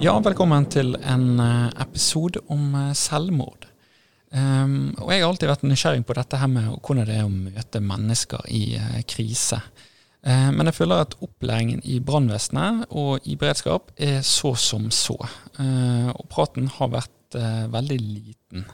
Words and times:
Ja, 0.00 0.14
velkommen 0.24 0.64
til 0.72 0.94
en 1.04 1.40
eh, 1.44 1.66
episode 1.82 2.40
om 2.48 2.72
eh, 2.74 2.94
selvmord. 2.96 3.69
Um, 4.30 4.94
og 5.02 5.10
Jeg 5.10 5.24
har 5.24 5.28
alltid 5.28 5.50
vært 5.50 5.64
nysgjerrig 5.66 6.04
på 6.06 6.14
dette 6.14 6.38
her 6.38 6.50
med 6.50 6.68
hvordan 6.78 7.06
det 7.08 7.16
er 7.18 7.26
å 7.26 7.32
møte 7.32 7.80
mennesker 7.82 8.44
i 8.54 8.62
uh, 8.78 9.00
krise. 9.10 9.58
Uh, 10.22 10.50
men 10.54 10.68
jeg 10.70 10.76
føler 10.76 11.02
at 11.02 11.16
opplæringen 11.24 11.80
i 11.82 11.98
brannvesenet 12.04 12.84
og 12.90 13.26
i 13.26 13.34
beredskap 13.40 13.90
er 13.98 14.20
så 14.26 14.52
som 14.54 14.86
så. 14.94 15.16
Uh, 15.58 16.12
og 16.14 16.28
praten 16.30 16.70
har 16.78 16.92
vært 16.94 17.16
veldig 17.70 17.96
liten. 18.02 18.64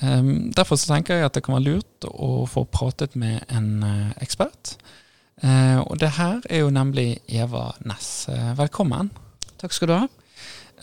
Um, 0.00 0.52
derfor 0.56 0.78
så 0.80 0.94
tenker 0.94 1.18
jeg 1.18 1.26
at 1.26 1.34
det 1.36 1.42
kan 1.44 1.58
være 1.58 1.66
lurt 1.66 2.06
å 2.08 2.46
få 2.48 2.62
pratet 2.64 3.12
med 3.12 3.44
en 3.52 3.84
ekspert. 4.24 4.78
og 5.44 5.98
det 6.00 6.14
her 6.16 6.40
er 6.48 6.62
jo 6.64 6.70
nemlig 6.72 7.18
Eva 7.28 7.74
Næss. 7.84 8.30
velkommen. 8.56 9.10
Takk 9.60 9.76
skal 9.76 9.88
du 9.88 9.94
ha. 9.98 10.08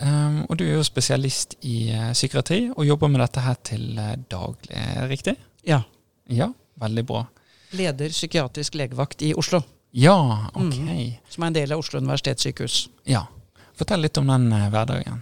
Um, 0.01 0.39
og 0.49 0.57
du 0.57 0.63
er 0.65 0.79
jo 0.79 0.85
spesialist 0.85 1.53
i 1.67 1.91
uh, 1.93 2.09
psykiatri 2.15 2.71
og 2.71 2.85
jobber 2.87 3.11
med 3.11 3.21
dette 3.21 3.43
her 3.45 3.57
til 3.61 3.99
uh, 3.99 4.15
daglig, 4.31 4.79
riktig? 5.11 5.35
Ja. 5.67 5.83
Ja, 6.31 6.47
veldig 6.81 7.03
bra. 7.05 7.25
Leder 7.77 8.09
psykiatrisk 8.09 8.79
legevakt 8.79 9.21
i 9.21 9.35
Oslo. 9.37 9.61
Ja, 9.93 10.47
ok. 10.55 10.73
Mm. 10.73 11.03
Som 11.29 11.45
er 11.45 11.51
en 11.51 11.59
del 11.59 11.75
av 11.75 11.83
Oslo 11.83 12.01
universitetssykehus. 12.01 12.87
Ja. 13.11 13.27
Fortell 13.77 14.01
litt 14.01 14.17
om 14.17 14.31
den 14.31 14.49
uh, 14.49 14.71
hverdagen. 14.73 15.21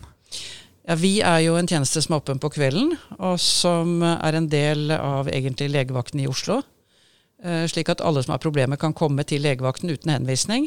Ja, 0.87 0.95
Vi 0.95 1.13
er 1.27 1.43
jo 1.43 1.59
en 1.59 1.67
tjeneste 1.67 2.01
som 2.05 2.15
er 2.15 2.23
åpen 2.23 2.39
på 2.39 2.53
kvelden, 2.55 2.95
og 3.19 3.35
som 3.43 3.99
er 4.05 4.37
en 4.37 4.47
del 4.49 4.93
av 4.95 5.27
egentlig 5.27 5.73
legevakten 5.73 6.23
i 6.23 6.29
Oslo. 6.29 6.61
slik 7.39 7.87
at 7.89 8.01
alle 8.01 8.23
som 8.23 8.33
har 8.33 8.41
problemer, 8.43 8.75
kan 8.75 8.93
komme 8.93 9.23
til 9.23 9.41
legevakten 9.41 9.89
uten 9.89 10.11
henvisning 10.11 10.65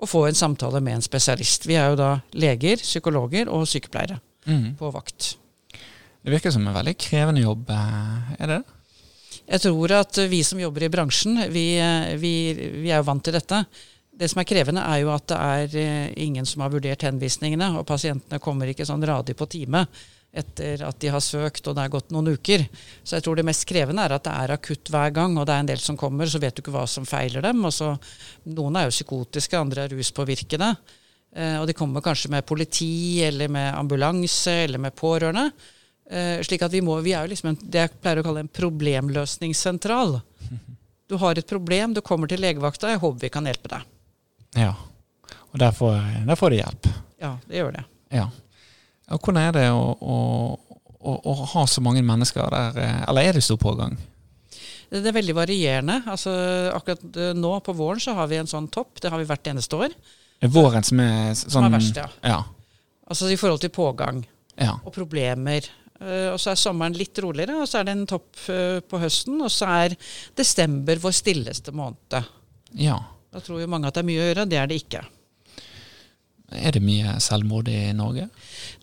og 0.00 0.10
få 0.10 0.26
en 0.28 0.36
samtale 0.36 0.80
med 0.84 0.98
en 0.98 1.04
spesialist. 1.04 1.68
Vi 1.68 1.78
er 1.78 1.92
jo 1.92 1.98
da 2.00 2.10
leger, 2.36 2.82
psykologer 2.82 3.50
og 3.52 3.66
sykepleiere 3.70 4.18
mm. 4.46 4.74
på 4.80 4.90
vakt. 4.94 5.34
Det 6.24 6.32
virker 6.32 6.54
som 6.54 6.64
en 6.66 6.76
veldig 6.76 6.96
krevende 6.98 7.44
jobb, 7.44 7.70
eh, 7.70 8.34
er 8.38 8.48
det 8.48 8.58
det? 8.58 8.80
Jeg 9.44 9.60
tror 9.60 9.92
at 9.92 10.18
vi 10.30 10.40
som 10.46 10.60
jobber 10.60 10.86
i 10.86 10.92
bransjen, 10.92 11.36
vi, 11.52 11.66
eh, 11.76 12.14
vi, 12.20 12.34
vi 12.80 12.88
er 12.88 13.02
jo 13.02 13.08
vant 13.10 13.24
til 13.24 13.36
dette. 13.36 13.60
Det 14.14 14.30
som 14.30 14.40
er 14.40 14.48
krevende, 14.48 14.84
er 14.88 15.02
jo 15.02 15.10
at 15.12 15.26
det 15.28 15.38
er 15.38 15.76
eh, 15.82 16.12
ingen 16.24 16.48
som 16.48 16.64
har 16.64 16.72
vurdert 16.72 17.04
henvisningene, 17.04 17.74
og 17.78 17.86
pasientene 17.88 18.40
kommer 18.42 18.70
ikke 18.72 18.86
sånn 18.88 19.04
radig 19.04 19.36
på 19.36 19.48
time 19.52 19.84
etter 20.34 20.82
at 20.86 20.98
de 21.00 21.10
har 21.14 21.22
søkt 21.22 21.68
og 21.70 21.76
det 21.76 21.84
er 21.84 21.92
gått 21.92 22.10
noen 22.14 22.32
uker. 22.34 22.64
Så 23.06 23.16
jeg 23.16 23.24
tror 23.26 23.38
det 23.38 23.46
mest 23.46 23.66
krevende 23.68 24.02
er 24.04 24.16
at 24.16 24.26
det 24.26 24.34
er 24.34 24.54
akutt 24.56 24.90
hver 24.90 25.14
gang, 25.14 25.36
og 25.38 25.46
det 25.46 25.54
er 25.54 25.64
en 25.64 25.70
del 25.70 25.82
som 25.82 25.98
kommer, 25.98 26.28
så 26.30 26.40
vet 26.42 26.56
du 26.56 26.62
ikke 26.64 26.74
hva 26.74 26.84
som 26.90 27.06
feiler 27.08 27.44
dem. 27.44 27.62
og 27.64 27.72
så 27.74 27.92
Noen 28.50 28.80
er 28.80 28.88
jo 28.88 28.96
psykotiske, 28.96 29.58
andre 29.58 29.86
er 29.86 29.94
ruspåvirkede. 29.94 30.70
Eh, 31.34 31.56
og 31.60 31.66
de 31.70 31.76
kommer 31.78 32.04
kanskje 32.04 32.30
med 32.34 32.46
politi 32.46 33.22
eller 33.26 33.50
med 33.50 33.72
ambulanse 33.74 34.54
eller 34.66 34.82
med 34.82 34.94
pårørende. 34.98 35.48
Eh, 36.10 36.42
slik 36.46 36.62
at 36.66 36.74
vi 36.74 36.82
må, 36.84 36.98
vi 37.02 37.14
er 37.16 37.24
jo 37.24 37.32
liksom 37.32 37.52
en, 37.52 37.60
det 37.62 37.86
jeg 37.86 37.94
pleier 38.02 38.20
å 38.20 38.26
kalle 38.26 38.44
en 38.44 38.54
problemløsningssentral. 38.62 40.18
Du 41.04 41.18
har 41.20 41.36
et 41.36 41.44
problem, 41.44 41.92
du 41.92 42.00
kommer 42.00 42.24
til 42.26 42.40
legevakta, 42.40 42.88
jeg 42.88 42.98
håper 43.02 43.26
vi 43.26 43.28
kan 43.28 43.44
hjelpe 43.44 43.68
deg. 43.68 43.82
Ja, 44.56 44.70
og 45.52 45.58
der 45.60 45.74
får, 45.76 45.98
der 46.24 46.38
får 46.40 46.54
de 46.54 46.60
hjelp. 46.62 46.88
Ja, 47.20 47.34
det 47.44 47.58
gjør 47.60 47.74
det. 47.76 47.82
Ja. 48.16 48.24
Og 49.12 49.20
hvordan 49.20 49.42
er 49.42 49.54
det 49.56 49.66
å, 49.74 49.84
å, 50.00 50.16
å, 50.96 51.14
å, 51.20 51.36
ha 51.52 51.64
så 51.68 51.82
mange 51.84 52.02
mennesker 52.06 52.48
der, 52.54 52.80
eh, 52.80 53.00
eller 53.10 53.28
er 53.28 53.36
det 53.36 53.44
stor 53.44 53.60
pågang? 53.60 53.96
Det 54.88 55.02
er 55.10 55.16
veldig 55.16 55.36
varierende. 55.36 56.00
Altså, 56.10 56.32
akkurat 56.72 57.20
eh, 57.20 57.32
nå 57.36 57.52
på 57.66 57.74
våren 57.76 58.00
så 58.00 58.14
har 58.16 58.30
vi 58.30 58.40
en 58.40 58.50
sånn 58.50 58.70
topp. 58.72 59.00
Det 59.02 59.12
har 59.12 59.20
vi 59.20 59.28
hvert 59.28 59.52
eneste 59.52 59.80
år. 59.80 59.96
Våren 60.54 60.84
som 60.84 61.00
er 61.00 61.32
sånn 61.36 61.56
Som 61.56 61.68
er 61.68 61.74
verst, 61.76 61.98
ja. 62.00 62.08
ja. 62.34 62.42
Altså 63.08 63.28
i 63.32 63.38
forhold 63.40 63.62
til 63.62 63.72
pågang 63.74 64.22
ja. 64.56 64.76
og 64.80 64.92
problemer. 64.94 65.66
Uh, 66.00 66.34
og 66.34 66.38
så 66.42 66.50
er 66.52 66.58
sommeren 66.58 66.96
litt 66.98 67.16
roligere, 67.22 67.54
og 67.62 67.68
så 67.70 67.78
er 67.80 67.86
det 67.86 67.94
en 67.94 68.06
topp 68.08 68.40
på 68.88 69.00
høsten. 69.00 69.38
Og 69.44 69.52
så 69.52 69.68
er 69.84 69.96
desember 70.36 71.00
vår 71.00 71.16
stilleste 71.16 71.74
måned. 71.76 72.16
Ja. 72.80 72.98
Da 73.34 73.42
tror 73.42 73.60
jo 73.62 73.70
mange 73.70 73.88
at 73.90 73.96
det 73.96 74.04
er 74.04 74.08
mye 74.08 74.22
å 74.22 74.26
gjøre. 74.30 74.48
Det 74.50 74.60
er 74.60 74.70
det 74.70 74.80
ikke. 74.84 75.04
Er 76.54 76.76
det 76.76 76.82
mye 76.84 77.16
selvmord 77.22 77.68
i 77.72 77.92
Norge? 77.96 78.28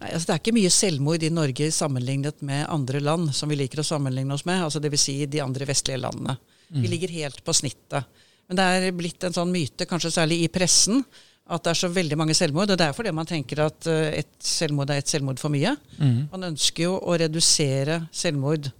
Nei, 0.02 0.10
altså 0.12 0.28
Det 0.28 0.36
er 0.36 0.42
ikke 0.42 0.56
mye 0.58 0.74
selvmord 0.74 1.24
i 1.24 1.32
Norge 1.34 1.70
sammenlignet 1.76 2.44
med 2.48 2.66
andre 2.70 3.02
land 3.04 3.32
som 3.36 3.52
vi 3.52 3.60
liker 3.60 3.84
å 3.84 3.88
sammenligne 3.88 4.36
oss 4.36 4.46
med. 4.50 4.64
altså 4.66 4.82
Dvs. 4.84 5.08
Si 5.08 5.18
de 5.26 5.42
andre 5.44 5.68
vestlige 5.70 6.02
landene. 6.02 6.38
Mm. 6.72 6.82
Vi 6.82 6.94
ligger 6.94 7.16
helt 7.18 7.44
på 7.44 7.56
snittet. 7.56 8.08
Men 8.48 8.60
det 8.60 8.64
er 8.68 8.96
blitt 8.96 9.24
en 9.24 9.36
sånn 9.36 9.52
myte, 9.52 9.88
kanskje 9.88 10.12
særlig 10.12 10.42
i 10.44 10.50
pressen, 10.52 11.04
at 11.52 11.64
det 11.64 11.72
er 11.72 11.80
så 11.82 11.90
veldig 11.92 12.18
mange 12.20 12.36
selvmord. 12.38 12.72
Og 12.74 12.80
det 12.80 12.88
er 12.88 12.96
fordi 12.96 13.14
man 13.16 13.28
tenker 13.28 13.64
at 13.66 13.88
eh, 13.92 14.22
et 14.22 14.32
selvmord 14.44 14.92
er 14.92 15.02
et 15.02 15.12
selvmord 15.12 15.40
for 15.42 15.54
mye. 15.54 15.76
Mm. 16.00 16.28
Man 16.32 16.50
ønsker 16.52 16.88
jo 16.88 16.98
å 17.00 17.16
redusere 17.20 18.02
selvmord 18.16 18.72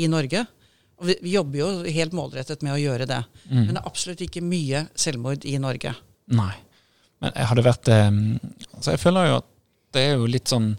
i 0.00 0.08
Norge. 0.10 0.44
Og 1.00 1.08
vi, 1.08 1.16
vi 1.24 1.34
jobber 1.36 1.62
jo 1.62 1.68
helt 1.88 2.16
målrettet 2.16 2.64
med 2.66 2.74
å 2.74 2.80
gjøre 2.80 3.06
det. 3.10 3.20
Mm. 3.48 3.60
Men 3.60 3.70
det 3.72 3.80
er 3.80 3.88
absolutt 3.88 4.24
ikke 4.26 4.44
mye 4.44 4.84
selvmord 4.98 5.46
i 5.48 5.56
Norge. 5.62 5.94
Nei. 6.36 6.52
Men 7.20 7.32
jeg 7.36 7.48
hadde 7.50 7.64
vært 7.66 7.88
altså 7.92 8.94
Jeg 8.94 9.00
føler 9.02 9.26
jo 9.28 9.40
at 9.42 9.48
det 9.92 10.04
er 10.06 10.14
jo 10.14 10.28
litt 10.30 10.48
sånn 10.48 10.74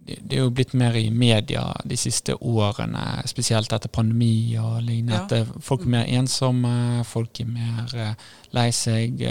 det 0.00 0.36
er 0.36 0.44
jo 0.44 0.50
blitt 0.54 0.72
mer 0.78 0.96
i 0.98 1.10
media 1.12 1.62
de 1.86 1.96
siste 1.98 2.34
årene, 2.34 3.20
spesielt 3.30 3.72
etter 3.74 3.92
pandemi 3.92 4.56
og 4.58 4.80
lignende. 4.82 5.42
Ja. 5.42 5.60
Folk 5.62 5.84
er 5.84 5.92
mer 5.94 6.12
ensomme, 6.18 7.04
folk 7.06 7.42
er 7.42 7.50
mer 7.50 7.94
uh, 7.94 8.30
lei 8.56 8.68
seg. 8.74 9.22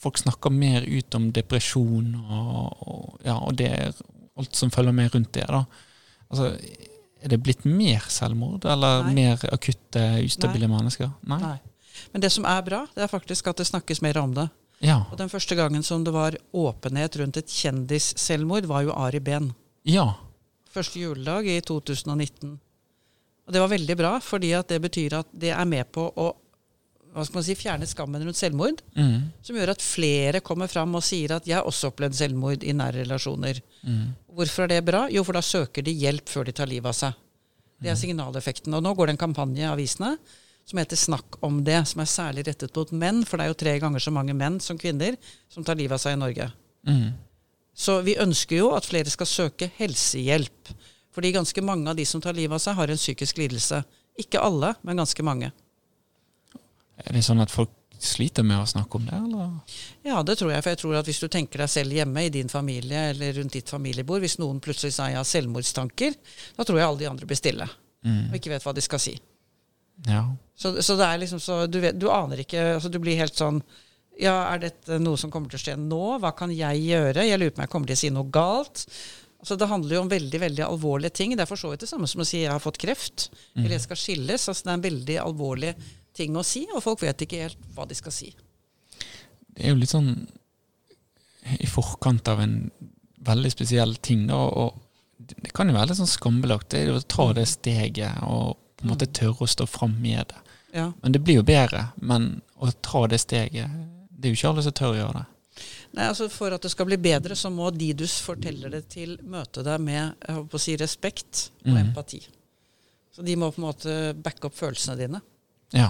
Folk 0.00 0.20
snakker 0.22 0.54
mer 0.54 0.86
ut 0.86 1.18
om 1.18 1.28
depresjon 1.36 2.14
og, 2.22 2.86
og, 2.86 3.18
ja, 3.26 3.36
og 3.36 3.58
det 3.58 3.70
er 3.74 3.98
alt 4.36 4.56
som 4.56 4.72
følger 4.72 4.94
med 4.96 5.14
rundt 5.14 5.32
det. 5.34 5.46
da. 5.48 5.64
Altså, 6.30 6.56
Er 7.22 7.28
det 7.32 7.42
blitt 7.42 7.64
mer 7.64 8.04
selvmord, 8.12 8.64
eller 8.64 9.08
Nei. 9.08 9.14
mer 9.14 9.40
akutte, 9.52 10.04
ustabile 10.24 10.68
Nei. 10.68 10.76
mennesker? 10.76 11.10
Nei. 11.26 11.40
Nei. 11.42 11.58
Men 12.12 12.22
det 12.22 12.30
som 12.32 12.44
er 12.44 12.62
bra, 12.62 12.84
det 12.94 13.02
er 13.02 13.10
faktisk 13.10 13.48
at 13.48 13.58
det 13.58 13.66
snakkes 13.66 14.02
mer 14.04 14.18
om 14.20 14.34
det. 14.36 14.48
Ja. 14.84 15.02
Og 15.10 15.16
Den 15.18 15.30
første 15.32 15.56
gangen 15.56 15.82
som 15.82 16.04
det 16.04 16.12
var 16.14 16.36
åpenhet 16.52 17.16
rundt 17.20 17.36
et 17.40 17.52
kjendisselvmord, 17.52 18.68
var 18.68 18.84
jo 18.84 18.96
Ari 18.96 19.20
Behn. 19.20 19.52
Ja. 19.88 20.12
Første 20.72 21.00
juledag 21.00 21.48
i 21.48 21.60
2019. 21.60 22.58
Og 23.46 23.52
Det 23.52 23.62
var 23.62 23.70
veldig 23.70 23.96
bra, 23.96 24.18
fordi 24.20 24.52
det 24.68 24.82
betyr 24.82 25.20
at 25.20 25.30
det 25.32 25.54
er 25.54 25.64
med 25.64 25.88
på 25.92 26.10
å 26.10 26.34
hva 27.16 27.24
skal 27.24 27.38
man 27.38 27.44
si, 27.46 27.54
fjerne 27.56 27.86
skammen 27.88 28.24
rundt 28.26 28.36
selvmord. 28.36 28.82
Mm. 28.92 29.30
Som 29.40 29.56
gjør 29.56 29.70
at 29.72 29.80
flere 29.80 30.42
kommer 30.44 30.68
fram 30.68 30.98
og 30.98 31.04
sier 31.06 31.32
at 31.32 31.46
'jeg 31.46 31.56
har 31.56 31.64
også 31.64 31.88
opplevd 31.88 32.12
selvmord 32.12 32.62
i 32.62 32.74
nære 32.76 33.06
relasjoner'. 33.06 33.62
Mm. 33.88 34.12
Hvorfor 34.36 34.64
er 34.64 34.68
det 34.68 34.84
bra? 34.84 35.08
Jo, 35.08 35.24
for 35.24 35.32
da 35.32 35.40
søker 35.40 35.82
de 35.82 35.96
hjelp 35.96 36.28
før 36.28 36.44
de 36.44 36.52
tar 36.52 36.66
livet 36.66 36.84
av 36.84 36.92
seg. 36.92 37.14
Det 37.80 37.88
er 37.88 37.94
mm. 37.96 38.02
signaleffekten. 38.02 38.74
Og 38.74 38.82
nå 38.82 38.94
går 38.94 39.06
det 39.06 39.14
en 39.14 39.24
kampanje 39.32 39.64
i 39.64 39.72
avisene 39.72 40.18
som 40.66 40.80
heter 40.80 40.98
Snakk 40.98 41.38
om 41.46 41.60
det, 41.64 41.78
som 41.86 42.02
er 42.02 42.10
særlig 42.10 42.46
rettet 42.48 42.74
mot 42.74 42.90
menn, 42.90 43.22
for 43.26 43.38
det 43.38 43.46
er 43.46 43.52
jo 43.52 43.60
tre 43.60 43.76
ganger 43.82 44.02
så 44.02 44.12
mange 44.14 44.34
menn 44.34 44.58
som 44.62 44.78
kvinner 44.78 45.14
som 45.52 45.64
tar 45.64 45.78
livet 45.78 45.94
av 45.94 46.02
seg 46.02 46.16
i 46.16 46.20
Norge. 46.20 46.48
Mm. 46.88 47.14
Så 47.76 48.00
vi 48.06 48.16
ønsker 48.18 48.62
jo 48.62 48.72
at 48.74 48.88
flere 48.88 49.12
skal 49.12 49.28
søke 49.30 49.70
helsehjelp. 49.78 50.72
Fordi 51.14 51.32
ganske 51.32 51.62
mange 51.64 51.90
av 51.90 51.96
de 51.96 52.04
som 52.08 52.20
tar 52.20 52.36
livet 52.36 52.56
av 52.56 52.62
seg, 52.62 52.76
har 52.76 52.92
en 52.92 53.00
psykisk 53.00 53.38
lidelse. 53.40 53.82
Ikke 54.20 54.42
alle, 54.42 54.74
men 54.82 54.98
ganske 55.00 55.24
mange. 55.24 55.52
Er 57.04 57.12
det 57.12 57.22
sånn 57.24 57.44
at 57.44 57.52
folk 57.52 57.72
sliter 58.00 58.44
med 58.44 58.60
å 58.60 58.68
snakke 58.68 58.98
om 58.98 59.06
det, 59.08 59.16
eller? 59.16 59.52
Ja, 60.04 60.22
det 60.26 60.38
tror 60.40 60.52
jeg. 60.52 60.64
For 60.64 60.72
jeg 60.72 60.80
tror 60.82 60.96
at 60.98 61.08
hvis 61.08 61.20
du 61.22 61.28
tenker 61.32 61.62
deg 61.62 61.72
selv 61.72 61.96
hjemme 61.96 62.26
i 62.26 62.32
din 62.32 62.50
familie 62.52 63.10
eller 63.12 63.36
rundt 63.38 63.56
ditt 63.56 63.72
familiebord, 63.72 64.24
hvis 64.24 64.38
noen 64.40 64.60
plutselig 64.64 64.96
sier 64.96 65.14
jeg 65.14 65.20
har 65.20 65.28
selvmordstanker, 65.28 66.16
da 66.56 66.66
tror 66.66 66.80
jeg 66.80 66.88
alle 66.88 67.02
de 67.04 67.10
andre 67.12 67.28
blir 67.28 67.40
stille. 67.40 67.68
Mm. 68.04 68.26
Og 68.30 68.36
ikke 68.40 68.52
vet 68.52 68.66
hva 68.66 68.74
de 68.76 68.84
skal 68.84 69.02
si. 69.02 69.16
Ja. 70.08 70.24
Så, 70.56 70.72
så, 70.82 70.96
det 70.96 71.04
er 71.04 71.20
liksom 71.20 71.40
så 71.42 71.66
du, 71.68 71.80
vet, 71.82 71.98
du 72.00 72.06
aner 72.08 72.40
ikke 72.40 72.62
altså 72.78 72.88
Du 72.88 72.96
blir 73.02 73.18
helt 73.20 73.36
sånn 73.36 73.58
Ja, 74.16 74.54
er 74.54 74.62
dette 74.62 74.96
noe 75.02 75.20
som 75.20 75.28
kommer 75.32 75.52
til 75.52 75.60
å 75.60 75.64
skje 75.66 75.74
nå? 75.76 76.16
Hva 76.22 76.32
kan 76.36 76.52
jeg 76.54 76.80
gjøre? 76.86 77.26
Jeg 77.28 77.40
lurer 77.40 77.52
på 77.52 77.60
om 77.60 77.66
jeg 77.66 77.72
kommer 77.74 77.90
til 77.90 77.98
å 77.98 78.00
si 78.00 78.12
noe 78.14 78.32
galt. 78.32 78.86
Altså 79.42 79.58
Det 79.60 79.68
handler 79.68 79.98
jo 79.98 80.00
om 80.06 80.08
veldig 80.10 80.40
veldig 80.40 80.64
alvorlige 80.64 81.18
ting. 81.20 81.36
Det 81.36 81.44
er 81.44 81.50
for 81.50 81.60
så 81.60 81.74
vidt 81.74 81.84
det 81.84 81.90
samme 81.90 82.08
som 82.08 82.24
å 82.24 82.28
si 82.28 82.40
jeg 82.40 82.50
har 82.50 82.62
fått 82.62 82.80
kreft, 82.80 83.28
mm. 83.52 83.60
eller 83.60 83.76
jeg 83.76 83.84
skal 83.84 84.00
skilles. 84.00 84.48
Altså 84.48 84.64
Det 84.64 84.72
er 84.72 84.78
en 84.80 84.86
veldig 84.88 85.18
alvorlig 85.26 85.74
ting 86.16 86.40
å 86.40 86.44
si, 86.46 86.64
og 86.72 86.80
folk 86.80 87.04
vet 87.04 87.26
ikke 87.26 87.42
helt 87.44 87.68
hva 87.76 87.84
de 87.86 87.98
skal 87.98 88.14
si. 88.16 88.32
Det 89.52 89.64
er 89.64 89.74
jo 89.74 89.80
litt 89.82 89.92
sånn 89.92 90.10
i 91.60 91.68
forkant 91.70 92.28
av 92.32 92.40
en 92.42 92.56
veldig 93.26 93.52
spesiell 93.52 93.96
ting, 94.02 94.26
da. 94.30 94.40
Og 94.40 94.80
det 95.18 95.52
kan 95.56 95.68
jo 95.68 95.76
være 95.76 95.92
litt 95.92 96.00
sånn 96.00 96.10
skambelagt. 96.10 96.70
Det 96.72 96.82
er 96.82 96.90
jo 96.90 96.98
å 97.00 97.04
ta 97.04 97.28
det 97.36 97.46
steget 97.50 98.24
og 98.26 98.56
på 98.76 98.84
en 98.84 98.92
måte 98.92 99.08
tørre 99.08 99.46
å 99.46 99.50
stå 99.50 99.68
fram 99.68 99.94
med 100.02 100.26
det. 100.32 100.42
Ja. 100.76 100.90
Men 101.02 101.14
det 101.14 101.22
blir 101.24 101.40
jo 101.40 101.46
bedre. 101.46 101.88
Men 101.96 102.36
å 102.60 102.68
ta 102.84 103.06
det 103.08 103.22
steget 103.22 103.72
Det 104.10 104.28
er 104.28 104.32
jo 104.34 104.38
ikke 104.38 104.50
alle 104.52 104.64
som 104.64 104.74
tør 104.76 104.92
å 104.92 104.98
gjøre 104.98 105.18
det. 105.18 105.26
Nei, 105.96 106.06
altså 106.10 106.28
For 106.32 106.52
at 106.52 106.64
det 106.64 106.72
skal 106.72 106.88
bli 106.90 106.98
bedre, 107.00 107.36
så 107.38 107.48
må 107.52 107.70
de 107.72 107.92
du 107.96 108.04
forteller 108.06 108.72
det 108.74 108.82
til, 108.92 109.16
møte 109.24 109.64
deg 109.64 109.80
med 109.80 110.02
jeg 110.02 110.36
håper 110.36 110.58
å 110.58 110.60
si, 110.60 110.76
respekt 110.80 111.46
og 111.64 111.72
mm. 111.72 111.80
empati. 111.86 112.20
Så 113.16 113.24
de 113.24 113.36
må 113.40 113.48
på 113.48 113.62
en 113.62 113.68
måte 113.70 113.96
backe 114.20 114.50
opp 114.50 114.58
følelsene 114.58 114.98
dine. 115.00 115.22
Ja. 115.72 115.88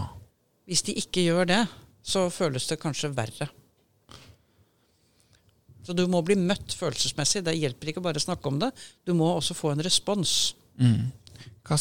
Hvis 0.66 0.84
de 0.86 0.94
ikke 1.00 1.24
gjør 1.26 1.48
det, 1.50 1.62
så 2.06 2.28
føles 2.30 2.68
det 2.70 2.78
kanskje 2.82 3.10
verre. 3.14 3.48
Så 5.86 5.94
du 5.94 6.04
må 6.10 6.20
bli 6.26 6.34
møtt 6.38 6.74
følelsesmessig. 6.74 7.44
Det 7.46 7.54
hjelper 7.54 7.90
ikke 7.90 8.02
bare 8.02 8.18
å 8.18 8.22
snakke 8.22 8.50
om 8.50 8.58
det. 8.62 8.72
Du 9.06 9.12
må 9.18 9.26
også 9.32 9.54
få 9.54 9.72
en 9.74 9.82
respons. 9.86 10.54
Mm. 10.82 11.10
Hva, 11.66 11.78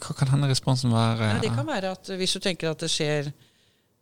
hva 0.00 0.14
kan 0.16 0.30
denne 0.30 0.48
responsen 0.50 0.92
være? 0.94 1.32
Ja, 1.34 1.42
det 1.42 1.52
kan 1.56 1.66
være 1.68 1.92
at 1.96 2.10
hvis 2.18 2.36
du 2.36 2.40
tenker 2.44 2.72
at 2.72 2.82
det 2.84 2.90
skjer 2.92 3.32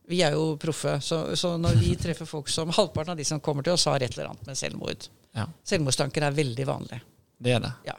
Vi 0.05 0.19
er 0.20 0.35
jo 0.37 0.58
proffe, 0.61 0.99
så, 1.00 1.32
så 1.32 1.55
når 1.56 1.79
vi 1.81 1.94
treffer 1.96 2.29
folk 2.29 2.50
som 2.52 2.69
Halvparten 2.69 3.14
av 3.14 3.17
de 3.17 3.25
som 3.25 3.41
kommer 3.41 3.64
til 3.64 3.73
oss, 3.73 3.87
har 3.88 4.02
et 4.05 4.12
eller 4.12 4.35
annet 4.35 4.50
med 4.50 4.58
selvmord. 4.61 5.06
Ja, 5.32 5.46
Selvmordstanker 5.64 6.26
er 6.26 6.35
veldig 6.37 6.67
vanlig. 6.69 6.99
det 7.41 7.55
er 7.56 7.62
det. 7.64 7.70
Ja. 7.87 7.94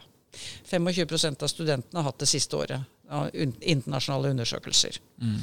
25% 0.70 1.42
av 1.42 1.50
studentene 1.50 1.98
har 1.98 2.06
hatt 2.12 2.22
det 2.22 2.28
siste 2.30 2.56
året 2.60 3.10
av 3.10 3.30
internasjonale 3.34 4.30
undersøkelser. 4.36 5.00
Mm. 5.18 5.40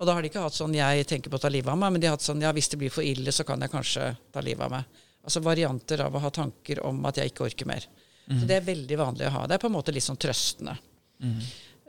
Og 0.00 0.08
da 0.08 0.14
har 0.16 0.24
de 0.24 0.30
ikke 0.30 0.40
hatt 0.40 0.56
sånn 0.56 0.74
'jeg 0.74 1.06
tenker 1.06 1.30
på 1.30 1.36
å 1.36 1.42
ta 1.42 1.48
livet 1.52 1.68
av 1.68 1.76
meg', 1.76 1.92
men 1.92 2.00
de 2.00 2.06
har 2.06 2.16
hatt 2.16 2.24
sånn 2.24 2.40
'ja, 2.40 2.52
hvis 2.52 2.70
det 2.70 2.78
blir 2.78 2.90
for 2.90 3.04
ille, 3.04 3.32
så 3.32 3.44
kan 3.44 3.60
jeg 3.60 3.70
kanskje 3.70 4.16
ta 4.32 4.40
livet 4.40 4.64
av 4.64 4.70
meg'. 4.70 4.84
Altså 5.24 5.40
varianter 5.44 6.00
av 6.00 6.14
å 6.14 6.20
ha 6.20 6.30
tanker 6.30 6.80
om 6.86 7.04
at 7.04 7.16
jeg 7.16 7.32
ikke 7.32 7.44
orker 7.44 7.66
mer. 7.66 7.84
Så 8.30 8.46
det 8.46 8.56
er 8.56 8.60
veldig 8.60 8.96
vanlig 8.98 9.26
å 9.26 9.30
ha. 9.34 9.46
Det 9.46 9.54
er 9.54 9.58
på 9.58 9.66
en 9.66 9.74
måte 9.74 9.92
litt 9.92 10.06
sånn 10.06 10.16
trøstende. 10.20 10.76
Mm. 11.20 11.40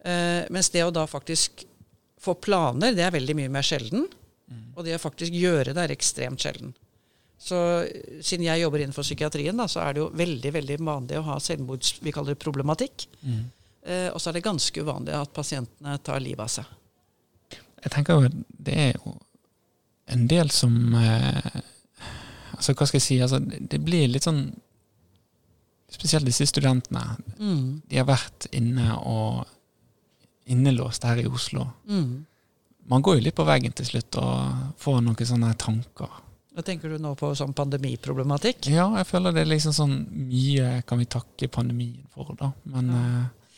Eh, 0.05 0.47
mens 0.53 0.71
det 0.73 0.83
å 0.85 0.93
da 0.93 1.05
faktisk 1.09 1.65
få 2.21 2.35
planer, 2.37 2.95
det 2.97 3.05
er 3.05 3.13
veldig 3.13 3.37
mye 3.37 3.53
mer 3.53 3.65
sjelden. 3.65 4.07
Og 4.75 4.85
det 4.85 4.95
å 4.95 5.01
faktisk 5.01 5.35
gjøre 5.35 5.75
det 5.75 5.83
er 5.83 5.93
ekstremt 5.93 6.41
sjelden. 6.43 6.73
Så 7.41 7.57
eh, 7.85 8.19
siden 8.21 8.45
jeg 8.47 8.63
jobber 8.63 8.83
innenfor 8.83 9.05
psykiatrien, 9.05 9.57
da, 9.57 9.67
så 9.71 9.83
er 9.83 9.95
det 9.95 10.03
jo 10.03 10.11
veldig 10.17 10.53
veldig 10.57 10.77
vanlig 10.83 11.19
å 11.19 11.25
ha 11.31 11.39
selvmords... 11.41 11.97
Vi 12.05 12.13
kaller 12.15 12.35
det 12.35 12.43
problematikk. 12.43 13.07
Mm. 13.21 13.43
Eh, 13.81 14.07
og 14.11 14.21
så 14.21 14.29
er 14.29 14.37
det 14.37 14.45
ganske 14.45 14.83
uvanlig 14.83 15.15
at 15.17 15.33
pasientene 15.33 15.97
tar 16.05 16.21
livet 16.23 16.45
av 16.45 16.53
seg. 16.53 17.59
Jeg 17.81 17.93
tenker 17.95 18.19
jo 18.19 18.33
det 18.61 18.77
er 18.77 18.91
jo 18.99 19.15
en 20.11 20.27
del 20.29 20.51
som 20.53 20.75
eh, 20.97 21.61
Altså, 22.51 22.75
hva 22.77 22.85
skal 22.85 22.99
jeg 22.99 23.05
si? 23.07 23.15
Altså, 23.23 23.39
det 23.41 23.63
det 23.71 23.79
blir 23.81 24.09
litt 24.11 24.27
sånn 24.27 24.43
Spesielt 25.91 26.27
disse 26.27 26.45
studentene. 26.47 27.01
Mm. 27.41 27.81
De 27.89 27.97
har 27.97 28.05
vært 28.07 28.45
inne 28.55 28.93
og 29.01 29.49
innelåst 30.51 31.05
her 31.07 31.21
i 31.21 31.27
Oslo. 31.29 31.67
Mm. 31.89 32.25
Man 32.91 33.05
går 33.05 33.17
jo 33.19 33.23
litt 33.27 33.37
på 33.37 33.45
veggen 33.47 33.73
til 33.77 33.87
slutt 33.87 34.17
og 34.19 34.75
får 34.81 35.01
noen 35.05 35.27
sånne 35.29 35.53
tanker. 35.61 36.19
Hva 36.51 36.63
tenker 36.67 36.91
du 36.91 36.99
nå 36.99 37.13
på 37.15 37.29
sånn 37.37 37.53
pandemiproblematikk? 37.55 38.67
Ja, 38.73 38.89
jeg 38.99 39.07
føler 39.07 39.31
det 39.31 39.45
er 39.45 39.51
liksom 39.53 39.75
sånn 39.75 39.93
Mye 40.27 40.81
kan 40.87 40.99
vi 40.99 41.07
takke 41.07 41.47
pandemien 41.47 42.03
for, 42.11 42.33
da. 42.39 42.49
Men 42.67 42.89
eh, 42.97 43.53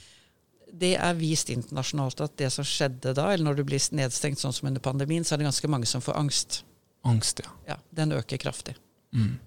Det 0.83 0.91
er 1.01 1.17
vist 1.17 1.49
internasjonalt 1.49 2.21
at 2.27 2.35
det 2.37 2.51
som 2.53 2.67
skjedde 2.67 3.15
da, 3.17 3.31
eller 3.33 3.47
når 3.49 3.57
du 3.57 3.63
blir 3.65 3.81
nedstengt 3.97 4.41
sånn 4.41 4.53
som 4.53 4.69
under 4.69 4.83
pandemien, 4.83 5.25
så 5.25 5.33
er 5.33 5.41
det 5.41 5.49
ganske 5.49 5.71
mange 5.73 5.89
som 5.89 6.05
får 6.05 6.19
angst. 6.21 6.61
angst, 7.01 7.41
ja. 7.41 7.55
Ja, 7.73 7.79
Den 7.89 8.13
øker 8.13 8.37
kraftig. 8.37 8.75
Mm. 9.13 9.39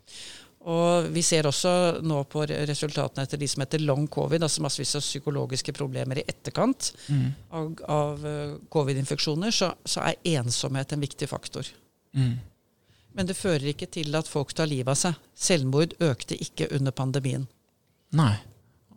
Og 0.67 1.07
vi 1.15 1.23
ser 1.23 1.47
også 1.47 1.73
nå 2.03 2.25
på 2.31 2.43
resultatene 2.49 3.23
etter 3.23 3.39
de 3.39 3.47
som 3.47 3.63
heter 3.63 3.85
long 3.87 4.09
covid, 4.11 4.43
altså 4.43 4.65
massevis 4.65 4.97
av 4.99 5.05
psykologiske 5.05 5.75
problemer 5.77 6.19
i 6.19 6.25
etterkant 6.27 6.89
Mm. 7.09 7.29
av, 7.51 7.69
av 7.89 8.27
eh, 8.27 8.57
covid-infeksjoner, 8.75 9.55
så, 9.55 9.69
så 9.85 10.03
er 10.09 10.19
ensomhet 10.41 10.93
en 10.93 11.05
viktig 11.05 11.29
faktor. 11.31 11.71
Mm. 12.19 12.35
Men 13.15 13.27
det 13.31 13.37
fører 13.39 13.71
ikke 13.71 13.87
til 13.95 14.11
at 14.19 14.29
folk 14.29 14.53
tar 14.59 14.67
livet 14.67 14.91
av 14.91 14.99
seg. 14.99 15.15
Selvmord 15.39 15.95
økte 16.03 16.37
ikke 16.37 16.67
under 16.75 16.91
pandemien. 16.93 17.47
Nei. 18.19 18.35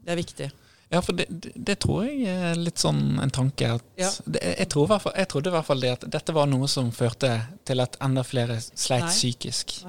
Det 0.03 0.11
er 0.15 0.19
viktig. 0.19 0.49
Ja, 0.89 1.03
for 1.05 1.13
det, 1.13 1.27
det, 1.53 1.75
tror 1.83 2.07
jeg 2.07 2.25
er 2.33 2.57
litt 2.57 2.81
sånn 2.81 3.19
en 3.21 3.29
tanke 3.29 3.75
at 3.77 3.85
Ja. 3.99 4.09
det, 4.25 4.41
jeg, 4.57 4.69
tror 4.73 4.89
jeg 5.13 5.29
trodde 5.29 5.51
i 5.51 5.53
hvert 5.53 5.67
fall 5.67 5.83
det 5.85 5.91
at 5.99 6.05
dette 6.17 6.33
var 6.33 6.49
noe 6.49 6.67
som 6.67 6.89
førte 6.91 7.29
til 7.69 7.79
at 7.85 7.97
enda 8.01 8.23
flere 8.25 8.57
sleit 8.73 9.05
Nei. 9.05 9.13
psykisk. 9.13 9.83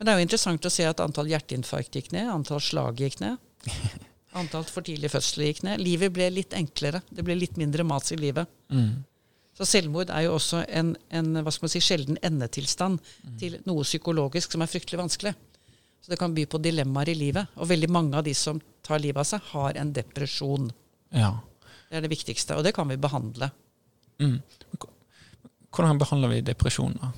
Men 0.00 0.08
det 0.08 0.12
er 0.14 0.18
jo 0.22 0.24
interessant 0.24 0.64
å 0.64 0.72
se 0.72 0.86
at 0.88 1.00
antall 1.04 1.28
hjerteinfarkt 1.28 1.92
gikk 1.98 2.06
ned, 2.14 2.30
antall 2.32 2.62
slag 2.64 3.02
gikk 3.04 3.18
ned. 3.20 3.36
Antall 4.40 4.62
for 4.70 4.86
tidlige 4.86 5.10
fødsler 5.10 5.48
gikk 5.48 5.64
ned. 5.66 5.80
Livet 5.82 6.12
ble 6.14 6.28
litt 6.30 6.54
enklere. 6.54 7.00
Det 7.10 7.24
ble 7.26 7.34
litt 7.34 7.56
mindre 7.58 7.82
mas 7.82 8.12
i 8.14 8.16
livet. 8.16 8.46
Mm. 8.70 9.02
Så 9.58 9.66
selvmord 9.66 10.08
er 10.14 10.22
jo 10.28 10.36
også 10.36 10.60
en, 10.70 10.92
en 11.10 11.32
hva 11.42 11.50
skal 11.52 11.66
man 11.66 11.72
si, 11.74 11.82
sjelden 11.82 12.16
endetilstand 12.24 13.00
Mm. 13.26 13.34
til 13.42 13.56
noe 13.66 13.82
psykologisk 13.82 14.54
som 14.54 14.62
er 14.62 14.70
fryktelig 14.70 15.00
vanskelig. 15.02 15.34
Så 16.00 16.14
det 16.14 16.18
kan 16.22 16.32
by 16.32 16.46
på 16.46 16.62
dilemmaer 16.62 17.10
i 17.10 17.16
livet. 17.18 17.50
Og 17.58 17.68
veldig 17.68 17.90
mange 17.90 18.16
av 18.16 18.24
de 18.24 18.32
som 18.38 18.62
tar 18.86 19.02
livet 19.02 19.18
av 19.20 19.26
seg, 19.28 19.42
har 19.50 19.76
en 19.82 19.92
depresjon. 19.98 20.70
Ja. 21.12 21.34
Det 21.90 21.98
er 21.98 22.06
det 22.06 22.14
viktigste, 22.14 22.54
og 22.56 22.64
det 22.64 22.72
kan 22.78 22.88
vi 22.88 22.96
behandle. 23.02 23.50
Mm. 24.22 24.38
Hvordan 25.74 25.98
behandler 26.00 26.32
vi 26.36 26.40
depresjon, 26.46 26.94
da? 27.02 27.10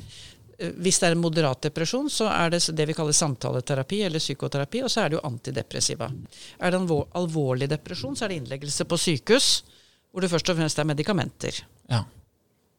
Hvis 0.78 0.98
det 1.02 1.08
er 1.08 1.16
en 1.16 1.22
moderat 1.22 1.60
depresjon, 1.64 2.08
så 2.12 2.28
er 2.30 2.50
det 2.54 2.60
det 2.76 2.86
vi 2.86 2.94
kaller 2.94 3.12
samtaleterapi 3.16 4.02
eller 4.06 4.22
psykoterapi, 4.22 4.82
og 4.86 4.90
så 4.92 5.02
er 5.04 5.08
det 5.12 5.16
jo 5.18 5.22
antidepressiva. 5.26 6.06
Er 6.60 6.70
det 6.70 6.78
en 6.80 6.88
alvorlig 7.18 7.68
depresjon, 7.72 8.14
så 8.16 8.24
er 8.26 8.28
det 8.34 8.40
innleggelse 8.42 8.84
på 8.86 8.98
sykehus, 9.00 9.48
hvor 10.12 10.22
det 10.22 10.30
først 10.30 10.50
og 10.52 10.58
fremst 10.60 10.78
er 10.78 10.86
medikamenter. 10.86 11.62
Ja. 11.90 12.02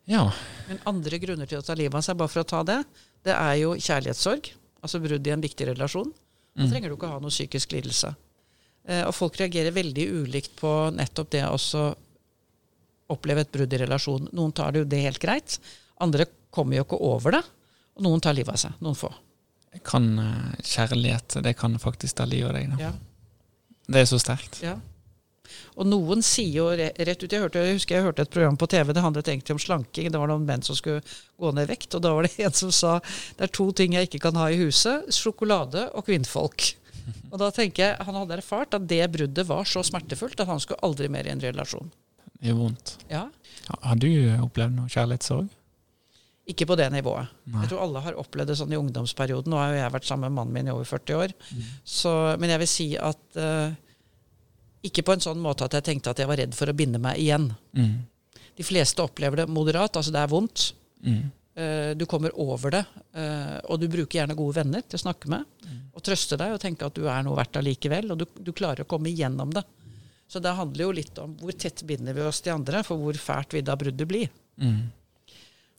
Ja. 0.08 0.26
Men 0.68 0.80
andre 0.90 1.20
grunner 1.20 1.48
til 1.50 1.60
å 1.60 1.66
ta 1.66 1.76
livet 1.80 1.96
av 1.96 2.04
seg, 2.06 2.18
bare 2.20 2.32
for 2.32 2.44
å 2.44 2.48
ta 2.48 2.62
det, 2.68 2.80
det 3.24 3.34
er 3.36 3.56
jo 3.62 3.74
kjærlighetssorg, 3.80 4.52
altså 4.84 5.00
brudd 5.04 5.28
i 5.28 5.32
en 5.36 5.44
viktig 5.44 5.68
relasjon. 5.74 6.12
Da 6.54 6.64
Mm. 6.64 6.70
trenger 6.70 6.90
du 6.90 6.96
ikke 6.96 7.10
ha 7.10 7.20
noe 7.20 7.32
psykisk 7.34 7.72
lidelse. 7.74 8.16
Eh, 8.86 9.04
og 9.08 9.14
folk 9.16 9.36
reagerer 9.40 9.72
veldig 9.74 10.06
ulikt 10.22 10.56
på 10.60 10.92
nettopp 10.94 11.30
det 11.32 11.42
å 11.48 11.58
oppleve 13.10 13.42
et 13.42 13.52
brudd 13.52 13.74
i 13.74 13.80
relasjon. 13.82 14.30
Noen 14.36 14.54
tar 14.54 14.72
det 14.72 14.84
jo 14.84 14.90
det 14.92 15.02
helt 15.02 15.20
greit. 15.24 15.58
Andre 16.04 16.26
kommer 16.54 16.78
jo 16.78 16.84
ikke 16.86 17.00
over 17.02 17.32
det. 17.38 17.44
Og 17.98 18.08
noen 18.08 18.24
tar 18.24 18.36
livet 18.38 18.56
av 18.56 18.62
seg. 18.62 18.80
Noen 18.84 18.98
få. 18.98 19.12
Kan 19.86 20.12
eh, 20.22 20.56
kjærlighet 20.62 21.40
Det 21.42 21.56
kan 21.58 21.78
faktisk 21.82 22.20
ta 22.20 22.28
livet 22.30 22.52
av 22.52 22.58
deg. 22.58 22.74
Da. 22.74 22.90
Ja. 22.90 22.92
Det 23.88 24.04
er 24.04 24.10
så 24.10 24.20
sterkt. 24.22 24.62
Ja. 24.64 24.78
Og 25.78 25.88
noen 25.90 26.22
sier 26.26 26.54
jo 26.54 26.68
rett 26.74 27.24
ut 27.24 27.34
jeg, 27.34 27.42
hørte, 27.42 27.64
jeg 27.66 27.78
husker 27.78 27.98
jeg 27.98 28.06
hørte 28.06 28.24
et 28.26 28.32
program 28.34 28.56
på 28.60 28.68
TV, 28.72 28.94
det 28.96 29.04
handlet 29.04 29.30
egentlig 29.30 29.56
om 29.56 29.62
slanking. 29.62 30.12
Det 30.14 30.22
var 30.22 30.30
noen 30.32 30.46
menn 30.48 30.64
som 30.66 30.78
skulle 30.78 31.02
gå 31.40 31.52
ned 31.54 31.68
i 31.68 31.74
vekt, 31.74 31.98
og 31.98 32.06
da 32.06 32.14
var 32.16 32.28
det 32.28 32.38
en 32.48 32.56
som 32.58 32.72
sa 32.74 32.94
det 33.38 33.48
er 33.48 33.54
to 33.54 33.68
ting 33.76 33.98
jeg 33.98 34.10
ikke 34.10 34.24
kan 34.28 34.40
ha 34.40 34.48
i 34.54 34.62
huset. 34.62 35.10
Sjokolade 35.14 35.90
og 35.94 36.08
kvinnfolk. 36.10 36.74
Og 37.34 37.40
da 37.42 37.50
tenker 37.52 37.84
jeg 37.84 38.06
han 38.08 38.16
hadde 38.16 38.36
erfart 38.38 38.76
at 38.78 38.86
det 38.88 39.02
bruddet 39.12 39.48
var 39.50 39.66
så 39.68 39.82
smertefullt 39.84 40.40
at 40.40 40.48
han 40.48 40.62
skulle 40.64 40.80
aldri 40.88 41.10
mer 41.12 41.28
i 41.28 41.34
en 41.34 41.42
relasjon. 41.44 41.90
Det 42.38 42.48
gjør 42.48 42.60
vondt. 42.62 42.94
Ja. 43.10 43.26
Har 43.68 44.00
du 44.00 44.08
opplevd 44.38 44.78
noe 44.78 44.92
kjærlighetssorg? 44.94 45.50
Ikke 46.50 46.68
på 46.68 46.76
det 46.76 46.90
nivået. 46.92 47.30
Nei. 47.48 47.62
Jeg 47.64 47.72
tror 47.72 47.86
alle 47.86 48.02
har 48.04 48.18
opplevd 48.20 48.52
det 48.52 48.58
sånn 48.60 48.74
i 48.76 48.80
ungdomsperioden. 48.80 49.52
Nå 49.54 49.60
har 49.62 49.72
jo 49.72 49.78
jeg 49.80 49.94
vært 49.94 50.08
sammen 50.10 50.28
med 50.28 50.40
mannen 50.42 50.58
min 50.58 50.68
i 50.68 50.74
over 50.74 50.88
40 50.90 51.20
år. 51.22 51.34
Så, 51.88 52.12
men 52.42 52.52
jeg 52.52 52.62
vil 52.66 52.70
si 52.72 52.88
at 53.00 53.38
uh, 53.40 53.76
ikke 54.84 55.06
på 55.08 55.16
en 55.16 55.24
sånn 55.24 55.40
måte 55.40 55.64
at 55.70 55.78
jeg 55.78 55.88
tenkte 55.88 56.12
at 56.12 56.20
jeg 56.20 56.28
var 56.28 56.42
redd 56.42 56.58
for 56.58 56.68
å 56.68 56.76
binde 56.76 57.00
meg 57.00 57.22
igjen. 57.22 57.48
Mm. 57.80 57.94
De 58.60 58.66
fleste 58.68 59.06
opplever 59.06 59.44
det 59.44 59.46
moderat, 59.56 59.96
altså 59.96 60.12
det 60.12 60.20
er 60.20 60.34
vondt. 60.34 60.66
Mm. 61.08 61.22
Uh, 61.54 61.92
du 61.96 62.06
kommer 62.10 62.36
over 62.40 62.80
det, 62.80 62.86
Uh, 63.14 63.60
og 63.70 63.78
du 63.78 63.84
bruker 63.94 64.18
gjerne 64.18 64.34
gode 64.34 64.56
venner 64.58 64.82
til 64.82 64.98
å 64.98 65.04
snakke 65.04 65.30
med. 65.30 65.46
Og 65.94 66.02
trøste 66.02 66.34
deg 66.42 66.56
og 66.56 66.62
tenke 66.64 66.88
at 66.88 66.96
du 66.98 67.04
er 67.06 67.20
noe 67.22 67.38
verdt 67.38 67.60
allikevel, 67.60 68.10
og 68.10 68.24
du, 68.24 68.26
du 68.42 68.50
klarer 68.58 68.82
å 68.82 68.90
komme 68.90 69.12
igjennom 69.12 69.52
det. 69.54 69.62
Så 70.26 70.42
det 70.42 70.56
handler 70.58 70.88
jo 70.88 70.96
litt 70.98 71.20
om 71.22 71.36
hvor 71.38 71.54
tett 71.54 71.84
binder 71.86 72.18
vi 72.18 72.24
oss 72.26 72.42
til 72.42 72.56
andre, 72.56 72.82
for 72.88 72.98
hvor 72.98 73.20
fælt 73.22 73.54
vil 73.54 73.66
da 73.68 73.76
bruddet 73.78 74.10
bli. 74.10 74.24
Mm. 74.58 74.80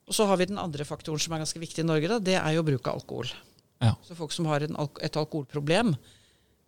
Og 0.08 0.14
så 0.16 0.26
har 0.28 0.36
vi 0.36 0.46
den 0.50 0.58
andre 0.60 0.84
faktoren 0.84 1.20
som 1.22 1.32
er 1.32 1.40
ganske 1.44 1.60
viktig 1.62 1.80
i 1.84 1.86
Norge, 1.88 2.08
da, 2.12 2.18
det 2.20 2.34
er 2.40 2.52
jo 2.58 2.62
bruk 2.66 2.88
av 2.90 2.98
alkohol. 3.00 3.30
Ja. 3.80 3.94
Så 4.04 4.14
folk 4.18 4.32
som 4.32 4.46
har 4.50 4.60
en, 4.66 4.76
alk- 4.76 5.00
et 5.04 5.16
alkoholproblem, 5.16 5.94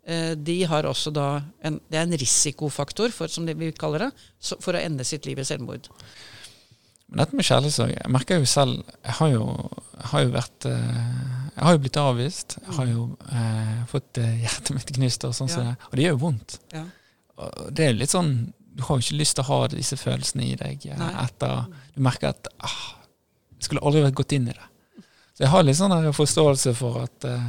eh, 0.09 0.33
de 0.37 0.57
har 0.69 0.89
også 0.89 1.13
da 1.15 1.27
en, 1.65 1.77
Det 1.91 1.99
er 2.01 2.07
en 2.09 2.17
risikofaktor, 2.19 3.13
for, 3.13 3.29
som 3.29 3.47
vi 3.47 3.71
kaller 3.77 4.07
det, 4.07 4.11
så, 4.41 4.57
for 4.61 4.73
å 4.77 4.81
ende 4.81 5.05
sitt 5.05 5.27
liv 5.29 5.39
i 5.39 5.45
selvmord. 5.45 5.89
Men 7.09 7.21
dette 7.23 7.37
med 7.39 7.47
kjærlighetssorg 7.47 7.93
Jeg 7.95 8.11
merker 8.11 8.41
jo 8.41 8.47
selv 8.51 8.81
Jeg 9.07 9.13
har 9.21 9.29
jo, 9.31 9.45
jeg 9.95 10.09
har 10.11 10.23
jo 10.25 10.31
vært 10.35 10.65
eh, 10.67 10.97
Jeg 11.55 11.63
har 11.69 11.77
jo 11.77 11.83
blitt 11.85 11.99
avvist. 12.03 12.57
Jeg 12.65 12.75
har 12.81 12.89
jo 12.91 13.05
eh, 13.31 13.77
fått 13.93 14.19
eh, 14.19 14.33
hjertet 14.43 14.75
mitt 14.75 14.91
knust, 14.97 15.25
og 15.29 15.37
sånn 15.39 15.53
som 15.53 15.63
Ja. 15.69 15.75
det. 15.77 15.87
Og 15.93 15.95
det 16.01 16.03
gjør 16.09 16.17
jo 16.17 16.23
vondt. 16.25 16.57
Ja. 16.75 16.83
Og 17.37 17.69
det 17.79 17.87
er 17.87 17.95
litt 18.01 18.11
sånn 18.17 18.33
Du 18.77 18.83
har 18.89 18.97
jo 18.99 19.05
ikke 19.07 19.21
lyst 19.21 19.37
til 19.39 19.45
å 19.47 19.51
ha 19.53 19.61
disse 19.71 19.97
følelsene 20.01 20.49
i 20.51 20.57
deg 20.59 20.89
eh, 20.91 20.99
Nei. 20.99 21.13
etter 21.29 21.69
Du 21.95 22.03
merker 22.09 22.33
at 22.35 22.51
ah, 22.67 22.96
Jeg 23.57 23.69
skulle 23.69 23.85
aldri 23.85 24.05
vært 24.05 24.19
gått 24.19 24.35
inn 24.37 24.51
i 24.51 24.57
det. 24.57 24.73
Så 25.37 25.45
jeg 25.45 25.53
har 25.53 25.65
litt 25.65 25.79
sånn 25.79 25.95
forståelse 26.17 26.73
for 26.77 27.03
at 27.05 27.29
eh, 27.29 27.47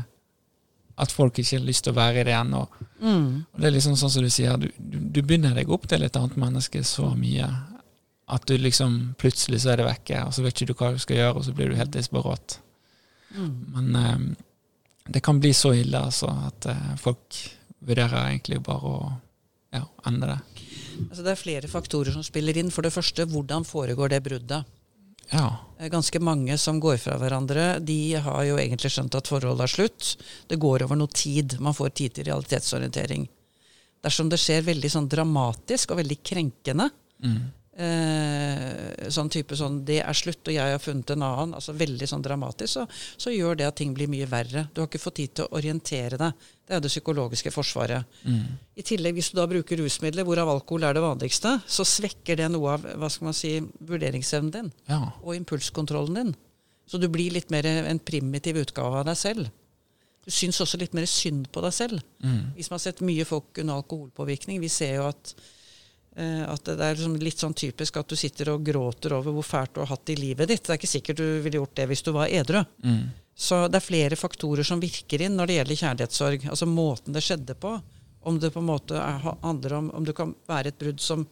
at 0.97 1.13
folk 1.13 1.37
ikke 1.37 1.59
har 1.59 1.65
lyst 1.65 1.85
til 1.85 1.93
å 1.93 1.97
være 1.99 2.23
i 2.23 2.25
det 2.25 2.33
ennå. 2.33 2.63
Mm. 2.99 3.25
Og 3.53 3.61
det 3.61 3.67
er 3.69 3.73
liksom 3.75 3.97
sånn 3.99 4.11
som 4.11 4.23
du 4.25 4.31
sier, 4.33 4.57
du, 4.57 4.65
du, 4.77 4.97
du 5.13 5.19
binder 5.21 5.53
deg 5.53 5.69
opp 5.69 5.85
til 5.89 6.01
et 6.01 6.17
annet 6.17 6.39
menneske 6.41 6.81
så 6.87 7.11
mye 7.13 7.45
at 8.33 8.47
du 8.49 8.57
liksom 8.59 8.95
plutselig 9.21 9.61
så 9.63 9.71
er 9.71 9.79
det 9.79 9.85
vekke, 9.87 10.23
og 10.27 10.33
så 10.35 10.43
vet 10.43 10.57
ikke 10.57 10.73
du 10.73 10.79
hva 10.79 10.89
du 10.95 10.97
skal 10.99 11.21
gjøre, 11.21 11.35
og 11.37 11.45
så 11.45 11.53
blir 11.55 11.69
du 11.69 11.77
helt 11.79 11.93
desperat. 11.93 12.57
Mm. 13.37 13.53
Men 13.75 13.99
eh, 14.01 14.25
det 15.13 15.21
kan 15.23 15.39
bli 15.39 15.53
så 15.55 15.71
ille 15.77 16.01
altså, 16.09 16.31
at 16.49 16.67
eh, 16.73 16.89
folk 16.99 17.39
vurderer 17.87 18.33
egentlig 18.33 18.59
bare 18.65 18.91
å 18.97 18.97
ja, 19.77 19.85
ende 20.09 20.33
det. 20.33 20.39
Altså, 21.05 21.21
det 21.21 21.31
er 21.31 21.39
flere 21.39 21.69
faktorer 21.71 22.15
som 22.15 22.25
spiller 22.25 22.57
inn. 22.57 22.73
For 22.73 22.83
det 22.83 22.91
første, 22.95 23.27
hvordan 23.29 23.67
foregår 23.69 24.15
det 24.15 24.23
bruddet? 24.25 24.73
Ja. 25.31 25.47
Ganske 25.91 26.19
mange 26.23 26.57
som 26.57 26.79
går 26.81 26.97
fra 27.01 27.17
hverandre, 27.21 27.77
de 27.79 28.15
har 28.23 28.43
jo 28.47 28.57
egentlig 28.57 28.91
skjønt 28.93 29.17
at 29.17 29.29
forholdet 29.29 29.67
er 29.67 29.73
slutt. 29.73 30.13
Det 30.49 30.59
går 30.61 30.85
over 30.87 30.99
noe 30.99 31.11
tid. 31.13 31.57
Man 31.63 31.75
får 31.77 31.93
tid 31.99 32.15
til 32.17 32.29
realitetsorientering. 32.29 33.27
Dersom 34.03 34.29
det 34.31 34.39
skjer 34.41 34.65
veldig 34.65 34.91
sånn 34.93 35.09
dramatisk 35.11 35.93
og 35.93 36.01
veldig 36.01 36.19
krenkende, 36.25 36.89
mm. 37.23 37.39
Eh, 37.77 39.07
sånn 39.13 39.29
type 39.29 39.55
sånn 39.57 39.83
'det 39.85 39.99
er 40.01 40.17
slutt, 40.17 40.47
og 40.47 40.53
jeg 40.53 40.73
har 40.73 40.81
funnet 40.81 41.11
en 41.13 41.25
annen', 41.27 41.53
altså 41.57 41.75
veldig 41.77 42.07
sånn 42.09 42.23
dramatisk, 42.25 42.73
så, 42.73 42.85
så, 43.17 43.33
gjør 43.33 43.57
det 43.57 43.67
at 43.67 43.75
ting 43.75 43.93
blir 43.93 44.09
mye 44.09 44.27
verre. 44.29 44.67
Du 44.73 44.81
har 44.81 44.89
ikke 44.89 45.03
fått 45.03 45.19
tid 45.21 45.35
til 45.35 45.45
å 45.45 45.57
orientere 45.59 46.17
deg. 46.17 46.47
Det 46.67 46.75
er 46.75 46.81
det 46.83 46.91
psykologiske 46.91 47.53
forsvaret. 47.53 48.03
Mm. 48.25 48.57
I 48.75 48.83
tillegg, 48.83 49.15
hvis 49.15 49.31
du 49.31 49.37
da 49.37 49.47
bruker 49.47 49.79
rusmidler, 49.79 50.25
hvorav 50.27 50.49
alkohol 50.49 50.83
er 50.83 50.97
det 50.97 51.05
vanligste, 51.05 51.61
så 51.67 51.85
svekker 51.87 52.41
det 52.41 52.49
noe 52.51 52.73
av 52.73 52.89
hva 52.97 53.09
skal 53.09 53.29
man 53.29 53.37
si, 53.37 53.61
vurderingsevnen 53.79 54.51
din 54.51 54.73
ja. 54.89 55.13
og 55.23 55.37
impulskontrollen 55.37 56.19
din. 56.19 56.35
Så 56.87 56.99
du 56.99 57.07
blir 57.11 57.31
litt 57.35 57.51
mer 57.51 57.65
en 57.67 57.99
primitiv 57.99 58.57
utgave 58.63 58.99
av 58.99 59.07
deg 59.07 59.17
selv. 59.19 59.49
Du 60.23 60.31
syns 60.31 60.59
også 60.59 60.79
litt 60.79 60.95
mer 60.95 61.05
synd 61.07 61.47
på 61.55 61.61
deg 61.63 61.71
selv. 61.75 62.01
Mm. 62.23 62.55
Hvis 62.55 62.67
man 62.71 62.79
har 62.79 62.83
sett 62.83 63.03
mye 63.05 63.23
folk 63.27 63.59
under 63.61 63.79
alkoholpåvirkning, 63.79 64.59
vi 64.59 64.71
ser 64.71 64.97
jo 64.97 65.07
at 65.07 65.35
at 66.17 66.65
det 66.65 66.81
er 66.81 66.95
liksom 66.95 67.15
litt 67.21 67.41
sånn 67.43 67.53
typisk 67.53 67.99
at 67.99 68.09
du 68.09 68.15
sitter 68.17 68.49
og 68.49 68.63
gråter 68.65 69.13
over 69.13 69.35
hvor 69.35 69.45
fælt 69.45 69.75
du 69.75 69.83
har 69.83 69.91
hatt 69.91 70.09
i 70.09 70.15
livet 70.17 70.49
ditt. 70.49 70.63
Det 70.65 70.73
er 70.73 70.79
ikke 70.79 70.89
sikkert 70.89 71.19
du 71.21 71.27
ville 71.45 71.59
gjort 71.59 71.75
det 71.77 71.85
hvis 71.91 72.01
du 72.07 72.09
var 72.15 72.31
edru. 72.33 72.63
Mm. 72.81 73.03
Så 73.37 73.59
det 73.69 73.77
er 73.77 73.85
flere 73.85 74.17
faktorer 74.17 74.65
som 74.65 74.81
virker 74.81 75.21
inn 75.21 75.35
når 75.37 75.49
det 75.49 75.57
gjelder 75.59 75.79
kjærlighetssorg. 75.83 76.47
Altså 76.49 76.65
måten 76.69 77.13
det 77.13 77.21
skjedde 77.21 77.53
på. 77.61 77.75
Om 78.27 78.39
det 78.41 78.49
på 78.55 78.63
en 78.63 78.69
måte 78.71 78.97
er, 78.97 79.27
handler 79.43 79.75
om 79.77 79.91
om 79.93 80.07
det 80.07 80.15
kan 80.17 80.33
være 80.49 80.73
et 80.73 80.79
brudd 80.81 81.03
som 81.05 81.27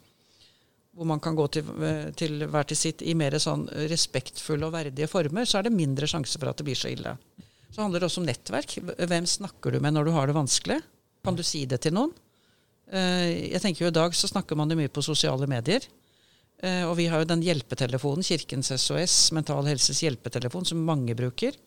hvor 0.95 1.07
man 1.09 1.19
kan 1.19 1.35
gå 1.35 1.47
til, 1.51 1.71
eh, 1.83 2.11
til 2.15 2.45
hver 2.47 2.67
til 2.69 2.77
sitt 2.79 3.01
i 3.03 3.15
mer 3.17 3.35
sånn 3.41 3.65
respektfulle 3.91 4.69
og 4.69 4.75
verdige 4.77 5.09
former, 5.11 5.43
så 5.43 5.59
er 5.59 5.67
det 5.67 5.75
mindre 5.75 6.07
sjanse 6.07 6.39
for 6.39 6.47
at 6.47 6.61
det 6.61 6.67
blir 6.69 6.77
så 6.79 6.93
ille. 6.93 7.17
Så 7.67 7.81
handler 7.81 7.99
det 7.99 8.07
også 8.07 8.21
om 8.21 8.29
nettverk. 8.29 8.77
Hvem 8.95 9.25
snakker 9.27 9.75
du 9.75 9.81
med 9.83 9.97
når 9.97 10.07
du 10.07 10.13
har 10.15 10.29
det 10.29 10.37
vanskelig? 10.37 10.79
Kan 11.25 11.35
du 11.35 11.43
si 11.43 11.65
det 11.67 11.81
til 11.83 11.97
noen? 11.97 12.13
Eh, 12.93 13.51
jeg 13.53 13.61
tenker 13.63 13.85
jo 13.85 13.91
I 13.91 13.95
dag 13.95 14.15
så 14.17 14.29
snakker 14.29 14.57
man 14.57 14.69
jo 14.69 14.77
mye 14.79 14.91
på 14.93 15.03
sosiale 15.05 15.47
medier. 15.49 15.85
Eh, 16.63 16.83
og 16.87 16.95
vi 16.99 17.07
har 17.11 17.21
jo 17.21 17.29
den 17.29 17.43
hjelpetelefonen, 17.45 18.25
Kirkens 18.25 18.71
SOS, 18.71 19.31
Mental 19.35 19.65
Helses 19.67 20.03
hjelpetelefon, 20.05 20.67
som 20.67 20.85
mange 20.85 21.17
bruker. 21.17 21.57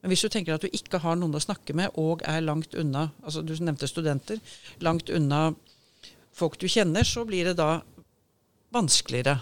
Men 0.00 0.12
hvis 0.12 0.24
du 0.24 0.30
tenker 0.32 0.56
at 0.56 0.64
du 0.64 0.72
ikke 0.72 1.02
har 1.02 1.18
noen 1.18 1.36
å 1.36 1.42
snakke 1.42 1.76
med, 1.76 1.92
og 2.00 2.24
er 2.24 2.40
langt 2.40 2.74
unna 2.78 3.10
altså 3.20 3.42
Du 3.44 3.52
nevnte 3.60 3.88
studenter. 3.90 4.40
Langt 4.80 5.10
unna 5.12 5.50
folk 6.32 6.56
du 6.58 6.68
kjenner, 6.70 7.04
så 7.04 7.26
blir 7.28 7.50
det 7.50 7.58
da 7.58 7.82
vanskeligere. 8.72 9.36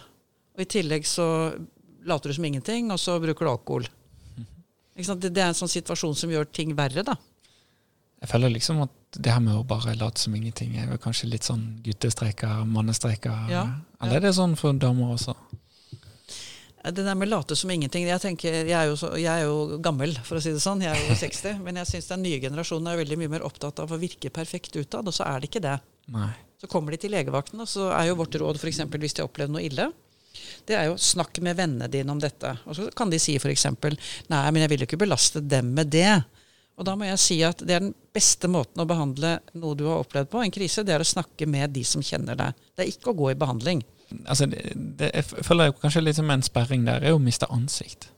Og 0.57 0.65
i 0.65 0.71
tillegg 0.73 1.07
så 1.07 1.29
later 2.09 2.33
du 2.33 2.39
som 2.39 2.49
ingenting, 2.49 2.91
og 2.91 2.99
så 2.99 3.19
bruker 3.23 3.47
du 3.47 3.53
alkohol. 3.53 3.89
Det, 4.99 5.29
det 5.31 5.39
er 5.39 5.53
en 5.53 5.55
sånn 5.55 5.71
situasjon 5.71 6.17
som 6.19 6.31
gjør 6.33 6.49
ting 6.51 6.73
verre, 6.75 7.05
da. 7.07 7.15
Jeg 8.19 8.31
føler 8.33 8.51
liksom 8.51 8.83
at 8.83 8.95
det 9.17 9.31
her 9.33 9.43
med 9.43 9.57
å 9.57 9.65
bare 9.67 9.95
late 9.97 10.21
som 10.21 10.35
ingenting 10.35 10.75
er 10.79 10.91
jo 10.91 10.99
kanskje 11.01 11.31
litt 11.31 11.47
sånn 11.47 11.79
guttestreker, 11.85 12.65
mannestreker. 12.69 13.47
Ja, 13.53 13.65
Eller 14.03 14.19
er 14.19 14.27
det 14.27 14.35
sånn 14.37 14.57
for 14.59 14.75
damer 14.75 15.15
også? 15.15 15.37
Det 16.89 17.05
der 17.05 17.17
med 17.19 17.29
late 17.29 17.57
som 17.59 17.71
ingenting 17.75 18.07
Jeg 18.07 18.21
tenker, 18.23 18.55
jeg 18.65 18.73
er, 18.73 18.93
så, 18.97 19.11
jeg 19.19 19.29
er, 19.29 19.49
jo 19.49 19.79
gammel, 19.83 20.15
for 20.25 20.39
å 20.39 20.43
si 20.43 20.53
det 20.55 20.63
sånn. 20.63 20.83
Jeg 20.85 20.95
er 20.95 21.11
jo 21.11 21.17
60. 21.27 21.63
men 21.65 21.81
jeg 21.83 21.91
syns 21.93 22.11
den 22.11 22.25
nye 22.27 22.43
generasjonen 22.43 22.93
er 22.93 23.01
veldig 23.03 23.19
mye 23.23 23.33
mer 23.37 23.47
opptatt 23.47 23.83
av 23.83 23.93
å 23.93 24.01
virke 24.01 24.33
perfekt 24.35 24.77
utad, 24.79 25.07
og 25.07 25.15
så 25.15 25.27
er 25.29 25.41
det 25.41 25.51
ikke 25.51 25.65
det. 25.65 25.79
Nei. 26.15 26.31
Så 26.59 26.71
kommer 26.71 26.95
de 26.95 27.01
til 27.03 27.13
legevakten, 27.15 27.61
og 27.63 27.71
så 27.71 27.91
er 27.95 28.09
jo 28.09 28.19
vårt 28.19 28.35
råd 28.41 28.59
f.eks. 28.59 28.83
hvis 28.83 29.15
de 29.15 29.23
har 29.23 29.29
opplevd 29.29 29.55
noe 29.55 29.63
ille, 29.63 29.91
det 30.67 30.77
er 30.77 30.89
jo 30.91 30.97
snakk 31.01 31.39
med 31.45 31.59
vennene 31.59 31.89
dine 31.91 32.13
om 32.13 32.19
dette. 32.23 32.51
Og 32.67 32.77
så 32.77 32.89
kan 32.97 33.11
de 33.11 33.21
si 33.23 33.37
f.eks.: 33.39 33.67
Nei, 34.31 34.43
men 34.51 34.63
jeg 34.63 34.73
vil 34.73 34.83
jo 34.83 34.89
ikke 34.89 35.01
belaste 35.01 35.43
dem 35.43 35.73
med 35.77 35.91
det. 35.95 36.23
Og 36.79 36.87
da 36.87 36.95
må 36.95 37.09
jeg 37.09 37.19
si 37.21 37.37
at 37.43 37.63
det 37.67 37.75
er 37.75 37.83
den 37.83 37.95
beste 38.15 38.49
måten 38.51 38.83
å 38.83 38.87
behandle 38.89 39.39
noe 39.59 39.77
du 39.79 39.85
har 39.89 40.05
opplevd 40.05 40.31
på, 40.31 40.43
en 40.43 40.55
krise, 40.55 40.85
det 40.87 40.95
er 40.95 41.03
å 41.03 41.09
snakke 41.09 41.49
med 41.51 41.75
de 41.75 41.83
som 41.87 42.05
kjenner 42.05 42.39
deg. 42.39 42.61
Det 42.77 42.85
er 42.85 42.93
ikke 42.93 43.11
å 43.11 43.19
gå 43.19 43.33
i 43.33 43.39
behandling. 43.39 43.83
Altså, 44.25 44.47
det, 44.49 44.63
det, 44.99 45.11
jeg 45.11 45.45
føler 45.47 45.75
kanskje 45.83 46.05
litt 46.05 46.19
som 46.21 46.31
en 46.31 46.45
sperring 46.47 46.87
der, 46.87 47.03
er 47.03 47.17
å 47.17 47.23
miste 47.23 47.49
ansikt. 47.53 48.09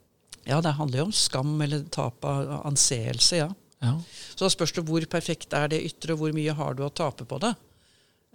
Ja, 0.44 0.60
det 0.64 0.76
handler 0.76 1.02
jo 1.02 1.08
om 1.08 1.16
skam 1.16 1.56
eller 1.64 1.86
tap 1.92 2.24
av 2.28 2.52
anseelse, 2.68 3.40
ja. 3.40 3.48
ja. 3.80 3.94
Så 4.34 4.44
da 4.44 4.52
spørs 4.52 4.76
det 4.76 4.84
hvor 4.88 5.04
perfekt 5.10 5.56
er 5.56 5.72
det 5.72 5.80
ytre, 5.88 6.14
og 6.14 6.24
hvor 6.24 6.36
mye 6.36 6.56
har 6.60 6.76
du 6.76 6.84
å 6.84 6.92
tape 6.92 7.26
på 7.28 7.40
det. 7.42 7.54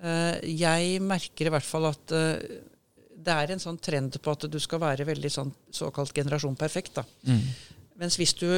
Eh, 0.01 0.41
jeg 0.57 0.97
merker 1.05 1.47
i 1.47 1.53
hvert 1.53 1.67
fall 1.67 1.89
at 1.91 2.15
eh, 2.15 2.57
det 3.25 3.35
er 3.35 3.53
en 3.53 3.61
sånn 3.61 3.79
trend 3.81 4.17
på 4.21 4.33
at 4.33 4.49
du 4.51 4.57
skal 4.61 4.81
være 4.83 5.07
veldig 5.07 5.31
sånn 5.31 5.53
såkalt 5.73 6.13
generasjon 6.17 6.57
perfekt. 6.59 6.97
da. 6.99 7.05
Mm. 7.29 7.45
Mens 8.01 8.19
hvis 8.19 8.35
du 8.37 8.49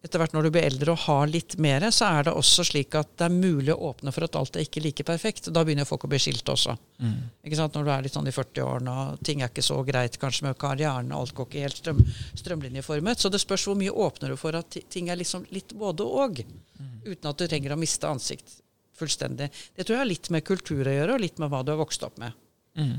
etter 0.00 0.22
hvert 0.22 0.32
når 0.32 0.46
du 0.46 0.50
blir 0.54 0.64
eldre 0.64 0.94
og 0.94 1.02
har 1.04 1.28
litt 1.28 1.58
mer, 1.60 1.84
så 1.92 2.08
er 2.08 2.24
det 2.26 2.32
også 2.32 2.64
slik 2.64 2.94
at 2.96 3.10
det 3.20 3.26
er 3.26 3.34
mulig 3.34 3.74
å 3.74 3.90
åpne 3.90 4.12
for 4.16 4.24
at 4.24 4.38
alt 4.40 4.56
er 4.56 4.64
ikke 4.64 4.80
like 4.80 5.04
perfekt. 5.04 5.50
Da 5.52 5.64
begynner 5.66 5.88
folk 5.88 6.06
å 6.06 6.10
bli 6.10 6.20
skilt 6.22 6.48
også. 6.48 6.72
Mm. 7.04 7.18
Ikke 7.44 7.58
sant? 7.58 7.76
Når 7.76 7.84
du 7.84 7.92
er 7.92 8.06
litt 8.06 8.16
sånn 8.16 8.30
i 8.30 8.32
40-årene 8.32 8.94
og 9.02 9.20
ting 9.26 9.44
er 9.44 9.52
ikke 9.52 9.66
så 9.66 9.76
greit 9.84 10.16
kanskje 10.22 10.48
med 10.48 10.58
karrieren, 10.60 11.12
alt 11.12 11.36
går 11.36 11.50
ikke 11.50 11.66
helt 11.66 11.82
strøm, 11.82 12.00
strømlinjeformet. 12.40 13.20
Så 13.20 13.32
det 13.32 13.42
spørs 13.44 13.68
hvor 13.68 13.76
mye 13.80 13.92
åpner 13.92 14.32
du 14.32 14.40
for 14.40 14.56
at 14.56 14.80
ting 14.88 15.12
er 15.12 15.20
liksom 15.20 15.44
litt 15.52 15.76
både 15.76 16.08
og. 16.08 16.40
Mm. 16.80 16.96
Uten 17.04 17.32
at 17.34 17.44
du 17.44 17.46
trenger 17.46 17.76
å 17.76 17.80
miste 17.80 18.08
ansikt 18.08 18.56
fullstendig. 19.00 19.50
Det 19.76 19.84
tror 19.84 19.98
jeg 19.98 20.04
har 20.04 20.10
litt 20.10 20.32
med 20.32 20.48
kultur 20.48 20.80
å 20.80 20.96
gjøre, 20.96 21.16
og 21.16 21.24
litt 21.24 21.40
med 21.40 21.52
hva 21.52 21.60
du 21.64 21.74
har 21.74 21.80
vokst 21.80 22.04
opp 22.08 22.16
med. 22.20 22.36
Mm. 22.80 22.98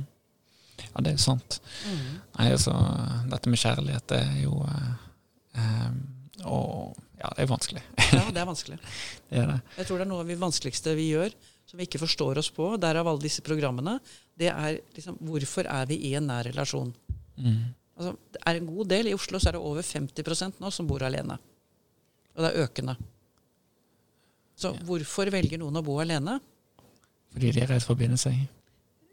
Ja, 0.81 1.01
det 1.01 1.15
er 1.15 1.21
sant. 1.21 1.59
Mm. 1.85 2.07
Nei, 2.37 2.47
altså, 2.53 2.73
dette 3.29 3.51
med 3.51 3.61
kjærlighet, 3.61 4.07
det 4.09 4.21
er 4.21 4.39
jo 4.43 4.61
eh, 4.65 4.89
eh, 5.61 5.93
og 6.49 6.97
ja, 7.19 7.29
det 7.37 7.43
er 7.43 7.49
vanskelig. 7.51 7.83
ja, 8.11 8.23
det 8.33 8.41
er 8.41 8.49
vanskelig. 8.49 8.77
det 9.29 9.41
er 9.41 9.49
det. 9.53 9.59
Jeg 9.77 9.89
tror 9.89 10.01
det 10.01 10.05
er 10.05 10.11
noe 10.11 10.23
av 10.23 10.31
det 10.31 10.39
vanskeligste 10.41 10.95
vi 10.97 11.11
gjør, 11.11 11.35
som 11.69 11.79
vi 11.79 11.87
ikke 11.87 12.01
forstår 12.01 12.41
oss 12.41 12.49
på, 12.53 12.73
derav 12.81 13.07
alle 13.07 13.23
disse 13.23 13.43
programmene, 13.45 13.99
det 14.39 14.49
er 14.51 14.81
liksom 14.95 15.19
hvorfor 15.23 15.69
er 15.69 15.87
vi 15.91 15.99
i 16.09 16.15
en 16.17 16.27
nær 16.31 16.47
relasjon? 16.49 16.89
Mm. 17.37 17.61
Altså, 18.01 18.15
det 18.33 18.41
er 18.49 18.57
en 18.57 18.69
god 18.71 18.89
del. 18.89 19.11
I 19.11 19.15
Oslo 19.15 19.39
så 19.39 19.51
er 19.51 19.57
det 19.57 19.65
over 19.69 19.85
50% 19.85 20.61
nå 20.63 20.71
som 20.73 20.87
bor 20.89 21.03
alene. 21.05 21.37
Og 22.35 22.43
det 22.43 22.49
er 22.49 22.65
økende. 22.65 22.95
Så 24.57 24.71
ja. 24.73 24.85
hvorfor 24.87 25.29
velger 25.33 25.61
noen 25.61 25.79
å 25.79 25.85
bo 25.85 25.99
alene? 26.01 26.39
Fordi 27.31 27.53
de 27.53 27.63
er 27.63 27.71
redd 27.71 27.85
for 27.85 27.95
å 27.95 28.01
binde 28.01 28.19
seg? 28.19 28.41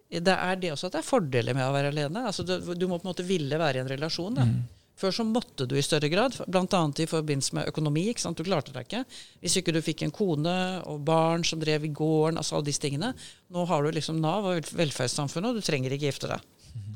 Det 0.08 0.34
er 0.34 0.56
det 0.56 0.72
også 0.72 0.88
at 0.88 0.96
det 0.96 1.02
er 1.02 1.06
fordeler 1.06 1.56
med 1.56 1.66
å 1.66 1.72
være 1.74 1.92
alene. 1.92 2.24
Altså, 2.30 2.44
du, 2.46 2.56
du, 2.72 2.86
må 2.88 2.96
på 2.96 3.04
en 3.04 3.10
måte 3.10 3.26
ville 3.28 3.60
være 3.60 3.80
i 3.80 3.84
en 3.84 3.90
relasjon. 3.92 4.38
Da. 4.38 4.46
Mm. 4.48 4.77
Før 4.98 5.14
så 5.14 5.24
måtte 5.26 5.66
du 5.70 5.76
i 5.78 5.84
større 5.84 6.10
grad, 6.10 6.34
bl.a. 6.50 6.80
i 6.98 7.06
forbindelse 7.06 7.54
med 7.54 7.68
økonomi. 7.70 8.08
ikke 8.10 8.24
sant? 8.24 8.40
Du 8.40 8.46
klarte 8.46 8.74
deg 8.74 8.88
ikke. 8.88 9.04
Hvis 9.44 9.58
ikke 9.60 9.74
du 9.76 9.78
fikk 9.84 10.02
en 10.02 10.14
kone 10.14 10.54
og 10.90 11.04
barn 11.06 11.44
som 11.46 11.60
drev 11.62 11.86
i 11.86 11.92
gården, 11.94 12.40
altså 12.40 12.58
alle 12.58 12.66
disse 12.66 12.82
tingene. 12.82 13.12
Nå 13.54 13.66
har 13.70 13.84
du 13.84 13.92
liksom 13.94 14.18
Nav 14.22 14.48
og 14.50 14.72
velferdssamfunnet, 14.74 15.52
og 15.52 15.60
du 15.60 15.66
trenger 15.66 15.94
ikke 15.94 16.10
gifte 16.10 16.30
deg. 16.32 16.42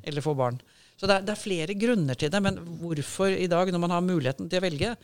Eller 0.03 0.25
få 0.25 0.35
barn. 0.39 0.59
Så 0.99 1.07
det 1.07 1.15
er, 1.15 1.27
det 1.27 1.35
er, 1.35 1.39
flere 1.41 1.77
grunner 1.79 2.19
til 2.19 2.33
det. 2.35 2.41
Men 2.43 2.59
hvorfor 2.81 3.31
i 3.35 3.47
dag, 3.51 3.71
når 3.71 3.83
man 3.85 3.95
har 3.95 4.03
muligheten 4.07 4.51
til 4.51 4.59
å 4.59 4.65
velge, 4.65 4.95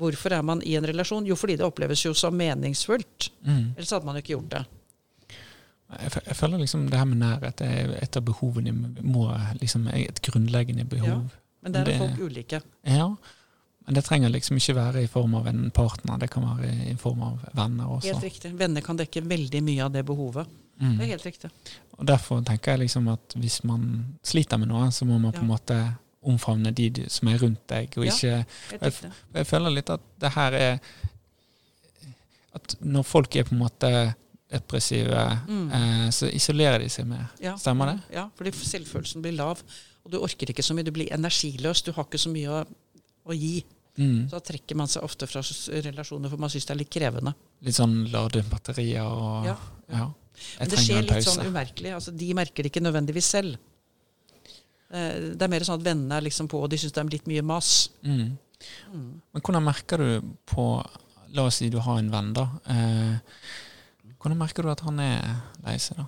hvorfor 0.00 0.36
er 0.38 0.46
man 0.46 0.64
i 0.64 0.74
en 0.78 0.88
relasjon? 0.88 1.28
Jo, 1.28 1.36
fordi 1.36 1.58
det 1.60 1.66
oppleves 1.68 2.06
jo 2.06 2.14
som 2.16 2.36
meningsfullt. 2.36 3.28
Mm. 3.44 3.74
Ellers 3.74 3.92
hadde 3.92 4.08
man 4.08 4.16
jo 4.16 4.24
ikke 4.24 4.36
gjort 4.38 4.54
det. 4.56 4.62
Jeg, 5.88 6.36
føler 6.36 6.60
liksom 6.60 6.88
det 6.92 7.00
her 7.00 7.08
med 7.08 7.22
nærhet 7.22 7.62
er 7.64 7.94
et 7.96 8.16
av 8.16 8.24
behovene 8.24 8.74
må, 9.00 9.28
liksom, 9.60 9.86
et 9.92 10.20
grunnleggende 10.24 10.84
behov. 10.88 11.28
Ja. 11.28 11.44
Men 11.68 11.76
der 11.76 11.92
er 11.92 12.00
folk 12.02 12.22
ulike. 12.24 12.62
Ja, 12.88 13.10
men 13.88 13.96
det 13.96 14.02
trenger 14.04 14.28
liksom 14.28 14.58
ikke 14.60 14.74
være 14.76 15.02
i 15.06 15.06
form 15.08 15.38
av 15.38 15.46
en 15.48 15.70
partner, 15.72 16.18
det 16.20 16.26
kan 16.28 16.44
være 16.44 16.90
i 16.90 16.96
form 17.00 17.22
av 17.24 17.44
venner 17.56 17.88
også. 17.88 18.10
Helt 18.10 18.26
riktig. 18.26 18.50
Venner 18.60 18.84
kan 18.84 18.98
dekke 19.00 19.22
veldig 19.24 19.62
mye 19.64 19.86
av 19.86 19.94
det 19.94 20.02
behovet. 20.04 20.50
Mm. 20.76 20.98
Det 20.98 21.06
er 21.06 21.10
helt 21.14 21.24
riktig. 21.24 21.50
Og 21.96 22.04
Derfor 22.10 22.42
tenker 22.44 22.76
jeg 22.76 22.82
liksom 22.82 23.08
at 23.14 23.38
hvis 23.40 23.62
man 23.64 23.88
sliter 24.20 24.60
med 24.60 24.68
noe, 24.68 24.90
så 24.92 25.08
må 25.08 25.16
man 25.16 25.32
på 25.32 25.40
en 25.40 25.48
måte 25.54 25.78
omfavne 26.20 26.74
de 26.76 27.06
som 27.08 27.32
er 27.32 27.40
rundt 27.40 27.64
deg, 27.72 27.96
og 27.96 28.04
ikke 28.10 28.28
ja, 28.28 28.44
jeg, 28.76 29.12
jeg, 29.38 29.48
føler 29.48 29.72
litt 29.72 29.90
at 29.94 30.04
det 30.20 30.34
her 30.34 30.56
er 30.58 30.78
At 32.58 32.74
når 32.80 33.04
folk 33.06 33.36
er 33.36 33.48
på 33.48 33.54
en 33.54 33.62
måte 33.62 33.90
depressive, 34.52 35.24
mm. 35.48 35.66
eh, 35.78 36.06
så 36.12 36.28
isolerer 36.32 36.80
de 36.84 36.88
seg 36.92 37.08
mer. 37.08 37.28
Ja, 37.40 37.56
Stemmer 37.60 37.94
det? 37.94 37.98
Ja, 38.16 38.28
fordi 38.36 38.52
selvfølelsen 38.56 39.24
blir 39.24 39.36
lav. 39.36 39.60
Og 40.08 40.14
du 40.14 40.22
orker 40.24 40.48
ikke 40.54 40.64
så 40.64 40.72
mye. 40.72 40.86
Du 40.88 40.92
blir 40.96 41.10
energiløs. 41.12 41.82
Du 41.84 41.90
har 41.92 42.06
ikke 42.08 42.20
så 42.22 42.30
mye 42.32 42.48
å, 42.48 42.62
å 43.28 43.36
gi. 43.36 43.58
Mm. 43.98 44.22
Så 44.30 44.38
da 44.38 44.40
trekker 44.46 44.78
man 44.78 44.88
seg 44.88 45.04
ofte 45.04 45.26
fra 45.28 45.42
relasjoner, 45.84 46.30
for 46.32 46.40
man 46.40 46.48
syns 46.52 46.64
det 46.64 46.72
er 46.72 46.80
litt 46.80 46.92
krevende. 46.94 47.34
Litt 47.66 47.76
sånn 47.76 47.96
lade 48.12 48.40
batterier 48.48 49.04
og 49.04 49.48
Ja, 49.50 49.56
ja. 49.92 50.06
Men 50.60 50.70
det 50.70 50.78
skjer 50.80 51.02
litt 51.02 51.26
sånn 51.26 51.48
umerkelig. 51.50 51.92
altså 51.98 52.14
De 52.14 52.28
merker 52.38 52.64
det 52.64 52.70
ikke 52.72 52.82
nødvendigvis 52.84 53.28
selv. 53.36 53.58
Eh, 54.88 55.34
Det 55.34 55.42
er 55.44 55.50
mer 55.52 55.66
sånn 55.66 55.80
at 55.80 55.86
vennene 55.90 56.16
er 56.16 56.24
liksom 56.24 56.48
på, 56.48 56.62
og 56.62 56.70
de 56.70 56.78
syns 56.80 56.94
det 56.94 57.02
er 57.02 57.10
litt 57.18 57.26
mye 57.28 57.42
mas. 57.44 57.90
Mm. 58.06 58.38
Mm. 58.94 59.10
Men 59.34 59.42
hvordan 59.44 59.66
merker 59.66 59.98
du 59.98 60.34
på 60.48 60.68
La 61.36 61.42
oss 61.44 61.58
si 61.60 61.68
du 61.68 61.76
har 61.84 61.98
en 62.00 62.08
venn, 62.08 62.30
da. 62.32 62.46
Eh, 62.72 63.18
hvordan 64.16 64.38
merker 64.40 64.64
du 64.64 64.70
at 64.72 64.80
han 64.86 65.02
er 65.04 65.42
lei 65.66 65.74
seg, 65.76 65.98
da? 66.00 66.06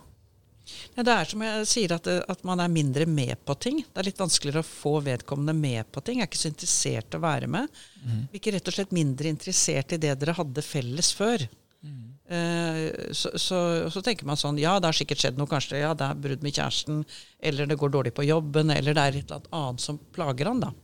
Ja, 0.96 1.04
det 1.06 1.14
er 1.14 1.28
som 1.30 1.42
jeg 1.44 1.66
sier, 1.70 1.94
at, 1.94 2.08
at 2.08 2.42
man 2.46 2.60
er 2.62 2.72
mindre 2.72 3.06
med 3.06 3.38
på 3.46 3.54
ting. 3.62 3.78
Det 3.86 4.02
er 4.02 4.08
litt 4.08 4.20
vanskeligere 4.20 4.64
å 4.64 4.66
få 4.66 4.96
vedkommende 5.06 5.54
med 5.56 5.88
på 5.94 6.02
ting. 6.04 6.18
Jeg 6.18 6.26
er 6.26 6.30
ikke 6.30 6.42
så 6.42 6.50
interessert 6.50 7.14
i 7.14 7.20
å 7.20 7.24
være 7.24 7.48
med. 7.50 7.80
Mm. 8.02 8.20
Ikke 8.36 8.52
rett 8.56 8.68
og 8.68 8.76
slett 8.76 8.94
mindre 8.96 9.30
interessert 9.30 9.94
i 9.94 10.00
det 10.02 10.16
dere 10.20 10.36
hadde 10.36 10.66
felles 10.66 11.12
før. 11.16 11.46
Mm. 11.80 12.10
Eh, 12.36 13.12
så, 13.16 13.32
så, 13.40 13.60
så 13.88 14.02
tenker 14.04 14.28
man 14.28 14.36
sånn 14.36 14.58
Ja, 14.60 14.74
det 14.76 14.90
har 14.90 14.98
sikkert 14.98 15.22
skjedd 15.22 15.40
noe. 15.40 15.48
Kanskje 15.50 15.80
ja, 15.80 15.94
det 15.96 16.10
er 16.10 16.20
brudd 16.26 16.44
med 16.44 16.58
kjæresten, 16.58 17.02
eller 17.38 17.70
det 17.70 17.78
går 17.80 17.94
dårlig 17.96 18.14
på 18.18 18.26
jobben, 18.26 18.74
eller 18.74 18.96
det 18.96 19.06
er 19.06 19.20
et 19.22 19.34
eller 19.34 19.58
annet 19.62 19.86
som 19.86 19.98
plager 20.14 20.50
han, 20.52 20.62
da. 20.66 20.74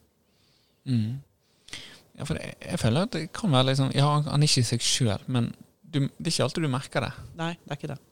Mm. 0.87 1.15
Ja, 2.17 2.25
for 2.25 2.39
jeg, 2.41 2.57
jeg 2.63 2.81
føler 2.81 3.07
at 3.09 3.17
det 3.19 3.27
kan 3.37 3.53
være 3.53 3.75
sånn 3.77 3.91
Ja, 3.93 4.09
han 4.25 4.41
er 4.41 4.49
ikke 4.49 4.65
seg 4.71 4.85
sjøl, 4.87 5.25
men 5.27 5.51
du, 5.83 6.07
det 6.07 6.31
er 6.31 6.33
ikke 6.33 6.47
alltid 6.47 6.65
du 6.65 6.73
merker 6.73 7.05
det. 7.05 7.17
Nei, 7.39 7.53
det 7.63 7.75
er 7.75 7.81
ikke 7.81 7.93
det. 7.93 8.03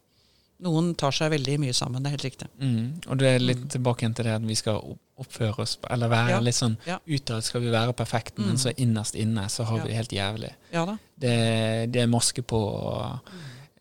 Noen 0.64 0.94
tar 0.96 1.12
seg 1.12 1.30
veldig 1.34 1.58
mye 1.60 1.74
sammen, 1.76 2.02
det 2.02 2.08
er 2.08 2.14
helt 2.16 2.24
riktig. 2.24 2.46
Mm. 2.58 2.84
Og 3.10 3.18
det 3.20 3.28
er 3.34 3.42
litt 3.44 3.64
tilbake 3.74 4.08
til 4.16 4.24
det 4.24 4.32
at 4.38 4.46
vi 4.48 4.54
skal 4.56 4.78
oppføre 5.20 5.58
oss 5.62 5.76
Eller 5.90 6.08
være 6.08 6.30
Ja. 6.30 6.38
litt 6.40 6.56
sånn 6.56 6.76
Ja. 6.88 6.96
Utad 7.06 7.44
skal 7.44 7.60
vi 7.60 7.70
være 7.70 7.92
perfekte, 7.92 8.38
men 8.40 8.54
Mm. 8.56 8.62
så 8.62 8.72
innerst 8.76 9.14
inne 9.14 9.44
så 9.48 9.64
har 9.64 9.76
Ja. 9.78 9.82
vi 9.84 9.88
det 9.90 9.96
helt 9.96 10.12
jævlig. 10.12 10.52
Ja. 10.72 10.86
Det, 11.18 11.92
det 11.92 12.02
er 12.02 12.06
maske 12.06 12.42
på, 12.42 12.56
og 12.56 13.20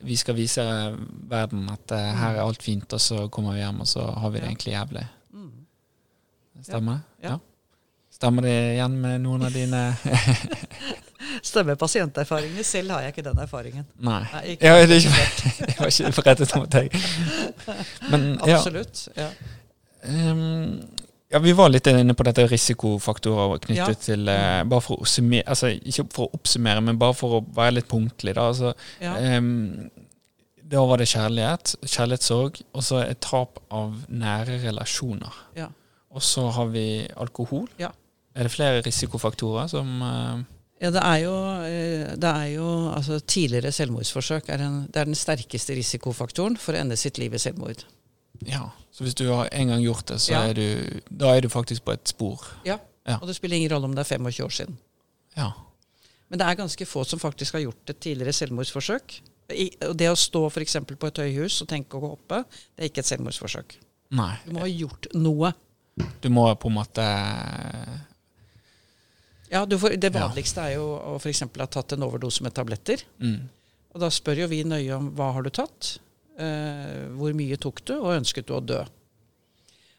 vi 0.03 0.15
skal 0.17 0.35
vise 0.35 0.61
verden 1.29 1.69
at 1.71 1.91
uh, 1.91 1.97
her 2.19 2.35
er 2.35 2.41
alt 2.43 2.61
fint, 2.61 2.91
og 2.93 2.99
så 2.99 3.29
kommer 3.31 3.53
vi 3.53 3.59
hjem, 3.59 3.79
og 3.81 3.87
så 3.87 4.03
har 4.19 4.29
vi 4.29 4.39
det 4.39 4.47
egentlig 4.49 4.73
jævlig. 4.73 5.07
Mm. 5.33 5.51
Stemmer 6.61 6.93
det? 7.21 7.29
Ja. 7.29 7.37
Stemmer 8.11 8.41
det 8.41 8.75
igjen 8.75 8.99
med 9.01 9.21
noen 9.21 9.43
av 9.43 9.53
dine 9.53 9.95
Stemmer 11.43 11.75
pasienterfaringene. 11.75 12.63
Selv 12.63 12.93
har 12.95 13.01
jeg 13.03 13.13
ikke 13.13 13.25
den 13.25 13.39
erfaringen. 13.43 13.85
Nei. 13.99 14.21
Nei, 14.31 14.43
ikke 14.53 14.69
Ja, 14.69 14.85
det 14.87 14.99
ikke, 15.01 15.23
det 15.67 15.77
var 15.79 15.89
ikke 15.91 16.11
forrettet 16.15 16.53
mot 16.55 16.69
deg. 16.71 16.95
Men 18.11 18.27
ja, 18.47 18.57
Absolutt. 18.57 19.07
Ja. 19.19 19.27
Um, 20.07 20.79
ja, 21.33 21.39
vi 21.43 21.53
var 21.57 21.71
litt 21.73 21.87
inne 21.89 22.13
på 22.15 22.23
dette 22.27 22.45
risikofaktorer 22.51 23.59
knyttet 23.63 23.77
Ja. 23.77 23.93
til 24.05 24.27
eh, 24.29 24.63
Bare 24.69 24.83
for 24.85 24.95
å 24.99 25.03
oppsummere, 25.05 25.43
altså 25.49 25.71
ikke 25.73 26.05
for 26.13 26.27
å 26.29 26.37
oppsummere, 26.37 26.83
men 26.85 26.99
bare 27.01 27.15
for 27.17 27.39
å 27.39 27.43
være 27.55 27.79
litt 27.79 27.87
punktlig. 27.89 28.35
da, 28.37 28.47
altså 28.51 28.73
Ja. 29.01 29.15
um, 29.39 29.89
da 30.73 30.83
var 30.89 30.97
det 30.97 31.07
kjærlighet, 31.11 31.75
kjærlighetssorg, 31.85 32.61
og 32.73 32.81
så 32.85 33.01
et 33.03 33.19
tap 33.21 33.59
av 33.69 33.93
nære 34.09 34.61
relasjoner. 34.63 35.33
Ja. 35.57 35.67
Og 36.13 36.21
så 36.21 36.47
har 36.55 36.65
vi 36.71 37.07
alkohol. 37.17 37.67
Ja. 37.79 37.89
Er 38.35 38.43
det 38.47 38.51
flere 38.55 38.81
risikofaktorer 38.85 39.67
som 39.69 40.01
eh, 40.01 40.43
Ja, 40.83 40.89
det 40.91 41.01
er 41.07 41.19
jo, 41.23 41.33
eh, 41.63 42.13
det 42.19 42.29
er 42.29 42.47
jo 42.57 42.67
altså, 42.91 43.19
Tidligere 43.23 43.71
selvmordsforsøk 43.71 44.49
er, 44.51 44.63
en, 44.65 44.79
er 44.91 45.07
den 45.07 45.15
sterkeste 45.15 45.77
risikofaktoren 45.77 46.57
for 46.59 46.75
å 46.75 46.81
ende 46.83 46.97
sitt 46.99 47.17
liv 47.21 47.33
i 47.33 47.39
selvmord. 47.39 47.85
Ja. 48.43 48.65
Så 48.91 49.05
hvis 49.05 49.15
du 49.15 49.23
har 49.31 49.47
en 49.55 49.71
gang 49.71 49.83
gjort 49.85 50.09
det, 50.11 50.19
så 50.21 50.33
Ja. 50.35 50.41
er 50.49 50.53
du 50.53 50.99
Da 51.09 51.31
er 51.35 51.41
du 51.41 51.47
faktisk 51.49 51.85
på 51.85 51.93
et 51.95 52.07
spor. 52.11 52.43
Ja. 52.67 52.79
Ja. 53.07 53.17
Og 53.21 53.27
det 53.27 53.35
spiller 53.35 53.57
ingen 53.57 53.71
rolle 53.71 53.85
om 53.85 53.95
det 53.95 54.03
er 54.03 54.17
25 54.17 54.43
år 54.45 54.51
siden. 54.51 54.77
Ja. 55.37 55.51
Men 56.29 56.39
det 56.39 56.47
er 56.47 56.55
ganske 56.55 56.85
få 56.85 57.03
som 57.05 57.19
faktisk 57.19 57.53
har 57.53 57.61
gjort 57.65 57.89
et 57.89 57.99
tidligere 57.99 58.33
selvmordsforsøk. 58.33 59.21
I, 59.53 59.69
og 59.87 59.97
det 59.99 60.07
å 60.09 60.15
stå 60.15 60.45
f.eks. 60.49 60.77
på 60.99 61.07
et 61.07 61.17
høyhus 61.19 61.61
og 61.61 61.67
tenke 61.67 61.97
å 61.97 62.01
gå 62.01 62.11
oppe, 62.15 62.43
det 62.75 62.83
er 62.85 62.89
ikke 62.89 63.03
et 63.03 63.09
selvmordsforsøk. 63.11 63.75
Nei. 64.11 64.37
Du 64.45 64.53
må 64.55 64.59
ha 64.63 64.69
gjort 64.71 65.07
noe. 65.13 65.53
Du 66.23 66.29
må 66.29 66.47
på 66.55 66.71
en 66.71 66.77
måte 66.79 67.03
Ja, 69.53 69.63
du 69.69 69.77
får, 69.77 69.95
Det 70.01 70.09
vanligste 70.15 70.63
er 70.65 70.75
jo 70.79 70.87
å 70.97 71.15
f.eks. 71.21 71.43
ha 71.61 71.67
tatt 71.69 71.93
en 71.93 72.03
overdose 72.07 72.41
med 72.43 72.55
tabletter. 72.57 73.03
mm, 73.21 73.37
Og 73.93 74.01
da 74.01 74.09
spør 74.09 74.43
jo 74.43 74.47
vi 74.49 74.63
nøye 74.65 74.95
om 74.97 75.11
hva 75.13 75.27
har 75.35 75.45
du 75.45 75.51
tatt, 75.53 75.99
eh, 76.41 77.05
hvor 77.13 77.33
mye 77.37 77.57
tok 77.61 77.83
du, 77.85 77.93
og 77.99 78.15
ønsket 78.17 78.47
du 78.49 78.55
å 78.57 78.63
dø. 78.65 78.81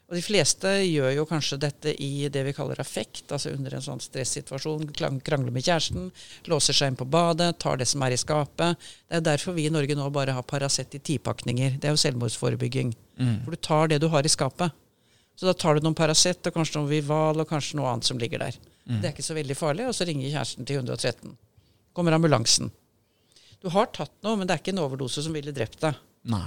Og 0.04 0.16
De 0.18 0.20
fleste 0.20 0.68
gjør 0.84 1.14
jo 1.16 1.24
kanskje 1.24 1.56
dette 1.62 1.94
i 2.02 2.28
det 2.28 2.42
vi 2.44 2.52
kaller 2.52 2.76
affekt, 2.82 3.30
altså 3.32 3.54
under 3.54 3.74
en 3.78 3.84
sånn 3.86 4.02
stressituasjon. 4.04 4.90
Krangler 4.92 5.50
med 5.54 5.64
kjæresten, 5.64 6.10
låser 6.50 6.76
seg 6.76 6.92
inn 6.92 6.98
på 7.00 7.06
badet, 7.08 7.54
tar 7.58 7.78
det 7.80 7.86
som 7.88 8.02
er 8.04 8.12
i 8.12 8.18
skapet. 8.20 8.76
Det 9.08 9.16
er 9.16 9.24
derfor 9.30 9.56
vi 9.56 9.64
i 9.66 9.72
Norge 9.72 9.96
nå 9.96 10.10
bare 10.12 10.34
har 10.36 10.42
Paracet 10.42 10.92
i 10.94 11.00
tipakninger. 11.00 11.78
Det 11.80 11.88
er 11.88 11.96
jo 11.96 12.02
selvmordsforebygging. 12.04 12.92
mm, 13.18 13.44
For 13.44 13.50
du 13.50 13.56
tar 13.56 13.88
det 13.88 14.00
du 14.02 14.08
har 14.08 14.22
i 14.26 14.28
skapet. 14.28 14.72
Så 15.36 15.46
da 15.46 15.54
tar 15.54 15.74
du 15.74 15.80
noen 15.80 15.96
Paracet 15.96 16.46
og 16.46 16.52
kanskje 16.54 16.76
noe 16.82 16.90
Vival 16.90 17.40
og 17.40 17.48
kanskje 17.48 17.76
noe 17.80 17.88
annet 17.94 18.04
som 18.04 18.18
ligger 18.18 18.38
der. 18.44 18.52
Mm. 18.88 19.00
Det 19.00 19.08
er 19.08 19.12
ikke 19.14 19.26
så 19.26 19.34
veldig 19.36 19.56
farlig, 19.56 19.86
og 19.88 19.94
så 19.96 20.06
ringer 20.08 20.30
kjæresten 20.32 20.66
til 20.68 20.76
113. 20.82 21.36
Kommer 21.96 22.12
ambulansen. 22.16 22.70
Du 23.64 23.68
har 23.72 23.86
tatt 23.96 24.12
noe, 24.26 24.36
men 24.36 24.46
det 24.46 24.54
er 24.56 24.60
ikke 24.62 24.74
en 24.74 24.82
overdose 24.84 25.22
som 25.24 25.32
ville 25.32 25.52
drept 25.56 25.80
deg. 25.80 25.96
Nei. 26.28 26.46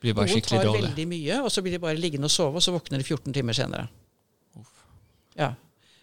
Blir 0.00 0.14
bare 0.16 0.26
Noen 0.30 0.34
skikkelig 0.38 0.58
tar 0.62 0.66
dårlig. 0.70 0.82
veldig 0.88 1.04
mye, 1.10 1.40
og 1.44 1.50
så 1.52 1.62
blir 1.62 1.76
de 1.76 1.82
bare 1.82 1.98
liggende 2.00 2.26
og 2.30 2.32
sove, 2.32 2.56
og 2.58 2.64
så 2.64 2.72
våkner 2.74 2.98
de 3.02 3.04
14 3.06 3.34
timer 3.36 3.52
senere. 3.58 3.88
Uff. 4.58 4.70
Ja. 5.36 5.52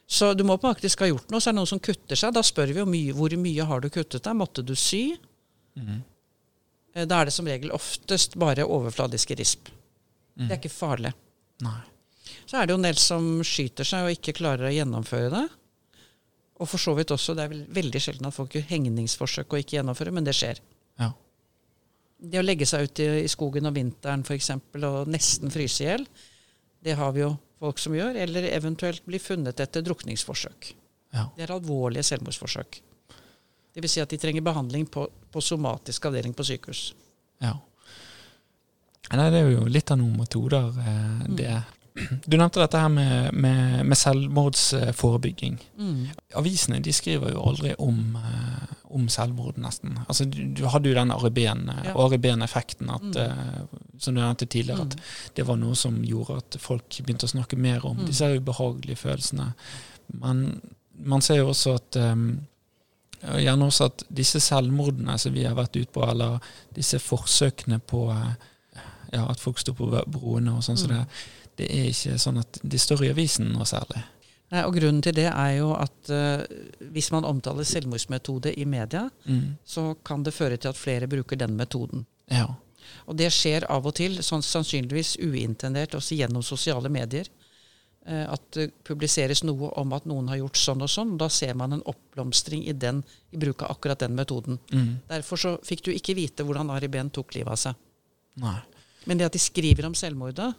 Så 0.08 0.30
du 0.38 0.44
må 0.48 0.56
faktisk 0.62 1.02
ha 1.04 1.10
gjort 1.10 1.32
noe. 1.34 1.42
Så 1.44 1.50
er 1.50 1.56
det 1.56 1.60
noen 1.60 1.68
som 1.74 1.82
kutter 1.84 2.16
seg. 2.16 2.32
Da 2.38 2.44
spør 2.46 2.72
vi 2.78 2.86
mye, 2.88 3.16
hvor 3.18 3.34
mye 3.42 3.66
har 3.68 3.82
du 3.84 3.90
kuttet 3.92 4.24
deg. 4.24 4.38
Måtte 4.40 4.64
du 4.64 4.72
sy? 4.80 5.18
Mm, 5.76 5.98
Da 7.08 7.20
er 7.22 7.26
det 7.28 7.34
som 7.36 7.46
regel 7.46 7.74
oftest 7.76 8.38
bare 8.40 8.64
overfladiske 8.66 9.36
risp. 9.38 9.68
mm. 10.38 10.48
Det 10.48 10.52
er 10.56 10.62
ikke 10.62 10.72
farlig. 10.74 11.12
Nei. 11.62 11.82
Så 12.48 12.58
er 12.62 12.66
det 12.68 12.74
jo 12.76 12.80
en 12.80 12.88
del 12.88 13.00
som 13.02 13.26
skyter 13.46 13.84
seg 13.88 14.06
og 14.08 14.14
ikke 14.16 14.34
klarer 14.38 14.70
å 14.70 14.74
gjennomføre 14.76 15.32
det. 15.34 15.46
Og 16.58 16.70
for 16.72 16.82
så 16.82 16.94
vidt 16.98 17.12
også, 17.14 17.36
det 17.38 17.44
er 17.44 17.52
vel 17.52 17.66
veldig 17.76 18.00
sjelden 18.02 18.30
at 18.30 18.34
folk 18.34 18.56
gjør 18.56 18.66
hengningsforsøk 18.72 19.52
og 19.54 19.60
ikke 19.62 19.76
gjennomfører, 19.78 20.16
men 20.16 20.26
det 20.26 20.34
skjer. 20.38 20.62
Ja. 21.02 21.12
Det 22.18 22.40
å 22.40 22.46
legge 22.46 22.66
seg 22.66 22.88
ut 22.88 23.02
i, 23.04 23.10
i 23.26 23.30
skogen 23.30 23.68
om 23.70 23.76
vinteren 23.76 24.24
f.eks. 24.26 24.50
og 24.80 25.12
nesten 25.12 25.54
fryse 25.54 25.84
i 25.84 25.90
hjel, 25.92 26.08
det 26.88 26.96
har 26.98 27.12
vi 27.14 27.22
jo 27.26 27.34
folk 27.62 27.78
som 27.84 27.94
gjør. 27.98 28.18
Eller 28.24 28.48
eventuelt 28.56 29.04
bli 29.06 29.20
funnet 29.22 29.60
etter 29.62 29.84
drukningsforsøk. 29.86 30.72
Ja. 31.14 31.28
Det 31.38 31.46
er 31.46 31.54
alvorlige 31.54 32.08
selvmordsforsøk. 32.08 32.80
Det 33.78 33.84
vil 33.86 33.92
si 33.94 34.02
at 34.02 34.10
de 34.10 34.18
trenger 34.18 34.42
behandling 34.42 34.88
på, 34.90 35.04
på 35.30 35.44
somatisk 35.46 36.08
avdeling 36.10 36.34
på 36.34 36.48
sykehus. 36.48 36.94
ja. 37.44 37.54
Nei, 39.08 39.30
det 39.32 39.40
er 39.40 39.54
jo 39.54 39.62
litt 39.72 39.88
av 39.94 40.02
noen 40.02 40.18
metoder, 40.20 40.66
eh, 40.84 41.28
Mm. 41.30 41.36
det. 41.40 41.52
Du 42.28 42.38
nevnte 42.38 42.60
dette 42.62 42.78
her 42.80 42.90
med, 42.94 43.34
med, 43.34 43.86
med 43.86 43.98
selvmordsforebygging. 43.98 45.58
Avisene 46.38 46.80
de 46.84 46.94
skriver 46.94 47.32
jo 47.34 47.42
aldri 47.50 47.74
om, 47.82 48.16
eh, 48.20 48.74
om 48.94 49.08
selvmord, 49.10 49.58
nesten. 49.62 49.98
Altså, 50.08 50.26
du, 50.30 50.44
du 50.54 50.66
hadde 50.70 50.90
jo 50.92 50.96
den. 50.98 51.12
Ariben-effekten, 51.96 52.88
ja. 52.92 52.98
Mm. 53.02 53.16
uh, 53.18 53.80
som 54.00 54.14
du 54.16 54.22
nevnte 54.22 54.46
tidligere, 54.46 54.84
Mm. 54.86 54.92
at 54.92 55.34
det 55.36 55.48
var 55.48 55.58
noe 55.58 55.76
som 55.76 55.98
gjorde 56.06 56.38
at 56.38 56.58
folk 56.62 56.90
begynte 57.04 57.26
å 57.26 57.34
snakke 57.34 57.58
mer 57.58 57.86
om 57.86 57.98
Mm. 57.98 58.06
disse 58.06 58.30
ubehagelige 58.38 58.96
følelsene. 58.98 59.54
Men 60.14 60.62
man 61.04 61.22
ser 61.22 61.38
jo 61.42 61.50
også 61.50 61.76
at 61.76 61.96
um, 61.96 62.30
Gjerne 63.18 63.66
også 63.66 63.86
at 63.90 64.04
disse 64.14 64.38
selvmordene 64.40 65.16
som 65.18 65.34
vi 65.34 65.44
har 65.44 65.56
vært 65.58 65.76
ute 65.76 65.90
på, 65.92 66.04
eller 66.06 66.38
disse 66.76 67.00
forsøkene 67.02 67.80
på 67.80 68.12
uh, 68.14 68.36
ja, 69.12 69.24
at 69.32 69.40
folk 69.42 69.58
står 69.58 69.74
på 69.74 69.88
broene 70.06 70.54
og 70.54 70.62
sånn, 70.64 70.78
så 70.78 70.86
Mm. 70.88 70.94
det, 70.94 71.06
det 71.58 71.67
er 71.74 71.89
ikke 71.91 72.17
sånn 72.22 72.38
at 72.41 72.60
de 72.63 72.78
står 72.80 73.06
i 73.08 73.10
avisen 73.15 73.50
noe 73.54 73.65
særlig. 73.65 74.04
Nei, 74.54 74.62
og 74.63 74.78
Grunnen 74.78 75.02
til 75.04 75.15
det 75.17 75.26
er 75.28 75.58
jo 75.58 75.74
at 75.76 76.12
uh, 76.13 76.43
hvis 76.93 77.10
man 77.12 77.26
omtaler 77.28 77.65
selvmordsmetode 77.67 78.54
i 78.56 78.63
media, 78.65 79.10
Mm. 79.26 79.58
så 79.65 79.89
kan 80.08 80.24
det 80.24 80.34
føre 80.34 80.56
til 80.58 80.70
at 80.72 80.78
flere 80.80 81.08
bruker 81.12 81.36
den 81.36 81.58
metoden. 81.58 82.06
Ja. 82.32 82.46
Og 83.08 83.17
det 83.20 83.28
skjer 83.36 83.65
av 83.70 83.86
og 83.86 83.96
til, 84.00 84.15
sånn 84.24 84.43
sannsynligvis 84.46 85.17
uintendert, 85.20 85.96
også 86.00 86.15
gjennom 86.15 86.43
sosiale 86.43 86.88
medier. 86.89 87.28
Uh, 88.08 88.24
At 88.38 88.46
det 88.56 88.70
publiseres 88.88 89.41
noe 89.43 89.67
om 89.82 89.91
at 89.98 90.06
noen 90.08 90.30
har 90.32 90.38
gjort 90.39 90.56
sånn 90.62 90.82
og 90.86 90.89
sånn. 90.93 91.12
og 91.17 91.20
Da 91.20 91.28
ser 91.28 91.54
man 91.60 91.74
en 91.76 91.84
oppblomstring 91.84 92.63
i, 92.70 92.72
den, 92.72 93.04
i 93.34 93.38
bruk 93.38 93.63
av 93.67 93.72
akkurat 93.76 94.00
den 94.00 94.15
metoden. 94.15 94.60
Mm. 94.72 95.02
Derfor 95.10 95.38
så 95.38 95.58
fikk 95.67 95.84
du 95.84 95.91
ikke 95.91 96.15
vite 96.15 96.43
hvordan 96.48 96.70
Ari 96.72 96.88
Behn 96.88 97.10
tok 97.12 97.36
livet 97.36 97.52
av 97.52 97.60
seg. 97.60 97.76
Nei. 98.39 98.62
Men 99.08 99.17
det 99.20 99.26
at 99.28 99.36
de 99.36 99.39
skriver 99.43 99.86
om 99.89 99.93
selvmordet, 99.96 100.54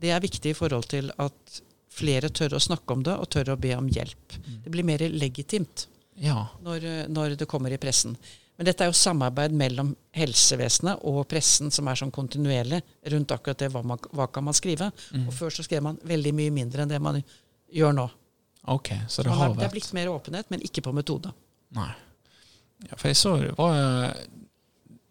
det 0.00 0.10
er 0.10 0.20
viktig 0.24 0.50
i 0.52 0.56
forhold 0.58 0.88
til 0.90 1.10
at 1.22 1.60
flere 1.94 2.30
tør 2.34 2.56
å 2.58 2.62
snakke 2.62 2.96
om 2.96 3.02
det 3.06 3.14
og 3.14 3.28
tør 3.30 3.52
å 3.54 3.60
be 3.60 3.74
om 3.76 3.86
hjelp. 3.88 4.38
Det 4.64 4.72
blir 4.72 4.86
mer 4.86 5.04
legitimt 5.10 5.86
Ja. 6.18 6.48
når, 6.62 6.84
eh, 6.84 7.06
når 7.08 7.36
det 7.38 7.46
kommer 7.50 7.72
i 7.72 7.78
pressen. 7.78 8.16
Men 8.56 8.66
dette 8.66 8.84
er 8.84 8.90
jo 8.90 8.92
samarbeid 8.94 9.52
mellom 9.52 9.96
helsevesenet 10.14 11.00
og 11.10 11.24
pressen 11.28 11.72
som 11.74 11.88
er 11.90 11.98
sånn 11.98 12.12
kontinuerlig 12.14 12.82
rundt 13.10 13.32
akkurat 13.34 13.58
det 13.58 13.70
hva, 13.74 13.82
man, 13.82 13.98
hva 14.14 14.28
kan 14.30 14.44
man 14.44 14.54
skrive. 14.54 14.92
Mm. 15.12 15.26
Og 15.26 15.34
før 15.34 15.50
så 15.50 15.64
skrev 15.66 15.82
man 15.82 15.98
veldig 16.06 16.32
mye 16.38 16.52
mindre 16.54 16.82
enn 16.84 16.92
det 16.92 17.00
man 17.02 17.22
gjør 17.74 17.96
nå. 17.98 18.08
Ok, 18.70 18.92
så 19.08 19.22
det 19.22 19.30
Man 19.32 19.38
har 19.38 19.54
det 19.58 19.66
er 19.66 19.74
blitt 19.74 19.92
mer 19.92 20.06
åpenhet, 20.12 20.50
men 20.50 20.62
ikke 20.64 20.82
på 20.86 20.94
metode. 20.94 21.32
Nei. 21.74 21.90
Ja, 22.88 22.96
for 22.96 23.08
jeg 23.08 23.16
så 23.18 23.34
det 23.40 23.56
var 23.58 23.74
eh, 23.74 24.24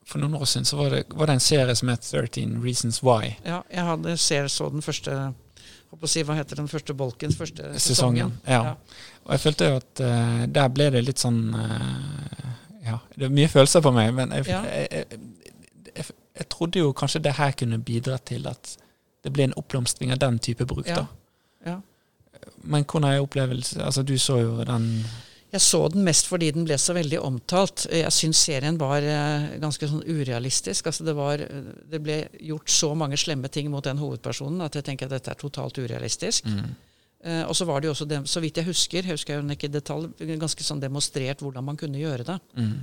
For 0.05 0.19
noen 0.19 0.35
år 0.35 0.45
siden 0.49 0.65
så 0.67 0.77
var 0.77 0.89
det, 0.91 1.03
var 1.15 1.29
det 1.29 1.37
en 1.37 1.43
serie 1.43 1.75
som 1.79 1.89
het 1.91 2.03
13 2.03 2.57
Reasons 2.63 2.99
Why. 3.03 3.35
Ja, 3.45 3.61
jeg 3.71 3.85
hadde, 3.87 4.17
ser 4.19 4.49
så 4.51 4.69
den 4.73 4.83
første 4.83 5.33
si, 6.09 6.23
Hva 6.25 6.35
heter 6.37 6.59
den 6.59 6.67
første 6.67 6.93
bolken? 6.97 7.31
Første 7.31 7.69
Sesongen. 7.79 7.79
sesongen. 7.79 8.33
Ja. 8.47 8.75
Og 9.23 9.31
jeg 9.35 9.39
følte 9.45 9.69
jo 9.69 9.79
at 9.79 10.01
uh, 10.03 10.43
der 10.51 10.71
ble 10.73 10.89
det 10.95 11.03
litt 11.05 11.21
sånn 11.23 11.41
uh, 11.55 12.51
Ja, 12.83 12.97
det 13.15 13.29
er 13.29 13.35
mye 13.35 13.47
følelser 13.51 13.83
på 13.85 13.93
meg, 13.95 14.11
men 14.17 14.33
jeg, 14.35 14.49
Ja. 14.51 14.61
jeg, 14.67 15.05
jeg, 15.95 16.05
jeg, 16.35 16.47
trodde 16.49 16.81
jo 16.81 16.91
kanskje 16.91 17.21
det 17.23 17.37
her 17.37 17.53
kunne 17.55 17.79
bidra 17.79 18.17
til 18.17 18.47
at 18.49 18.75
det 19.23 19.31
ble 19.31 19.47
en 19.47 19.55
oppblomstring 19.55 20.11
av 20.11 20.19
den 20.19 20.39
type 20.43 20.65
bruk, 20.67 20.87
Ja. 20.87 20.95
da. 20.95 21.05
Ja. 21.65 21.77
Men 22.63 22.83
hvordan 22.83 23.13
er 23.13 23.21
opplevelsen 23.23 23.81
Altså, 23.81 24.03
du 24.03 24.17
så 24.19 24.37
jo 24.41 24.63
den 24.67 25.05
Jeg 25.53 25.61
så 25.61 25.79
den 25.93 26.01
mest 26.07 26.25
fordi 26.31 26.47
den 26.55 26.63
ble 26.65 26.77
så 26.81 26.95
veldig 26.97 27.19
omtalt. 27.21 27.83
Jeg 27.93 28.09
syns 28.15 28.39
serien 28.47 28.77
var 28.81 29.05
eh, 29.05 29.51
ganske 29.61 29.85
sånn 29.91 30.01
urealistisk. 30.09 30.87
Altså 30.89 31.05
det, 31.05 31.13
var, 31.13 31.43
det 31.91 31.99
ble 32.01 32.15
gjort 32.41 32.71
så 32.73 32.89
mange 32.97 33.19
slemme 33.21 33.51
ting 33.53 33.69
mot 33.69 33.85
den 33.85 34.01
hovedpersonen 34.01 34.63
at 34.65 34.73
jeg 34.79 34.87
tenker 34.87 35.05
at 35.05 35.13
dette 35.19 35.35
er 35.35 35.39
totalt 35.43 35.77
urealistisk. 35.77 36.49
Eh, 37.23 37.43
og 37.45 37.53
så 37.55 37.67
var 37.69 37.79
det 37.83 37.87
jo 37.91 37.93
også, 37.93 38.07
dem, 38.09 38.25
så 38.27 38.41
vidt 38.43 38.57
jeg 38.59 38.65
husker, 38.67 39.05
jeg 39.05 39.13
husker 39.15 39.37
jo 39.37 39.45
ikke 39.53 39.69
i 39.69 39.75
detalj, 39.77 40.09
ganske 40.41 40.65
sånn 40.65 40.81
demonstrert 40.81 41.43
hvordan 41.45 41.67
man 41.69 41.77
kunne 41.79 42.01
gjøre 42.01 42.25
det. 42.33 42.39
mm. 42.57 42.75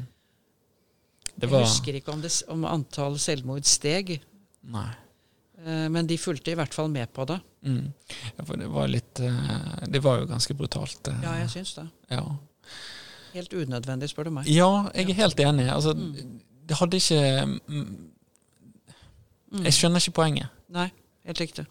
Det 1.41 1.49
Jeg 1.49 1.63
husker 1.65 1.97
ikke 1.97 2.13
om, 2.13 2.21
det, 2.21 2.31
om 2.53 2.65
antall 2.69 3.15
selvmord 3.23 3.65
steg, 3.69 4.11
Nei. 4.69 4.89
eh, 5.63 5.87
men 5.89 6.07
de 6.09 6.19
fulgte 6.21 6.53
i 6.53 6.57
hvert 6.59 6.75
fall 6.75 6.91
med 6.93 7.09
på 7.17 7.25
det. 7.31 7.39
Mm. 7.65 7.87
Ja, 8.37 8.45
for 8.45 8.61
det 8.61 8.69
var 8.73 8.89
litt 8.89 9.21
eh, 9.25 9.87
Det 9.89 10.01
var 10.05 10.21
jo 10.21 10.29
ganske 10.31 10.57
brutalt. 10.57 11.09
eh, 11.09 11.23
Ja, 11.25 11.35
jeg 11.43 11.51
syns 11.55 11.75
det. 11.79 11.87
ja. 12.13 12.25
Helt 13.35 13.53
unødvendig, 13.55 14.09
spør 14.11 14.25
du 14.25 14.31
meg. 14.31 14.47
Ja, 14.51 14.91
jeg 14.95 15.11
er 15.11 15.15
helt 15.15 15.37
enig. 15.41 15.69
Altså, 15.71 15.93
Mm. 15.95 16.41
det 16.67 16.77
hadde 16.77 16.97
ikke 16.97 17.61
mm. 17.69 18.07
Jeg 19.65 19.73
skjønner 19.75 19.99
ikke 20.03 20.15
poenget. 20.15 20.49
Nei, 20.71 20.89
helt 21.27 21.41
riktig. 21.43 21.65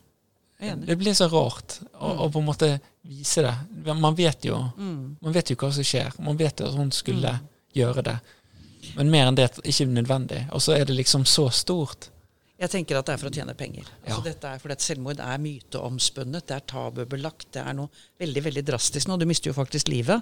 Jeg 0.60 0.68
er 0.70 0.74
enig. 0.76 0.88
Det 0.90 0.98
blir 1.00 1.14
så 1.16 1.28
rart 1.32 1.78
å, 1.96 2.26
Mm. 2.28 2.32
på 2.32 2.40
en 2.40 2.46
måte 2.46 2.80
vise 3.08 3.42
det. 3.42 3.96
Man 3.96 4.16
vet 4.16 4.42
jo 4.46 4.56
Mm. 4.78 5.16
Man 5.22 5.34
vet 5.34 5.50
jo 5.50 5.56
hva 5.56 5.72
som 5.72 5.84
skjer. 5.84 6.20
Man 6.20 6.38
vet 6.38 6.60
jo 6.60 6.66
at 6.68 6.74
hun 6.76 6.92
skulle 6.92 7.32
Mm. 7.40 7.48
gjøre 7.76 8.04
det. 8.04 8.20
Men 8.96 9.10
mer 9.12 9.28
enn 9.28 9.36
det 9.36 9.52
ikke 9.64 9.86
nødvendig. 9.88 10.50
Og 10.52 10.60
så 10.62 10.74
er 10.80 10.84
det 10.86 10.96
liksom 10.96 11.24
så 11.26 11.50
stort. 11.52 12.10
Jeg 12.60 12.70
tenker 12.70 12.98
at 12.98 13.06
det 13.06 13.14
er 13.14 13.18
for 13.18 13.30
å 13.30 13.34
tjene 13.34 13.54
penger. 13.56 13.86
Altså 14.06 14.18
Ja. 14.26 14.32
dette 14.34 14.44
er 14.48 14.58
fordi 14.60 14.72
at 14.72 14.82
Selvmord 14.82 15.20
er 15.20 15.38
myteomspunnet, 15.38 16.46
det 16.46 16.52
er 16.52 16.60
tabubelagt, 16.68 17.52
det 17.54 17.66
er 17.66 17.74
noe 17.74 17.90
veldig 18.20 18.44
veldig 18.44 18.66
drastisk 18.66 19.08
nå. 19.08 19.18
Du 19.18 19.26
mister 19.26 19.50
jo 19.50 19.54
faktisk 19.54 19.88
livet. 19.88 20.22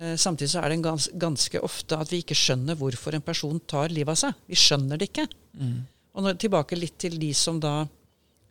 Eh, 0.00 0.16
samtidig 0.16 0.50
så 0.54 0.62
er 0.62 0.70
det 0.70 0.78
en 0.78 0.86
gans, 0.88 1.08
ganske 1.20 1.60
ofte 1.60 1.98
at 2.00 2.12
vi 2.12 2.22
ikke 2.24 2.38
skjønner 2.38 2.78
hvorfor 2.80 3.16
en 3.16 3.24
person 3.24 3.60
tar 3.68 3.92
livet 3.92 4.14
av 4.14 4.20
seg. 4.22 4.44
Vi 4.48 4.56
skjønner 4.56 5.00
det 5.00 5.10
ikke. 5.10 5.26
Mm. 5.60 5.76
Og 6.16 6.24
når, 6.24 6.38
tilbake 6.40 6.78
litt 6.78 6.96
til 7.00 7.18
de 7.20 7.30
som 7.36 7.60
da 7.60 7.84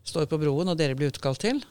står 0.05 0.29
på 0.29 0.39
broen, 0.41 0.69
og 0.69 0.77
dere 0.77 0.97
blir 0.97 1.11
utkalt 1.11 1.41
til, 1.43 1.63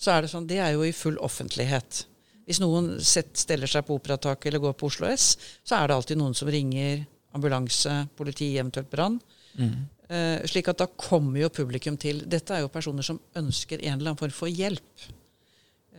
så 0.00 0.16
er 0.16 0.24
det 0.24 0.32
sånn, 0.34 0.48
det 0.50 0.58
er 0.60 0.74
jo 0.74 0.82
i 0.84 0.92
full 0.94 1.16
offentlighet. 1.22 2.04
Hvis 2.44 2.60
noen 2.60 2.96
set, 3.00 3.32
steller 3.40 3.70
seg 3.70 3.86
på 3.86 3.96
Operataket 3.96 4.50
eller 4.50 4.62
går 4.66 4.76
på 4.76 4.90
Oslo 4.90 5.08
S, 5.08 5.34
så 5.64 5.78
er 5.78 5.88
det 5.88 5.96
alltid 5.96 6.20
noen 6.20 6.36
som 6.36 6.50
ringer 6.52 7.06
ambulanse, 7.34 8.04
politi, 8.18 8.52
eventuelt 8.58 8.90
brann. 8.92 9.16
Mm. 9.56 9.86
Eh, 10.10 10.44
slik 10.50 10.68
at 10.68 10.82
da 10.82 10.90
kommer 11.00 11.40
jo 11.40 11.52
publikum 11.54 11.96
til 11.96 12.24
Dette 12.28 12.52
er 12.52 12.64
jo 12.64 12.72
personer 12.72 13.06
som 13.06 13.20
ønsker 13.38 13.80
en 13.80 13.94
eller 13.94 14.10
annen 14.10 14.20
form 14.20 14.34
for 14.34 14.50
hjelp. 14.50 15.06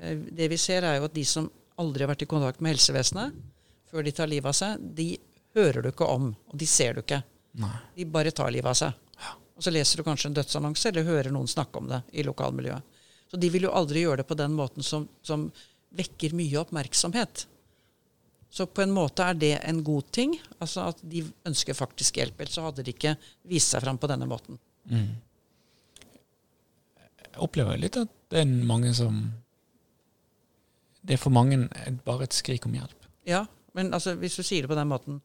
Eh, 0.02 0.20
det 0.38 0.52
vi 0.52 0.60
ser, 0.62 0.86
er 0.86 1.00
jo 1.00 1.08
at 1.10 1.16
de 1.16 1.26
som 1.28 1.50
aldri 1.82 2.06
har 2.06 2.12
vært 2.14 2.26
i 2.26 2.30
kontakt 2.30 2.62
med 2.64 2.76
helsevesenet 2.76 3.36
før 3.92 4.04
de 4.04 4.12
tar 4.16 4.28
livet 4.28 4.50
av 4.50 4.58
seg, 4.58 4.82
de 4.98 5.14
hører 5.56 5.86
du 5.86 5.92
ikke 5.92 6.08
om, 6.12 6.32
og 6.34 6.60
de 6.60 6.68
ser 6.68 6.98
du 6.98 7.04
ikke. 7.04 7.22
Nei. 7.62 7.76
De 7.96 8.08
bare 8.12 8.34
tar 8.36 8.52
livet 8.52 8.74
av 8.74 8.76
seg. 8.76 9.02
Og 9.56 9.64
så 9.64 9.72
leser 9.72 10.02
du 10.02 10.04
kanskje 10.04 10.32
en 10.32 10.36
dødsannonse, 10.36 10.90
eller 10.90 11.08
hører 11.08 11.32
noen 11.32 11.48
snakke 11.48 11.80
om 11.80 11.88
det 11.88 12.02
i 12.12 12.26
lokalmiljøet. 12.28 12.96
Så 13.32 13.40
de 13.40 13.50
vil 13.54 13.68
jo 13.68 13.74
aldri 13.74 14.04
gjøre 14.04 14.22
det 14.22 14.28
på 14.28 14.38
den 14.38 14.56
måten 14.58 14.84
som, 14.84 15.08
som 15.24 15.48
vekker 15.96 16.36
mye 16.36 16.60
oppmerksomhet. 16.60 17.46
Så 18.56 18.68
på 18.68 18.84
en 18.84 18.94
måte 18.96 19.24
er 19.24 19.40
det 19.40 19.54
en 19.64 19.82
god 19.84 20.12
ting. 20.16 20.36
Altså 20.60 20.90
at 20.92 21.00
de 21.04 21.24
ønsker 21.48 21.76
faktisk 21.76 22.20
hjelp. 22.20 22.40
Ellers 22.40 22.56
så 22.56 22.68
hadde 22.68 22.86
de 22.86 22.94
ikke 22.94 23.16
vist 23.48 23.74
seg 23.74 23.84
fram 23.84 24.00
på 24.00 24.12
denne 24.12 24.28
måten. 24.30 24.60
Mm. 24.92 25.10
Jeg 27.26 27.42
opplever 27.44 27.80
litt 27.82 27.98
at 28.00 28.12
det 28.32 28.44
er 28.44 28.54
mange 28.68 28.94
som 28.96 29.24
Det 31.06 31.18
er 31.18 31.22
for 31.22 31.34
mange 31.34 31.68
bare 32.06 32.26
et 32.26 32.36
skrik 32.36 32.66
om 32.66 32.76
hjelp. 32.76 33.10
Ja, 33.30 33.46
men 33.78 33.92
altså, 33.94 34.16
hvis 34.20 34.38
du 34.38 34.44
sier 34.46 34.66
det 34.66 34.72
på 34.72 34.78
den 34.78 34.90
måten 34.90 35.20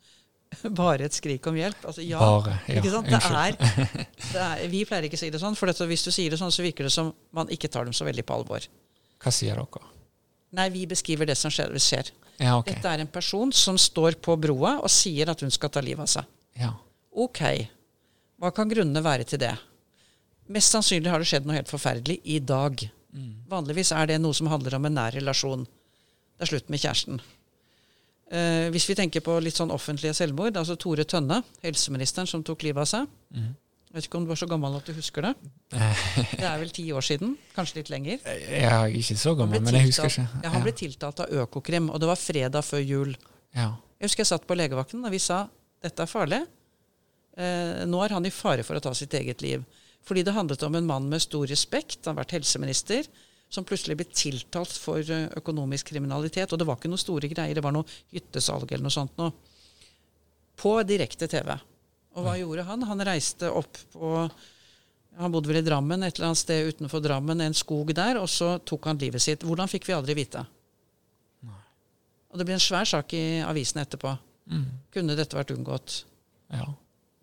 Bare 0.81 1.07
et 1.07 1.15
skrik 1.15 1.45
om 1.47 1.55
hjelp. 1.55 1.85
Altså 1.87 2.03
ja, 2.03 2.19
Bare. 2.19 2.57
Ja, 2.67 2.81
ikke 2.81 2.91
sant? 2.91 3.07
Det 3.07 3.21
er, 3.23 3.55
det 4.33 4.43
er, 4.43 4.65
vi 4.73 4.83
pleier 4.89 5.07
ikke 5.07 5.19
å 5.19 5.23
si 5.23 5.31
det 5.31 5.39
sånn, 5.43 5.57
for 5.59 5.71
hvis 5.87 6.03
du 6.07 6.11
sier 6.11 6.33
det 6.33 6.41
sånn, 6.41 6.51
så 6.51 6.65
virker 6.67 6.89
det 6.89 6.95
som 6.95 7.13
man 7.37 7.51
ikke 7.55 7.71
tar 7.71 7.87
dem 7.87 7.95
så 7.95 8.07
veldig 8.09 8.25
på 8.27 8.41
alvor. 8.41 8.67
Hva 9.23 9.33
sier 9.35 9.61
dere? 9.61 9.93
Nei, 10.59 10.67
vi 10.75 10.83
beskriver 10.91 11.29
det 11.31 11.37
som 11.39 11.53
skjer. 11.55 11.71
skjer. 11.79 12.11
Ja, 12.41 12.57
okay. 12.59 12.75
Dette 12.75 12.91
er 12.91 13.05
en 13.05 13.13
person 13.13 13.53
som 13.55 13.79
står 13.79 14.19
på 14.25 14.35
broa 14.41 14.81
og 14.81 14.91
sier 14.91 15.31
at 15.31 15.45
hun 15.45 15.53
skal 15.55 15.71
ta 15.71 15.83
livet 15.85 16.03
av 16.09 16.11
seg. 16.11 16.31
Ja. 16.59 16.73
Ok, 17.11 17.43
hva 18.41 18.51
kan 18.57 18.71
grunnene 18.71 19.03
være 19.05 19.27
til 19.29 19.43
det? 19.43 19.53
Mest 20.51 20.75
sannsynlig 20.75 21.13
har 21.13 21.23
det 21.23 21.29
skjedd 21.31 21.47
noe 21.47 21.61
helt 21.61 21.71
forferdelig 21.71 22.19
i 22.27 22.41
dag. 22.43 22.83
Mm. 23.15 23.31
Vanligvis 23.51 23.93
er 23.97 24.07
det 24.11 24.21
noe 24.23 24.37
som 24.37 24.51
handler 24.53 24.77
om 24.79 24.87
en 24.87 24.97
nær 25.01 25.15
relasjon. 25.17 25.65
Det 25.67 26.47
er 26.47 26.51
slutt 26.53 26.71
med 26.73 26.83
kjæresten. 26.83 27.21
Eh, 28.31 28.69
hvis 28.71 28.87
vi 28.87 28.95
tenker 28.99 29.25
på 29.27 29.35
litt 29.43 29.59
sånn 29.59 29.73
offentlige 29.75 30.15
selvmord, 30.15 30.55
altså 30.61 30.77
Tore 30.79 31.05
Tønne, 31.09 31.41
helseministeren 31.65 32.29
som 32.31 32.45
tok 32.47 32.63
livet 32.69 32.85
av 32.85 32.89
seg. 32.91 33.11
Mm. 33.35 33.51
Jeg 33.91 33.97
vet 33.99 34.07
ikke 34.07 34.19
om 34.21 34.27
du 34.29 34.31
var 34.31 34.39
så 34.39 34.47
gammel 34.47 34.77
at 34.79 34.87
du 34.87 34.95
husker 34.95 35.25
det. 35.27 35.33
Det 35.75 36.45
er 36.47 36.61
vel 36.61 36.71
ti 36.71 36.85
år 36.95 37.03
siden, 37.03 37.33
kanskje 37.57 37.81
litt 37.81 37.91
lenger. 37.91 38.21
Jeg 38.55 38.69
er 38.71 38.95
ikke 39.01 39.17
så 39.19 39.35
gammel, 39.35 39.65
men 39.67 39.75
jeg 39.75 39.89
husker 39.89 40.07
ikke. 40.13 40.27
Ja, 40.45 40.53
han 40.55 40.63
ble 40.63 40.73
tiltalt 40.79 41.25
av 41.25 41.33
Økokrim, 41.43 41.89
og 41.91 41.99
det 41.99 42.07
var 42.13 42.21
fredag 42.21 42.63
før 42.67 42.85
jul. 42.87 43.17
ja. 43.57 43.73
Jeg 44.01 44.09
husker 44.09 44.23
jeg 44.23 44.29
satt 44.31 44.47
på 44.49 44.57
legevakten 44.57 45.03
og 45.05 45.13
vi 45.13 45.19
sa 45.21 45.43
dette 45.85 46.01
er 46.01 46.09
farlig. 46.09 46.39
Eh, 47.37 47.83
nå 47.85 47.99
er 48.01 48.15
han 48.15 48.25
i 48.25 48.31
fare 48.33 48.63
for 48.65 48.79
å 48.79 48.81
ta 48.81 48.95
sitt 48.97 49.13
eget 49.19 49.43
liv. 49.45 49.67
Fordi 50.07 50.25
det 50.27 50.35
handlet 50.35 50.63
om 50.67 50.77
en 50.79 50.87
mann 50.89 51.09
med 51.11 51.23
stor 51.23 51.47
respekt, 51.51 52.05
han 52.05 52.15
har 52.15 52.25
vært 52.25 52.39
helseminister, 52.39 53.09
som 53.51 53.67
plutselig 53.67 53.97
ble 53.99 54.07
tiltalt 54.15 54.73
for 54.79 55.03
eh, 55.03 55.27
økonomisk 55.41 55.91
kriminalitet. 55.93 56.53
Og 56.53 56.61
det 56.61 56.67
var 56.69 56.79
ikke 56.79 56.91
noe 56.93 57.03
store 57.03 57.31
greier, 57.31 57.57
det 57.57 57.65
var 57.65 57.75
noe 57.75 57.89
hyttesalg 58.15 58.71
eller 58.71 58.87
noe 58.87 58.95
sånt 58.95 59.19
noe. 59.21 59.35
På 60.61 60.77
direkte 60.87 61.29
TV. 61.31 61.53
Og 62.15 62.27
hva 62.27 62.37
gjorde 62.39 62.67
han? 62.69 62.87
Han 62.89 63.07
reiste 63.07 63.51
opp 63.51 63.79
på 63.93 64.15
Han 65.21 65.33
bodde 65.35 65.51
vel 65.51 65.59
i 65.59 65.67
Drammen, 65.67 66.05
et 66.07 66.17
eller 66.17 66.31
annet 66.31 66.39
sted 66.39 66.69
utenfor 66.71 67.03
Drammen, 67.03 67.41
en 67.43 67.57
skog 67.57 67.91
der, 67.99 68.21
og 68.21 68.29
så 68.31 68.55
tok 68.65 68.87
han 68.87 69.01
livet 69.01 69.21
sitt. 69.21 69.43
Hvordan 69.45 69.69
fikk 69.69 69.89
vi 69.89 69.97
aldri 69.97 70.15
vite. 70.17 70.45
Og 72.31 72.39
det 72.39 72.47
ble 72.47 72.55
en 72.55 72.63
svær 72.63 72.87
sak 72.87 73.11
i 73.19 73.43
avisen 73.43 73.83
etterpå. 73.83 74.13
Mm. 74.51 74.69
Kunne 74.95 75.17
dette 75.19 75.37
vært 75.37 75.51
unngått? 75.57 76.05
ja. 76.55 76.69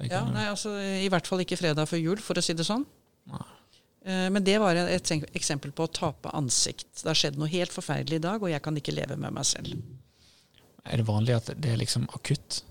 Ja, 0.05 0.23
nei, 0.29 0.45
altså 0.51 0.75
I 0.77 1.07
hvert 1.10 1.25
fall 1.27 1.41
ikke 1.41 1.57
fredag 1.57 1.88
før 1.89 1.97
jul, 2.03 2.19
for 2.21 2.38
å 2.38 2.43
si 2.45 2.53
det 2.53 2.65
sånn. 2.67 2.83
Eh, 4.05 4.29
Men 4.29 4.43
det 4.45 4.60
var 4.62 4.75
et 4.77 5.12
eksempel 5.33 5.71
på 5.75 5.88
å 5.88 5.91
tape 5.91 6.29
ansikt. 6.38 7.01
Det 7.01 7.10
har 7.10 7.17
skjedd 7.17 7.39
noe 7.41 7.49
helt 7.49 7.73
forferdelig 7.73 8.19
i 8.21 8.25
dag, 8.27 8.43
og 8.43 8.51
jeg 8.51 8.62
kan 8.63 8.77
ikke 8.77 8.93
leve 8.95 9.17
med 9.17 9.33
meg 9.33 9.45
selv. 9.45 9.73
Er 10.86 11.01
det 11.01 11.07
vanlig 11.07 11.36
at 11.36 11.49
det 11.60 11.73
er 11.73 11.81
liksom 11.81 12.05
akutt? 12.15 12.62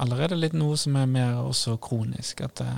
Eller 0.00 0.24
er 0.24 0.32
det 0.32 0.38
litt 0.40 0.56
noe 0.56 0.76
som 0.80 0.96
er 0.96 1.06
mer 1.06 1.36
også 1.44 1.76
kronisk? 1.84 2.40
At 2.40 2.56
det, 2.62 2.72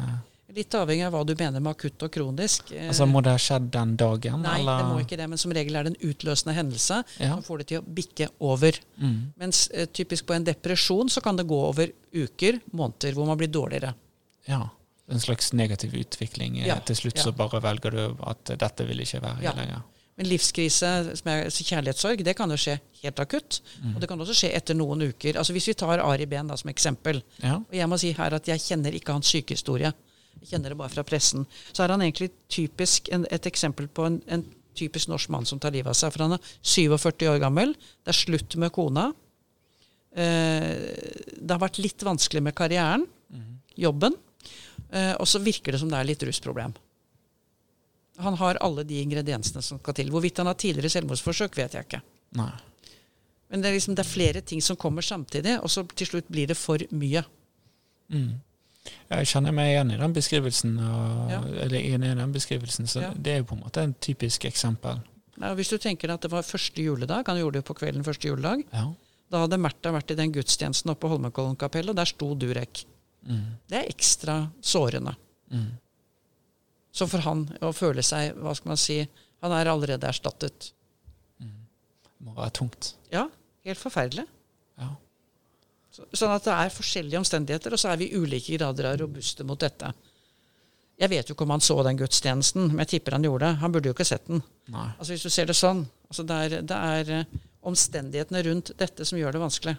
Litt 0.55 0.75
avhengig 0.77 1.07
av 1.07 1.15
hva 1.15 1.23
du 1.25 1.33
mener 1.39 1.61
med 1.65 1.71
akutt 1.73 2.03
og 2.05 2.11
kronisk. 2.13 2.73
Eh, 2.77 2.89
altså 2.91 3.07
Må 3.09 3.23
det 3.25 3.33
ha 3.33 3.39
skjedd 3.41 3.71
den 3.73 3.95
dagen? 3.97 4.43
Nei, 4.45 4.59
eller? 4.61 4.79
det 4.83 4.89
må 4.91 4.99
ikke 5.01 5.17
det, 5.17 5.29
men 5.33 5.39
som 5.41 5.53
regel 5.57 5.77
er 5.81 5.87
det 5.89 5.95
en 5.95 6.11
utløsende 6.11 6.55
hendelse 6.59 6.99
Ja. 7.19 7.31
som 7.35 7.43
får 7.47 7.59
det 7.63 7.67
til 7.73 7.81
å 7.81 7.87
bikke 7.87 8.29
over. 8.41 8.77
Mm. 9.01 9.33
Mens 9.41 9.69
eh, 9.73 9.87
typisk 9.87 10.27
på 10.29 10.35
en 10.37 10.45
depresjon 10.45 11.09
så 11.09 11.23
kan 11.25 11.37
det 11.41 11.47
gå 11.49 11.57
over 11.71 11.89
uker, 12.13 12.61
måneder, 12.73 13.13
hvor 13.17 13.27
man 13.27 13.39
blir 13.41 13.49
dårligere. 13.49 13.95
ja. 14.47 14.69
En 15.13 15.21
slags 15.21 15.53
negativ 15.53 15.93
utvikling. 15.99 16.61
Eh, 16.61 16.67
Ja, 16.69 16.79
Til 16.79 16.97
slutt 16.97 17.17
ja. 17.17 17.23
så 17.25 17.33
bare 17.37 17.61
velger 17.61 17.91
du 17.91 18.17
at 18.23 18.45
dette 18.59 18.85
vil 18.87 19.01
ikke 19.01 19.21
være 19.21 19.43
Ja. 19.43 19.53
lenger. 19.53 19.83
Men 20.17 20.27
livskrise, 20.29 21.17
som 21.17 21.29
er 21.29 21.45
altså 21.49 21.65
kjærlighetssorg, 21.65 22.23
det 22.25 22.37
kan 22.37 22.49
jo 22.51 22.57
skje 22.57 22.79
helt 23.03 23.19
akutt. 23.21 23.61
Mm. 23.83 23.95
Og 23.97 24.01
det 24.01 24.09
kan 24.09 24.19
også 24.21 24.35
skje 24.37 24.55
etter 24.55 24.75
noen 24.75 25.03
uker. 25.03 25.37
Altså 25.37 25.53
Hvis 25.53 25.67
vi 25.69 25.75
tar 25.75 25.99
Ari 25.99 26.27
Behn 26.27 26.49
som 26.57 26.71
eksempel. 26.71 27.23
Ja. 27.43 27.57
Og 27.57 27.73
jeg 27.73 27.89
må 27.89 27.99
si 27.99 28.13
her 28.13 28.33
at 28.35 28.47
jeg 28.47 28.59
kjenner 28.61 28.93
ikke 28.95 29.13
hans 29.13 29.27
sykehistorie. 29.27 29.93
Jeg 30.41 30.55
kjenner 30.55 30.73
det 30.73 30.81
bare 30.81 30.93
fra 30.93 31.05
pressen. 31.07 31.47
Så 31.71 31.85
er 31.85 31.95
han 31.95 32.03
egentlig 32.03 32.33
typisk 32.51 33.11
en, 33.15 33.27
et 33.31 33.47
eksempel 33.49 33.89
på 33.93 34.07
en, 34.09 34.21
en 34.27 34.45
typisk 34.79 35.11
norsk 35.13 35.31
mann 35.33 35.47
som 35.49 35.61
tar 35.63 35.75
livet 35.75 35.93
av 35.93 35.99
seg. 35.99 36.15
For 36.15 36.25
han 36.25 36.37
er 36.37 36.53
47 36.63 37.29
år 37.31 37.43
gammel. 37.43 37.75
Det 38.03 38.15
er 38.15 38.21
slutt 38.23 38.57
med 38.61 38.73
kona. 38.75 39.11
Eh, 40.13 40.73
det 41.39 41.53
har 41.53 41.63
vært 41.63 41.81
litt 41.83 42.05
vanskelig 42.05 42.43
med 42.45 42.57
karrieren, 42.59 43.07
jobben. 43.81 44.17
Eh, 44.93 45.15
og 45.17 45.29
så 45.29 45.41
virker 45.41 45.73
det 45.73 45.81
som 45.81 45.93
det 45.93 46.01
er 46.01 46.09
litt 46.11 46.25
rusproblem. 46.27 46.75
Han 48.23 48.37
har 48.37 48.61
alle 48.61 48.85
de 48.85 49.01
ingrediensene 49.01 49.63
som 49.65 49.81
skal 49.81 49.97
til. 49.97 50.11
Hvorvidt 50.13 50.43
han 50.43 50.51
har 50.51 50.59
tidligere 50.61 50.93
selvmordsforsøk, 50.93 51.57
vet 51.57 51.79
jeg 51.79 51.89
ikke. 51.89 52.03
Nei. 52.39 52.53
Men 53.53 53.63
det 53.63 53.69
er, 53.69 53.77
liksom, 53.77 53.97
det 53.97 54.05
er 54.05 54.09
flere 54.09 54.41
ting 54.45 54.63
som 54.65 54.79
kommer 54.81 55.05
samtidig, 55.05 55.59
og 55.61 55.69
så 55.73 55.85
til 55.97 56.09
slutt 56.09 56.29
blir 56.33 56.49
det 56.49 56.57
for 56.57 56.81
mye. 56.97 57.25
Mm. 58.13 58.41
Jeg 59.13 59.27
kjenner 59.31 59.53
meg 59.55 59.71
igjen 59.73 59.93
i 59.95 59.97
den 60.01 60.13
beskrivelsen. 60.17 60.73
Og, 60.83 61.31
Ja. 61.31 61.41
Eller 61.65 61.79
igjen 61.79 62.05
i 62.05 62.15
den 62.15 62.33
beskrivelsen, 62.33 62.87
så 62.91 63.01
Ja. 63.03 63.11
det 63.15 63.33
er 63.33 63.39
jo 63.39 63.45
på 63.45 63.57
en 63.57 63.63
måte 63.63 63.83
en 63.83 63.95
typisk 63.95 64.45
eksempel. 64.45 65.01
Ja, 65.41 65.55
hvis 65.55 65.71
du 65.71 65.79
tenker 65.79 66.11
at 66.13 66.21
det 66.21 66.31
var 66.31 66.43
første 66.43 66.77
juledag, 66.83 67.25
han 67.27 67.39
gjorde 67.39 67.53
det 67.53 67.65
jo 67.65 67.73
på 67.75 67.79
kvelden 67.79 68.05
første 68.05 68.29
juledag, 68.29 68.65
Ja. 68.73 68.93
da 69.31 69.47
hadde 69.47 69.59
Märtha 69.59 69.93
vært 69.93 70.11
i 70.11 70.15
den 70.15 70.33
gudstjenesten 70.33 70.91
oppe 70.91 71.01
på 71.07 71.09
Holmenkollen 71.17 71.57
kapell, 71.57 71.89
og 71.89 71.97
der 71.97 72.05
sto 72.05 72.35
Durek. 72.35 72.85
Mm. 73.27 73.57
Det 73.69 73.79
er 73.85 73.89
ekstra 73.89 74.51
sårende. 74.61 75.15
Mm. 75.51 75.71
Så 76.93 77.07
for 77.09 77.19
han 77.21 77.47
å 77.63 77.73
føle 77.73 78.03
seg, 78.03 78.35
hva 78.37 78.55
skal 78.55 78.69
man 78.69 78.77
si, 78.77 79.09
han 79.43 79.53
er 79.53 79.71
allerede 79.71 80.07
erstattet. 80.09 80.73
Det 81.41 81.49
må 82.27 82.35
være 82.35 82.53
tungt. 82.53 82.95
Ja, 83.11 83.29
helt 83.65 83.79
forferdelig. 83.79 84.27
Ja. 84.79 84.89
Så, 85.93 86.07
sånn 86.17 86.33
at 86.33 86.45
det 86.49 86.53
er 86.57 86.71
forskjellige 86.73 87.19
omstendigheter, 87.21 87.75
og 87.77 87.79
så 87.83 87.91
er 87.93 87.99
vi 88.01 88.07
i 88.09 88.17
ulike 88.17 88.57
grader 88.57 88.87
av 88.93 88.99
robuste 89.03 89.45
mot 89.45 89.61
dette. 89.61 89.91
Jeg 91.03 91.11
vet 91.11 91.29
jo 91.29 91.35
ikke 91.35 91.45
om 91.45 91.51
han 91.57 91.61
så 91.65 91.75
den 91.85 91.99
gudstjenesten, 91.99 92.69
men 92.71 92.79
jeg 92.85 92.89
tipper 92.95 93.17
han 93.17 93.25
gjorde 93.27 93.49
det. 93.49 93.59
Han 93.63 93.73
burde 93.75 93.89
jo 93.91 93.95
ikke 93.97 94.07
sett 94.07 94.27
den. 94.29 94.43
Nei. 94.71 94.87
Altså 94.99 95.13
Hvis 95.13 95.23
du 95.27 95.31
ser 95.35 95.47
det 95.51 95.57
sånn. 95.59 95.83
Altså 96.09 96.25
det, 96.29 96.37
er, 96.47 96.63
det 96.69 96.79
er 96.79 97.11
eh, 97.19 97.39
omstendighetene 97.69 98.43
rundt 98.47 98.71
dette 98.79 99.05
som 99.09 99.19
gjør 99.19 99.33
det 99.37 99.41
vanskelig. 99.43 99.75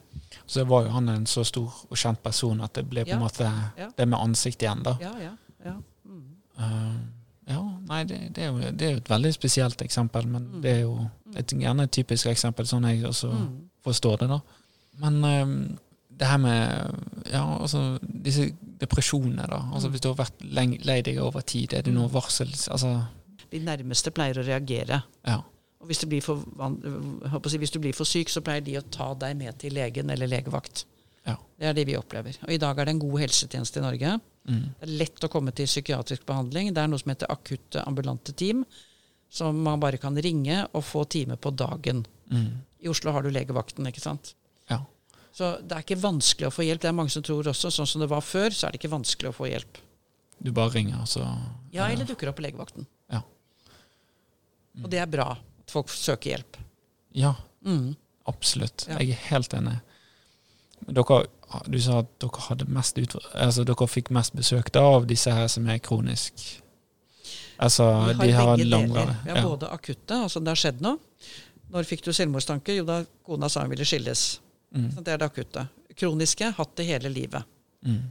Så 0.49 0.65
var 0.69 0.85
jo 0.87 0.93
han 0.97 1.09
en 1.13 1.25
så 1.29 1.43
stor 1.47 1.69
og 1.89 1.97
kjent 1.97 2.21
person 2.25 2.61
at 2.65 2.73
det 2.77 2.85
ble 2.89 3.05
på 3.05 3.13
Ja. 3.13 3.17
en 3.17 3.23
måte 3.23 3.49
Ja. 3.77 3.89
det 3.97 4.07
med 4.09 4.19
ansikt 4.19 4.61
igjen, 4.65 4.83
da. 4.83 4.97
Ja, 5.01 5.13
ja, 5.21 5.33
ja. 5.65 5.75
Mm. 6.05 6.25
Uh, 6.59 6.99
ja, 7.47 7.61
nei, 7.89 8.03
det, 8.09 8.19
det, 8.35 8.43
er 8.43 8.51
jo, 8.51 8.71
det 8.71 8.87
er 8.87 8.91
jo 8.97 9.01
et 9.03 9.09
veldig 9.09 9.33
spesielt 9.33 9.81
eksempel, 9.81 10.27
men 10.27 10.49
Mm. 10.49 10.61
det 10.61 10.71
er 10.75 10.81
jo 10.81 11.09
et, 11.35 11.47
gjerne 11.47 11.83
et 11.87 11.91
typisk 11.91 12.27
eksempel, 12.27 12.65
sånn 12.69 12.85
jeg 12.89 13.03
også 13.09 13.31
Mm. 13.31 13.69
forstår 13.85 14.19
det, 14.19 14.29
da. 14.29 14.41
Men 14.99 15.23
um, 15.23 15.79
det 16.23 16.29
her 16.31 16.39
med 16.39 17.01
ja, 17.33 17.43
altså 17.59 17.81
disse 18.01 18.47
depresjonene, 18.79 19.47
da. 19.49 19.59
Altså 19.73 19.89
Mm. 19.89 19.93
Hvis 19.93 20.03
du 20.03 20.07
har 20.09 20.19
vært 20.21 20.43
lei 20.87 21.01
deg 21.03 21.19
over 21.19 21.41
tid, 21.41 21.73
er 21.73 21.83
det 21.83 21.93
noe 21.93 22.07
varsel 22.11 22.47
Altså, 22.71 22.93
De 23.51 23.59
nærmeste 23.59 24.11
pleier 24.11 24.39
å 24.39 24.45
reagere. 24.47 25.03
ja. 25.27 25.41
Og 25.83 25.87
hvis, 25.89 25.99
det 25.99 26.07
blir 26.07 26.21
for, 26.23 26.39
jeg 26.39 27.59
hvis 27.59 27.71
du 27.73 27.79
blir 27.83 27.91
for 27.93 28.07
syk, 28.07 28.29
så 28.31 28.39
pleier 28.39 28.63
de 28.63 28.77
å 28.79 28.81
ta 28.87 29.09
deg 29.19 29.35
med 29.35 29.57
til 29.59 29.73
legen 29.75 30.09
eller 30.09 30.29
legevakt. 30.31 30.85
Ja. 31.27 31.35
Det 31.59 31.67
er 31.67 31.73
det 31.75 31.83
vi 31.89 31.97
opplever. 31.99 32.37
Og 32.45 32.53
i 32.55 32.57
dag 32.57 32.79
er 32.79 32.85
det 32.87 32.93
en 32.93 33.01
god 33.01 33.19
helsetjeneste 33.19 33.81
i 33.81 33.83
Norge. 33.83 34.13
Mm. 34.47 34.61
Det 34.79 34.87
er 34.87 34.93
lett 35.01 35.27
å 35.27 35.29
komme 35.33 35.51
til 35.51 35.67
psykiatrisk 35.67 36.23
behandling. 36.25 36.71
Det 36.73 36.79
er 36.79 36.87
noe 36.87 36.99
som 37.03 37.11
heter 37.11 37.27
akutte 37.31 37.83
ambulante 37.83 38.31
team, 38.31 38.63
som 39.29 39.59
man 39.65 39.81
bare 39.83 39.99
kan 39.99 40.15
ringe 40.15 40.61
og 40.71 40.85
få 40.87 41.03
time 41.03 41.35
på 41.35 41.51
dagen. 41.51 42.05
Mm. 42.31 42.63
I 42.79 42.87
Oslo 42.87 43.11
har 43.11 43.27
du 43.27 43.29
legevakten, 43.35 43.83
ikke 43.91 44.03
sant. 44.03 44.35
Så 45.33 45.47
det 45.65 45.73
er 45.77 45.81
ikke 45.85 45.97
vanskelig 46.03 46.47
å 46.49 46.53
få 46.53 46.65
hjelp. 46.67 46.81
Det 46.83 46.89
er 46.91 46.95
mange 46.97 47.09
som 47.13 47.23
tror 47.25 47.47
også, 47.49 47.71
sånn 47.73 47.89
som 47.89 48.03
det 48.03 48.09
var 48.11 48.21
før, 48.21 48.53
så 48.53 48.67
er 48.67 48.75
det 48.75 48.81
ikke 48.83 48.91
vanskelig 48.93 49.31
å 49.31 49.37
få 49.37 49.47
hjelp. 49.49 49.79
Du 50.43 50.51
bare 50.53 50.73
ringer, 50.75 51.05
så 51.09 51.23
Ja, 51.73 51.87
eller 51.89 52.05
dukker 52.05 52.29
opp 52.29 52.37
på 52.37 52.43
legevakten. 52.45 52.85
Ja. 53.09 53.23
Og 54.83 54.89
det 54.91 54.99
er 55.01 55.09
bra 55.09 55.31
at 55.37 55.71
folk 55.73 55.89
søker 55.89 56.35
hjelp. 56.35 56.57
Ja, 57.13 57.35
Mm. 57.65 57.95
absolutt. 58.27 58.85
Ja. 58.89 58.97
Jeg 58.99 59.09
er 59.11 59.21
helt 59.29 59.53
enig. 59.53 59.79
Dere, 60.87 61.27
du 61.69 61.79
sa 61.79 61.99
at 61.99 62.09
dere, 62.19 62.41
hadde 62.49 62.65
mest 62.67 62.97
altså, 62.97 63.63
dere 63.63 63.87
fikk 63.87 64.09
mest 64.11 64.33
besøk 64.35 64.71
da 64.71 64.81
av 64.81 65.07
disse 65.07 65.31
her 65.31 65.47
som 65.47 65.67
er 65.69 65.79
kronisk 65.79 66.33
Altså, 67.59 67.85
Vi 68.19 68.31
har 68.31 68.57
de 68.57 68.63
har 68.63 68.65
langvarig. 68.65 69.15
Vi 69.23 69.29
har 69.29 69.37
ja. 69.37 69.43
både 69.47 69.69
akutte, 69.71 70.15
altså 70.25 70.39
det 70.43 70.47
har 70.47 70.55
skjedd 70.55 70.81
noe. 70.81 70.97
Når 71.71 71.83
fikk 71.87 72.01
du 72.03 72.11
selvmordstanker? 72.11 72.75
Jo, 72.75 72.83
da 72.83 73.05
kona 73.23 73.47
sa 73.47 73.61
hun 73.61 73.69
ville 73.69 73.85
skilles. 73.85 74.39
Mm. 74.73 74.89
Det 74.99 75.13
er 75.13 75.21
det 75.21 75.29
akutte. 75.29 75.67
Kroniske, 75.95 76.49
hatt 76.57 76.75
det 76.79 76.87
hele 76.89 77.11
livet. 77.13 77.45
Mm. 77.85 78.03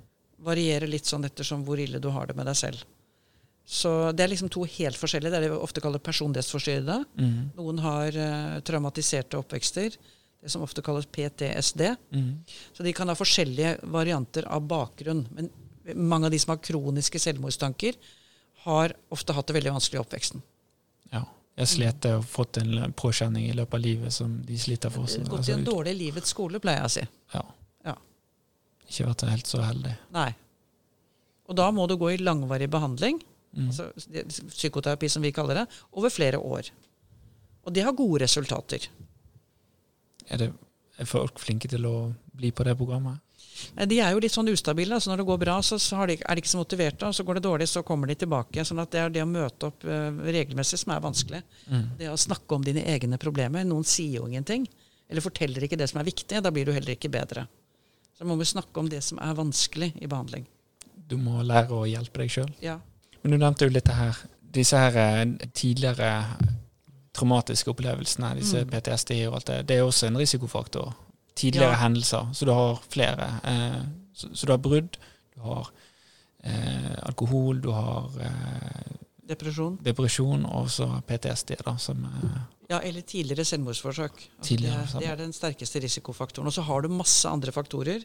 Varierer 0.46 0.90
litt 0.90 1.08
sånn 1.08 1.26
ettersom 1.26 1.64
hvor 1.66 1.80
ille 1.82 2.00
du 2.02 2.08
har 2.14 2.30
det 2.30 2.36
med 2.38 2.48
deg 2.50 2.58
selv. 2.58 2.84
Så 3.66 4.10
det 4.12 4.24
er 4.24 4.32
liksom 4.32 4.50
to 4.50 4.64
helt 4.66 4.98
forskjellige. 4.98 5.30
Det 5.30 5.38
er 5.38 5.46
det 5.46 5.52
vi 5.52 5.60
ofte 5.64 5.82
kaller 5.82 6.02
personlighetsforstyrrede. 6.02 6.98
Mm. 7.18 7.36
Noen 7.58 7.78
har 7.84 8.18
uh, 8.18 8.56
traumatiserte 8.66 9.38
oppvekster. 9.38 9.94
Det 10.42 10.50
som 10.50 10.64
ofte 10.66 10.82
kalles 10.82 11.06
PTSD. 11.06 11.84
Mm. 12.10 12.32
Så 12.74 12.82
de 12.82 12.94
kan 12.96 13.10
ha 13.10 13.14
forskjellige 13.14 13.76
varianter 13.94 14.48
av 14.50 14.66
bakgrunn. 14.66 15.22
Men 15.30 15.50
mange 15.94 16.26
av 16.26 16.34
de 16.34 16.40
som 16.42 16.56
har 16.56 16.62
kroniske 16.62 17.20
selvmordstanker, 17.22 17.98
har 18.66 18.94
ofte 19.14 19.34
hatt 19.34 19.48
det 19.48 19.56
veldig 19.56 19.74
vanskelig 19.74 19.98
i 19.98 20.02
oppveksten. 20.02 20.42
Jeg 21.60 21.68
slet 21.68 22.06
og 22.08 22.22
fått 22.24 22.56
en 22.62 22.92
påkjenning 22.96 23.44
i 23.50 23.56
løpet 23.56 23.76
av 23.76 23.82
livet 23.84 24.14
som 24.14 24.38
de 24.46 24.56
sliter 24.58 24.90
for. 24.92 25.04
Gått 25.04 25.18
altså, 25.20 25.50
i 25.50 25.54
en 25.54 25.60
altså, 25.60 25.74
dårlig 25.74 25.92
livets 25.98 26.32
skole, 26.32 26.60
pleier 26.62 26.80
jeg 26.80 26.88
å 26.88 26.94
si. 26.94 27.04
ja. 27.34 27.42
Ja. 27.84 27.96
Ikke 28.88 29.08
vært 29.10 29.26
helt 29.28 29.50
så 29.50 29.60
heldig. 29.64 29.92
Nei. 30.16 30.30
Og 31.50 31.56
da 31.58 31.66
må 31.74 31.84
du 31.90 31.96
gå 32.00 32.14
i 32.14 32.22
langvarig 32.22 32.70
behandling, 32.72 33.20
Mm. 33.52 33.66
altså 33.68 33.90
psykoterapi 34.48 35.10
som 35.12 35.20
vi 35.20 35.28
kaller 35.32 35.54
det, 35.54 35.66
over 35.92 36.08
flere 36.08 36.38
år. 36.40 36.70
Og 37.66 37.74
det 37.76 37.82
har 37.84 37.92
gode 37.92 38.22
resultater. 38.24 38.86
Er, 40.28 40.38
det, 40.40 40.46
er 40.96 41.04
folk 41.04 41.36
flinke 41.38 41.68
til 41.68 41.84
å 41.84 42.14
bli 42.32 42.48
på 42.50 42.64
det 42.64 42.72
programmet? 42.80 43.20
Nei, 43.76 43.86
De 43.86 43.98
er 44.00 44.12
jo 44.14 44.20
litt 44.24 44.32
sånn 44.34 44.48
ustabile. 44.52 44.98
så 45.00 45.10
Når 45.10 45.22
det 45.22 45.26
går 45.30 45.38
bra, 45.44 45.56
så, 45.62 45.78
så 45.78 46.06
de, 46.06 46.16
er 46.20 46.34
de 46.34 46.42
ikke 46.42 46.52
så 46.52 46.60
motiverte. 46.60 47.06
Og 47.08 47.14
så 47.14 47.24
går 47.24 47.38
det 47.40 47.42
dårlig, 47.46 47.68
så 47.68 47.82
kommer 47.86 48.06
de 48.10 48.14
tilbake. 48.14 48.64
sånn 48.64 48.80
at 48.82 48.90
det 48.90 49.00
er 49.00 49.10
det 49.10 49.22
å 49.24 49.28
møte 49.30 49.66
opp 49.70 49.84
eh, 49.84 50.10
regelmessig 50.36 50.78
som 50.82 50.92
er 50.96 51.00
vanskelig. 51.04 51.42
Mm. 51.68 51.84
Det 51.98 52.10
å 52.12 52.16
snakke 52.18 52.54
om 52.58 52.64
dine 52.64 52.84
egne 52.84 53.18
problemer. 53.22 53.64
Noen 53.64 53.84
sier 53.84 54.20
jo 54.20 54.26
ingenting. 54.28 54.66
Eller 55.08 55.20
forteller 55.24 55.62
ikke 55.66 55.76
det 55.76 55.88
som 55.90 56.00
er 56.00 56.08
viktig. 56.08 56.40
Da 56.42 56.50
blir 56.50 56.64
du 56.66 56.72
heller 56.72 56.94
ikke 56.96 57.10
bedre. 57.12 57.46
Så 58.18 58.24
må 58.28 58.36
vi 58.38 58.44
snakke 58.48 58.80
om 58.80 58.88
det 58.88 59.02
som 59.04 59.18
er 59.18 59.34
vanskelig 59.34 59.92
i 60.00 60.06
behandling. 60.08 60.46
Du 61.08 61.16
må 61.20 61.42
lære 61.44 61.74
å 61.76 61.84
hjelpe 61.88 62.22
deg 62.22 62.30
sjøl. 62.32 62.50
Ja. 62.62 62.78
Men 63.22 63.34
du 63.34 63.38
nevnte 63.42 63.66
jo 63.66 63.72
litt 63.74 63.84
det 63.88 63.96
her. 63.98 64.16
Disse 64.52 64.78
her 64.80 64.96
eh, 65.00 65.48
tidligere 65.56 66.12
traumatiske 67.12 67.68
opplevelsene, 67.72 68.34
disse 68.38 68.62
Mm. 68.64 68.70
PTSD 68.72 69.10
og 69.28 69.34
alt 69.36 69.46
det, 69.50 69.56
det 69.68 69.76
er 69.76 69.82
også 69.84 70.06
en 70.08 70.16
risikofaktor. 70.16 70.94
Tidligere 71.34 71.72
Ja. 71.72 71.78
hendelser. 71.82 72.28
Så 72.34 72.44
du 72.44 72.52
har 72.52 72.80
flere. 72.90 73.28
Eh, 73.44 73.82
så, 74.14 74.28
så 74.34 74.46
du 74.46 74.52
har 74.52 74.58
brudd, 74.62 74.98
du 75.34 75.40
har 75.40 75.70
eh, 76.44 76.96
alkohol, 77.08 77.60
du 77.64 77.70
har 77.72 78.10
eh, 78.20 78.98
Depresjon. 79.32 79.78
depresjon 79.82 80.42
og 80.46 80.68
så 80.70 80.88
PTSD, 81.08 81.54
da, 81.64 81.76
som 81.80 82.04
eh, 82.04 82.40
Ja, 82.72 82.78
eller 82.80 83.00
tidligere 83.04 83.44
selvmordsforsøk. 83.44 84.20
Tidligere 84.42 84.84
det, 84.92 85.00
det 85.00 85.08
er 85.08 85.16
den 85.20 85.32
sterkeste 85.32 85.80
risikofaktoren. 85.84 86.46
Og 86.48 86.52
så 86.56 86.62
har 86.66 86.82
du 86.82 86.88
masse 86.88 87.28
andre 87.28 87.52
faktorer 87.52 88.04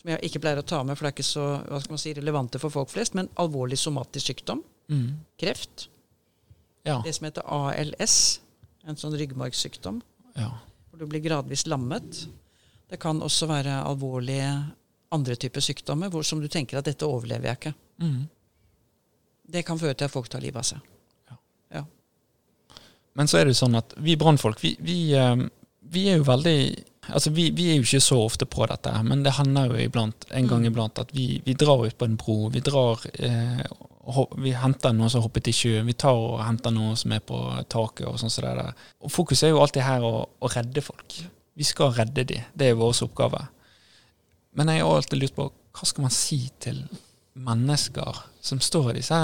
som 0.00 0.10
jeg 0.14 0.22
ikke 0.30 0.40
pleier 0.40 0.58
å 0.62 0.64
ta 0.64 0.82
med, 0.82 0.96
for 0.96 1.04
det 1.04 1.10
er 1.10 1.16
ikke 1.18 1.26
så 1.28 1.42
hva 1.68 1.78
skal 1.82 1.92
man 1.92 2.00
si, 2.00 2.12
relevante 2.16 2.58
for 2.62 2.72
folk 2.72 2.88
flest, 2.88 3.14
men 3.18 3.28
alvorlig 3.36 3.76
somatisk 3.78 4.30
sykdom. 4.32 4.62
mm, 4.88 5.10
Kreft. 5.38 5.88
Ja. 6.88 7.02
Det 7.04 7.12
som 7.14 7.26
heter 7.28 7.44
ALS, 7.44 8.14
en 8.88 8.96
sånn 8.96 9.12
ryggmargssykdom, 9.20 9.98
ja. 10.40 10.48
hvor 10.88 10.98
du 11.02 11.04
blir 11.10 11.20
gradvis 11.20 11.66
lammet. 11.68 12.22
Det 12.90 12.98
kan 13.00 13.20
også 13.22 13.46
være 13.50 13.78
alvorlige 13.86 14.50
andre 15.14 15.34
typer 15.38 15.62
sykdommer 15.62 16.10
hvor, 16.10 16.22
som 16.26 16.40
du 16.42 16.48
tenker 16.50 16.78
at 16.80 16.86
dette 16.90 17.06
overlever 17.06 17.50
jeg 17.50 17.58
ikke. 17.60 17.74
Mm. 18.02 18.24
Det 19.50 19.64
kan 19.66 19.78
føre 19.78 19.94
til 19.98 20.06
at 20.06 20.14
folk 20.14 20.28
tar 20.30 20.42
livet 20.42 20.62
av 20.62 20.66
seg. 20.74 20.86
Men 23.18 23.26
så 23.26 23.40
er 23.40 23.48
det 23.48 23.56
jo 23.56 23.58
sånn 23.64 23.74
at 23.74 23.90
vi 23.98 24.14
brannfolk, 24.16 24.60
vi, 24.62 24.76
vi, 24.86 24.98
eh, 25.18 25.40
vi 25.90 26.04
er 26.12 26.20
jo 26.20 26.28
veldig 26.28 26.60
Altså, 27.10 27.32
vi, 27.34 27.48
vi 27.56 27.64
er 27.72 27.78
jo 27.80 27.82
ikke 27.82 27.98
så 28.04 28.18
ofte 28.22 28.46
på 28.46 28.62
dette, 28.70 28.90
men 29.02 29.24
det 29.24 29.32
hender 29.34 29.72
jo 29.72 29.78
iblant, 29.82 30.26
en 30.30 30.46
gang 30.46 30.60
Mm. 30.62 30.66
iblant 30.68 30.98
at 31.02 31.10
vi, 31.16 31.40
vi 31.42 31.54
drar 31.58 31.80
ut 31.82 31.96
på 31.98 32.04
en 32.06 32.14
bro. 32.20 32.36
Vi 32.54 32.60
drar 32.60 33.00
eh, 33.18 33.62
Vi 34.38 34.52
henter 34.54 34.92
noen 34.94 35.10
som 35.10 35.18
har 35.18 35.26
hoppet 35.26 35.48
i 35.50 35.54
sjøen. 35.56 35.86
Vi 35.88 35.96
tar 35.98 36.14
og 36.14 36.44
henter 36.44 36.70
noen 36.70 36.94
som 36.96 37.10
er 37.16 37.18
på 37.24 37.40
taket 37.72 38.06
og 38.06 38.20
sånn 38.20 38.30
som 38.30 38.44
det 38.44 38.52
der. 38.60 38.78
Og 39.02 39.10
fokuset 39.10 39.48
er 39.48 39.54
jo 39.56 39.60
alltid 39.64 39.82
her 39.82 40.06
å, 40.06 40.12
å 40.38 40.52
redde 40.54 40.84
folk. 40.84 41.18
Vi 41.58 41.66
skal 41.66 41.94
redde 41.96 42.24
de. 42.24 42.40
Det 42.54 42.70
er 42.70 42.78
vår 42.78 43.02
oppgave. 43.06 43.44
Men 44.56 44.68
jeg 44.72 44.82
har 44.84 44.96
alltid 44.96 45.20
lurt 45.20 45.36
på 45.36 45.46
hva 45.50 45.86
skal 45.86 46.06
man 46.06 46.14
si 46.14 46.40
til 46.62 46.82
mennesker 47.38 48.24
som 48.42 48.60
står 48.60 48.90
i 48.90 48.98
disse 48.98 49.20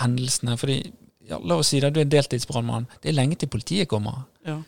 hendelsene? 0.00 0.56
Fordi, 0.60 0.78
ja, 1.26 1.40
la 1.42 1.58
oss 1.58 1.72
si 1.72 1.80
det, 1.82 1.92
du 1.94 2.00
er 2.02 2.10
deltidsbrannmann. 2.10 2.88
Det 3.02 3.10
er 3.10 3.18
lenge 3.18 3.38
til 3.40 3.50
politiet 3.50 3.90
kommer. 3.90 4.24
Ja. 4.46 4.60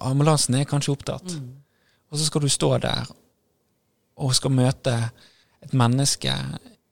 Ambulansen 0.00 0.56
er 0.58 0.68
kanskje 0.68 0.94
opptatt. 0.96 1.36
Mm. 1.36 1.56
Og 2.08 2.18
så 2.18 2.28
skal 2.28 2.44
du 2.44 2.48
stå 2.48 2.72
der 2.82 3.08
og 4.18 4.34
skal 4.34 4.54
møte 4.54 4.94
et 5.62 5.74
menneske 5.76 6.32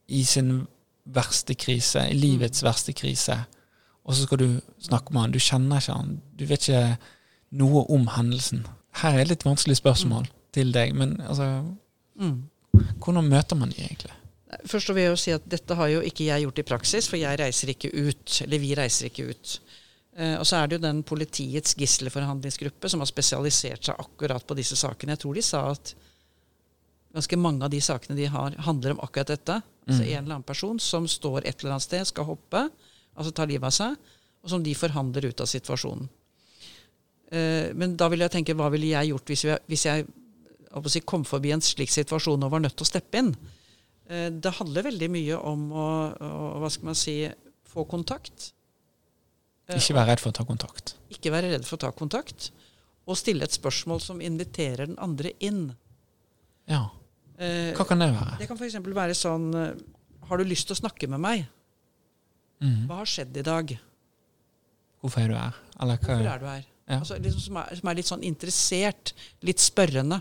i 0.07 0.23
sin 0.25 0.67
verste 1.07 1.55
krise, 1.59 2.05
i 2.11 2.15
livets 2.19 2.63
verste 2.67 2.95
krise. 2.97 3.39
Og 4.07 4.15
så 4.15 4.27
skal 4.27 4.39
du 4.39 4.49
snakke 4.83 5.13
med 5.13 5.21
han. 5.21 5.35
Du 5.35 5.43
kjenner 5.43 5.83
ikke 5.83 5.97
han. 5.97 6.19
Du 6.39 6.45
vet 6.47 6.69
ikke 6.69 6.97
noe 7.59 7.87
om 7.91 8.07
hendelsen. 8.15 8.67
Her 9.03 9.17
er 9.17 9.25
et 9.25 9.29
litt 9.35 9.45
vanskelig 9.45 9.77
spørsmål 9.81 10.29
til 10.57 10.73
deg, 10.73 10.95
men 10.97 11.17
altså 11.21 11.51
Mm. 12.17 12.49
Hvordan 12.73 13.27
møter 13.29 13.57
man 13.61 13.69
de 13.71 13.83
egentlig? 13.83 14.13
Først 14.65 14.89
vil 14.89 15.03
jeg 15.03 15.11
jo 15.11 15.17
si 15.21 15.31
at 15.35 15.45
dette 15.53 15.75
har 15.77 15.89
jo 15.93 16.01
ikke 16.01 16.25
jeg 16.25 16.43
gjort 16.47 16.59
i 16.59 16.63
praksis, 16.63 17.09
for 17.09 17.17
jeg 17.21 17.39
reiser 17.39 17.69
ikke 17.69 17.91
ut. 17.93 18.39
Eller 18.43 18.59
vi 18.63 18.75
reiser 18.75 19.11
ikke 19.11 19.27
ut. 19.35 19.59
Eh, 20.17 20.39
og 20.39 20.47
så 20.49 20.57
er 20.63 20.67
det 20.71 20.79
jo 20.79 20.87
den 20.87 21.03
politiets 21.03 21.75
gisselforhandlingsgruppe 21.77 22.89
som 22.89 23.01
har 23.01 23.07
spesialisert 23.11 23.85
seg 23.85 24.01
akkurat 24.01 24.47
på 24.49 24.57
disse 24.57 24.77
sakene. 24.81 25.13
Jeg 25.13 25.19
tror 25.27 25.35
de 25.35 25.43
sa 25.45 25.71
at 25.75 25.93
ganske 27.17 27.37
mange 27.37 27.65
av 27.65 27.71
de 27.71 27.81
sakene 27.85 28.17
de 28.17 28.27
har, 28.33 28.57
handler 28.65 28.97
om 28.97 29.01
akkurat 29.05 29.27
dette. 29.35 29.61
Altså 29.87 30.03
Mm. 30.03 30.09
en 30.09 30.25
eller 30.25 30.35
annen 30.35 30.43
person 30.43 30.79
som 30.81 31.07
står 31.07 31.45
et 31.45 31.61
eller 31.61 31.73
annet 31.73 31.83
sted, 31.83 32.07
skal 32.07 32.25
hoppe, 32.25 32.71
altså 33.17 33.33
ta 33.35 33.45
livet 33.45 33.65
av 33.65 33.71
seg, 33.73 33.97
og 34.43 34.51
som 34.51 34.63
de 34.63 34.75
forhandler 34.75 35.29
ut 35.29 35.41
av 35.41 35.47
situasjonen. 35.47 36.09
Eh, 37.35 37.73
men 37.75 37.97
da 37.99 38.07
vil 38.13 38.23
jeg 38.23 38.33
tenke, 38.37 38.55
hva 38.55 38.69
ville 38.71 38.93
jeg 38.93 39.11
gjort 39.11 39.33
hvis 39.33 39.45
jeg, 39.49 39.63
hvis 39.67 39.87
jeg 39.89 40.05
si, 40.93 41.01
kom 41.03 41.25
forbi 41.27 41.51
en 41.55 41.65
slik 41.65 41.91
situasjon 41.91 42.45
og 42.47 42.53
var 42.53 42.63
nødt 42.63 42.77
til 42.79 42.87
å 42.87 42.91
steppe 42.91 43.23
inn? 43.23 43.33
Eh, 44.07 44.29
det 44.31 44.53
handler 44.61 44.87
veldig 44.87 45.09
mye 45.11 45.39
om 45.41 45.65
å, 45.75 45.87
å 46.15 46.53
hva 46.63 46.71
skal 46.71 46.93
man 46.93 46.99
si, 46.99 47.17
få 47.67 47.87
kontakt. 47.91 48.53
Eh, 49.67 49.81
Ikke 49.81 49.97
være 49.99 50.13
redd 50.15 50.23
for 50.23 50.31
å 50.31 50.39
ta 50.39 50.47
kontakt. 50.47 50.95
ikke 51.11 51.33
være 51.35 51.51
redd 51.57 51.67
for 51.67 51.79
å 51.79 51.83
ta 51.87 51.91
kontakt, 51.97 52.53
og 53.07 53.19
stille 53.19 53.47
et 53.47 53.55
spørsmål 53.55 54.01
som 54.03 54.23
inviterer 54.23 54.87
den 54.87 54.99
andre 55.03 55.35
inn. 55.43 55.69
Ja. 56.71 56.89
Hva 57.37 57.85
kan 57.87 58.01
det 58.01 58.09
være? 58.15 58.39
det 58.41 58.47
kan 58.49 58.57
f.eks. 58.57 58.79
være 58.81 59.13
sånn 59.15 59.51
Har 60.27 60.41
du 60.41 60.45
lyst 60.49 60.65
til 60.71 60.73
å 60.73 60.79
snakke 60.79 61.05
med 61.13 61.21
meg? 61.21 61.43
Mm. 62.65 62.87
Hva 62.89 63.03
har 63.03 63.11
skjedd 63.11 63.37
i 63.37 63.45
dag? 63.45 63.75
Hvorfor 65.05 65.21
er 65.21 65.29
du 65.29 65.37
her? 65.37 65.59
Eller 65.77 66.01
hva 66.01 66.15
Hvorfor 66.17 66.31
er 66.33 66.41
du 66.41 66.47
her? 66.49 66.65
Ja. 66.87 67.01
Altså, 67.01 67.19
liksom 67.19 67.43
som, 67.43 67.59
er, 67.63 67.79
som 67.81 67.91
er 67.91 67.99
litt 67.99 68.09
sånn 68.11 68.25
interessert, 68.27 69.13
litt 69.47 69.63
spørrende. 69.63 70.21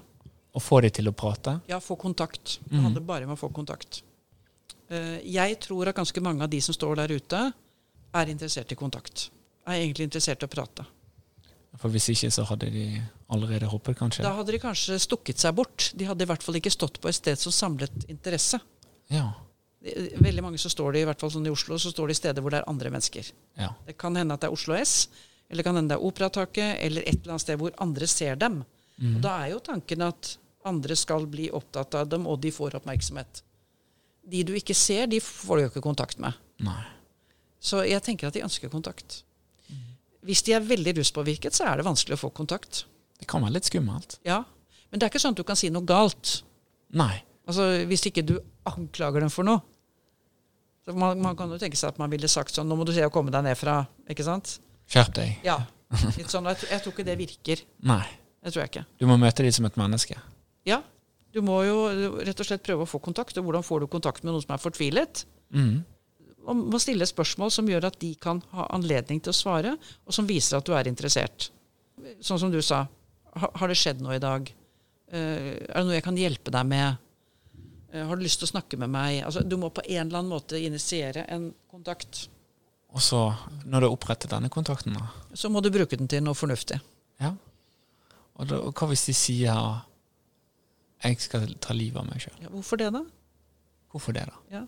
Og 0.56 0.64
få 0.64 0.80
de 0.86 0.90
til 0.98 1.12
å 1.12 1.14
prate? 1.16 1.60
Ja, 1.70 1.82
få 1.84 1.98
kontakt. 2.00 2.58
Det 2.64 2.72
handler 2.72 2.88
handler 2.88 3.06
bare 3.06 3.28
om 3.28 3.36
å 3.36 3.40
få 3.40 3.52
kontakt. 3.54 4.02
Eh, 4.90 5.20
jeg 5.36 5.60
tror 5.66 5.92
at 5.92 5.98
ganske 5.98 6.24
mange 6.24 6.46
av 6.46 6.50
de 6.50 6.62
som 6.64 6.76
står 6.76 7.02
der 7.04 7.16
ute, 7.18 7.42
er 8.16 8.32
interessert 8.32 8.72
i 8.72 8.78
kontakt. 8.80 9.30
Er 9.68 9.82
egentlig 9.82 10.08
interessert 10.08 10.42
i 10.42 10.48
å 10.48 10.52
prate. 10.52 10.86
For 11.82 11.92
hvis 11.92 12.08
ikke, 12.14 12.32
så 12.32 12.46
hadde 12.48 12.70
de 12.72 12.86
allerede 13.36 13.68
hoppet, 13.68 13.98
kanskje? 14.00 14.24
Da 14.24 14.32
hadde 14.38 14.54
de 14.56 14.62
kanskje 14.64 14.96
stukket 15.04 15.42
seg 15.42 15.58
bort. 15.58 15.90
De 15.98 16.08
hadde 16.08 16.24
i 16.24 16.30
hvert 16.30 16.44
fall 16.46 16.56
ikke 16.62 16.72
stått 16.72 17.02
på 17.04 17.12
et 17.12 17.18
sted 17.18 17.42
som 17.42 17.52
samlet 17.52 18.08
interesse. 18.08 18.62
Ja. 19.12 19.28
Veldig 19.84 20.42
mange 20.46 20.62
så 20.62 20.72
står 20.72 20.96
de, 20.96 21.04
i 21.04 21.10
hvert 21.10 21.20
fall 21.22 21.34
sånn 21.34 21.46
i 21.46 21.52
Oslo, 21.54 21.78
så 21.82 21.92
står 21.92 22.10
de 22.10 22.18
steder 22.18 22.42
hvor 22.42 22.54
det 22.54 22.64
er 22.64 22.70
andre 22.72 22.94
mennesker. 22.96 23.28
ja. 23.60 23.74
Det 23.86 23.98
kan 24.00 24.16
hende 24.16 24.34
at 24.34 24.46
det 24.46 24.48
er 24.48 24.56
Oslo 24.56 24.78
S, 24.80 25.10
eller 25.50 25.66
kan 25.66 25.78
hende 25.78 25.94
det 25.94 26.00
er 26.00 26.08
Operataket, 26.08 26.80
eller 26.86 27.06
et 27.06 27.20
eller 27.20 27.36
annet 27.36 27.46
sted 27.46 27.60
hvor 27.62 27.76
andre 27.84 28.08
ser 28.10 28.40
dem. 28.42 28.64
Mm. 28.98 29.18
Og 29.18 29.22
da 29.26 29.36
er 29.44 29.54
jo 29.54 29.62
tanken 29.64 30.06
at 30.06 30.36
andre 30.66 30.98
skal 30.98 31.28
bli 31.30 31.50
opptatt 31.54 31.98
av 32.00 32.10
dem, 32.10 32.26
og 32.28 32.40
de 32.42 32.52
får 32.54 32.80
oppmerksomhet. 32.80 33.44
De 34.26 34.42
du 34.48 34.56
ikke 34.58 34.74
ser, 34.78 35.06
de 35.12 35.20
får 35.22 35.58
du 35.58 35.66
jo 35.66 35.72
ikke 35.74 35.86
kontakt 35.86 36.22
med. 36.22 36.34
Nei. 36.66 36.82
Så 37.62 37.84
jeg 37.86 38.02
tenker 38.06 38.30
at 38.30 38.38
de 38.38 38.44
ønsker 38.46 38.72
kontakt. 38.74 39.22
Hvis 40.26 40.42
de 40.46 40.56
er 40.58 40.66
veldig 40.66 40.96
ruspåvirket, 40.98 41.54
så 41.54 41.68
er 41.70 41.78
det 41.78 41.86
vanskelig 41.86 42.18
å 42.18 42.24
få 42.24 42.32
kontakt. 42.34 42.86
Det 43.20 43.28
kan 43.30 43.44
være 43.46 43.60
litt 43.60 43.70
skummelt. 43.70 44.20
Ja, 44.26 44.44
Men 44.90 45.02
det 45.02 45.06
er 45.08 45.12
ikke 45.12 45.20
sånn 45.20 45.34
at 45.36 45.40
du 45.42 45.44
kan 45.44 45.58
si 45.60 45.68
noe 45.74 45.84
galt. 45.84 46.40
Nei. 46.96 47.20
Altså, 47.46 47.66
Hvis 47.90 48.06
ikke 48.08 48.24
du 48.24 48.38
anklager 48.70 49.22
dem 49.26 49.32
for 49.34 49.44
noe. 49.44 49.62
Så 50.86 50.94
man, 50.94 51.20
man 51.20 51.36
kan 51.38 51.50
jo 51.52 51.58
tenke 51.60 51.78
seg 51.78 51.94
at 51.94 52.00
man 52.00 52.12
ville 52.14 52.30
sagt 52.30 52.54
sånn 52.54 52.70
Nå 52.70 52.78
må 52.78 52.86
du 52.86 52.94
se 52.94 53.04
å 53.06 53.10
komme 53.14 53.34
deg 53.34 53.42
ned 53.42 53.58
fra 53.58 53.80
Ikke 54.06 54.22
sant? 54.22 54.60
Skjerp 54.92 55.16
deg. 55.18 55.40
Ja. 55.46 55.60
Litt 56.18 56.32
sånn, 56.34 56.48
jeg, 56.52 56.68
jeg 56.72 56.84
tror 56.84 56.94
ikke 56.94 57.08
det 57.08 57.18
virker. 57.20 57.64
Nei. 57.88 58.04
Det 58.46 58.54
tror 58.54 58.64
jeg 58.64 58.72
ikke. 58.74 58.86
Du 59.02 59.08
må 59.10 59.18
møte 59.22 59.46
dem 59.46 59.56
som 59.56 59.66
et 59.68 59.80
menneske. 59.80 60.18
Ja. 60.70 60.82
Du 61.34 61.42
må 61.44 61.58
jo 61.66 61.78
rett 62.24 62.40
og 62.40 62.48
slett 62.48 62.64
prøve 62.66 62.86
å 62.86 62.90
få 62.90 63.02
kontakt. 63.04 63.38
Og 63.40 63.48
hvordan 63.48 63.66
får 63.66 63.84
du 63.84 63.92
kontakt 63.92 64.24
med 64.24 64.32
noen 64.34 64.46
som 64.46 64.54
er 64.56 64.62
fortvilet? 64.62 65.26
Mm. 65.56 65.80
Og 66.46 66.62
må 66.76 66.80
stille 66.82 67.08
spørsmål 67.10 67.52
som 67.54 67.70
gjør 67.70 67.90
at 67.90 67.98
de 68.02 68.12
kan 68.22 68.40
ha 68.54 68.68
anledning 68.76 69.22
til 69.24 69.34
å 69.34 69.38
svare, 69.38 69.74
og 70.06 70.14
som 70.14 70.28
viser 70.30 70.60
at 70.60 70.68
du 70.68 70.76
er 70.78 70.88
interessert. 70.90 71.50
Sånn 72.24 72.42
som 72.44 72.54
du 72.54 72.62
sa. 72.66 72.86
Har 73.36 73.72
det 73.72 73.80
skjedd 73.80 74.04
noe 74.04 74.20
i 74.20 74.24
dag? 74.24 74.48
Eh, 75.12 75.50
er 75.66 75.74
det 75.74 75.86
noe 75.88 75.98
jeg 75.98 76.06
kan 76.06 76.22
hjelpe 76.22 76.54
deg 76.54 76.70
med? 76.70 77.02
Eh, 77.92 78.06
har 78.06 78.16
du 78.16 78.24
lyst 78.24 78.42
til 78.42 78.48
å 78.50 78.54
snakke 78.54 78.80
med 78.80 78.94
meg? 78.94 79.24
Altså, 79.26 79.44
du 79.44 79.58
må 79.60 79.72
på 79.74 79.84
en 79.88 80.06
eller 80.06 80.22
annen 80.22 80.32
måte 80.32 80.62
initiere 80.62 81.26
en 81.34 81.50
kontakt. 81.72 82.28
Og 82.96 83.04
så, 83.04 83.20
når 83.66 83.84
du 83.84 83.88
har 83.90 83.94
opprettet 83.94 84.32
denne 84.32 84.50
kontakten 84.50 84.96
da 84.96 85.10
Så 85.36 85.50
må 85.52 85.60
du 85.62 85.68
bruke 85.74 85.98
den 86.00 86.08
til 86.08 86.24
noe 86.24 86.38
fornuftig. 86.38 86.80
Ja. 87.20 87.34
Og, 88.36 88.48
da, 88.48 88.60
og 88.60 88.72
hva 88.76 88.88
hvis 88.92 89.06
de 89.10 89.16
sier 89.16 89.82
'jeg 91.04 91.20
skal 91.22 91.56
ta 91.60 91.74
livet 91.74 92.00
av 92.00 92.08
meg 92.08 92.24
sjøl'? 92.24 92.42
Ja, 92.42 92.50
hvorfor 92.50 92.78
det, 92.78 92.92
da? 92.94 93.04
Hvorfor 93.92 94.14
det, 94.14 94.26
da? 94.26 94.40
Ja. 94.52 94.64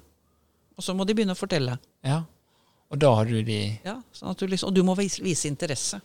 Og 0.78 0.84
så 0.84 0.94
må 0.94 1.06
de 1.06 1.14
begynne 1.14 1.34
å 1.34 1.40
fortelle. 1.40 1.80
Ja. 2.04 2.24
Og 2.92 3.00
da 3.00 3.14
har 3.16 3.26
du 3.26 3.42
de 3.44 3.80
Ja, 3.84 4.02
sånn 4.14 4.36
du 4.38 4.48
liksom, 4.48 4.70
og 4.70 4.76
du 4.76 4.84
må 4.84 4.96
vise, 4.96 5.24
vise 5.24 5.48
interesse. 5.48 6.02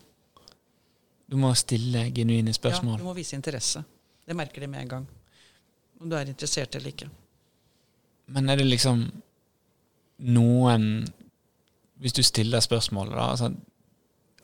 Du 1.29 1.37
må 1.37 1.55
stille 1.55 2.11
genuine 2.11 2.53
spørsmål. 2.53 2.99
Ja, 2.99 2.99
du 2.99 3.05
må 3.05 3.15
vise 3.15 3.37
interesse. 3.37 3.85
Det 4.27 4.37
merker 4.37 4.61
de 4.61 4.67
med 4.67 4.81
en 4.83 4.89
gang. 4.89 5.07
Om 6.01 6.09
du 6.09 6.17
er 6.17 6.27
interessert 6.27 6.75
eller 6.75 6.91
ikke. 6.91 7.11
Men 8.27 8.51
er 8.51 8.57
det 8.57 8.67
liksom 8.67 9.11
noen 10.19 11.07
Hvis 12.03 12.17
du 12.19 12.23
stiller 12.27 12.61
spørsmålet, 12.61 13.15
da 13.15 13.29
altså, 13.31 13.53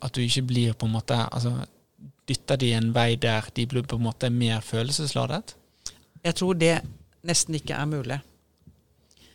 At 0.02 0.14
du 0.14 0.20
ikke 0.22 0.42
blir 0.46 0.72
på 0.78 0.86
en 0.86 0.94
måte 0.94 1.16
altså, 1.18 1.56
Dytter 2.28 2.56
de 2.56 2.72
en 2.76 2.92
vei 2.94 3.16
der 3.16 3.48
de 3.56 3.66
blir 3.66 3.82
på 3.82 3.96
en 3.96 4.04
måte 4.04 4.30
mer 4.30 4.60
følelsesladet? 4.60 5.56
Jeg 6.24 6.34
tror 6.34 6.54
det 6.54 6.74
nesten 7.24 7.54
ikke 7.56 7.74
er 7.74 7.84
mulig. 7.88 8.18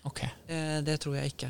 Ok. 0.05 0.21
Eh, 0.23 0.79
det 0.85 0.99
tror 1.01 1.15
jeg 1.15 1.33
ikke. 1.33 1.49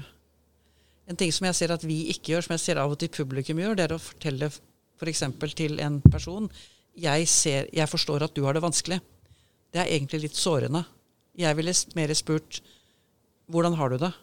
En 1.09 1.19
ting 1.19 1.33
som 1.36 1.45
jeg 1.45 1.55
ser 1.55 1.73
at 1.75 1.83
vi 1.83 2.05
ikke 2.13 2.31
gjør, 2.31 2.45
som 2.45 2.53
jeg 2.55 2.63
ser 2.63 2.79
av 2.79 2.93
og 2.93 2.99
til 2.99 3.12
publikum 3.12 3.59
gjør, 3.59 3.75
det 3.75 3.86
er 3.86 3.95
å 3.97 3.99
fortelle 3.99 4.49
f.eks. 4.49 5.23
til 5.57 5.81
en 5.83 5.99
person 6.01 6.49
jeg, 6.95 7.27
ser, 7.27 7.67
'Jeg 7.73 7.89
forstår 7.89 8.23
at 8.23 8.36
du 8.36 8.43
har 8.45 8.53
det 8.53 8.63
vanskelig'. 8.63 9.01
Det 9.73 9.81
er 9.81 9.89
egentlig 9.89 10.21
litt 10.21 10.38
sårende. 10.38 10.86
Jeg 11.36 11.57
ville 11.57 11.73
mer 11.95 12.13
spurt 12.13 12.62
'Hvordan 13.49 13.75
har 13.75 13.89
du 13.89 13.97
det?' 13.97 14.13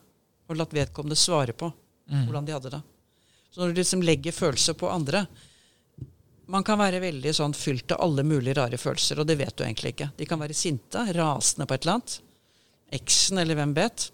og 0.48 0.56
latt 0.56 0.72
vedkommende 0.72 1.16
svare 1.16 1.52
på 1.52 1.72
Mm. 2.11 2.25
hvordan 2.27 2.46
de 2.46 2.53
hadde 2.57 2.70
det. 2.75 2.83
Så 3.51 3.61
når 3.61 3.70
du 3.70 3.81
liksom 3.81 4.03
legger 4.03 4.35
følelser 4.35 4.75
på 4.79 4.90
andre 4.90 5.27
Man 6.51 6.64
kan 6.66 6.81
være 6.81 6.99
veldig 6.99 7.31
sånn 7.35 7.53
fylt 7.55 7.92
av 7.94 8.01
alle 8.03 8.25
mulige 8.27 8.57
rare 8.59 8.79
følelser, 8.79 9.20
og 9.23 9.27
det 9.29 9.37
vet 9.38 9.55
du 9.55 9.62
egentlig 9.62 9.92
ikke. 9.92 10.09
De 10.18 10.27
kan 10.27 10.40
være 10.40 10.57
sinte, 10.59 11.05
rasende 11.14 11.62
på 11.62 11.77
et 11.77 11.85
eller 11.85 12.01
annet. 12.01 12.14
Eksen, 12.99 13.38
eller 13.38 13.55
hvem 13.55 13.75
vet. 13.77 14.09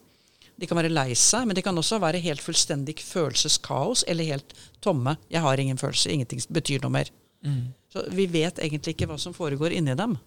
De 0.61 0.69
kan 0.69 0.77
være 0.77 0.93
lei 0.93 1.15
seg, 1.17 1.47
men 1.49 1.57
de 1.57 1.65
kan 1.65 1.81
også 1.81 1.97
være 2.01 2.21
helt 2.21 2.45
fullstendig 2.45 2.99
følelseskaos 3.01 4.05
eller 4.05 4.29
helt 4.29 4.53
tomme. 4.85 5.17
'Jeg 5.31 5.41
har 5.41 5.61
ingen 5.61 5.81
følelser. 5.81 6.13
Ingenting 6.13 6.45
betyr 6.53 6.85
noe 6.85 6.93
mer'. 6.93 7.13
Mm. 7.41 7.73
Så 7.89 8.05
vi 8.13 8.27
vet 8.27 8.59
egentlig 8.59 8.93
ikke 8.93 9.09
hva 9.09 9.19
som 9.19 9.33
foregår 9.33 9.73
inni 9.73 9.97
dem. 9.97 10.19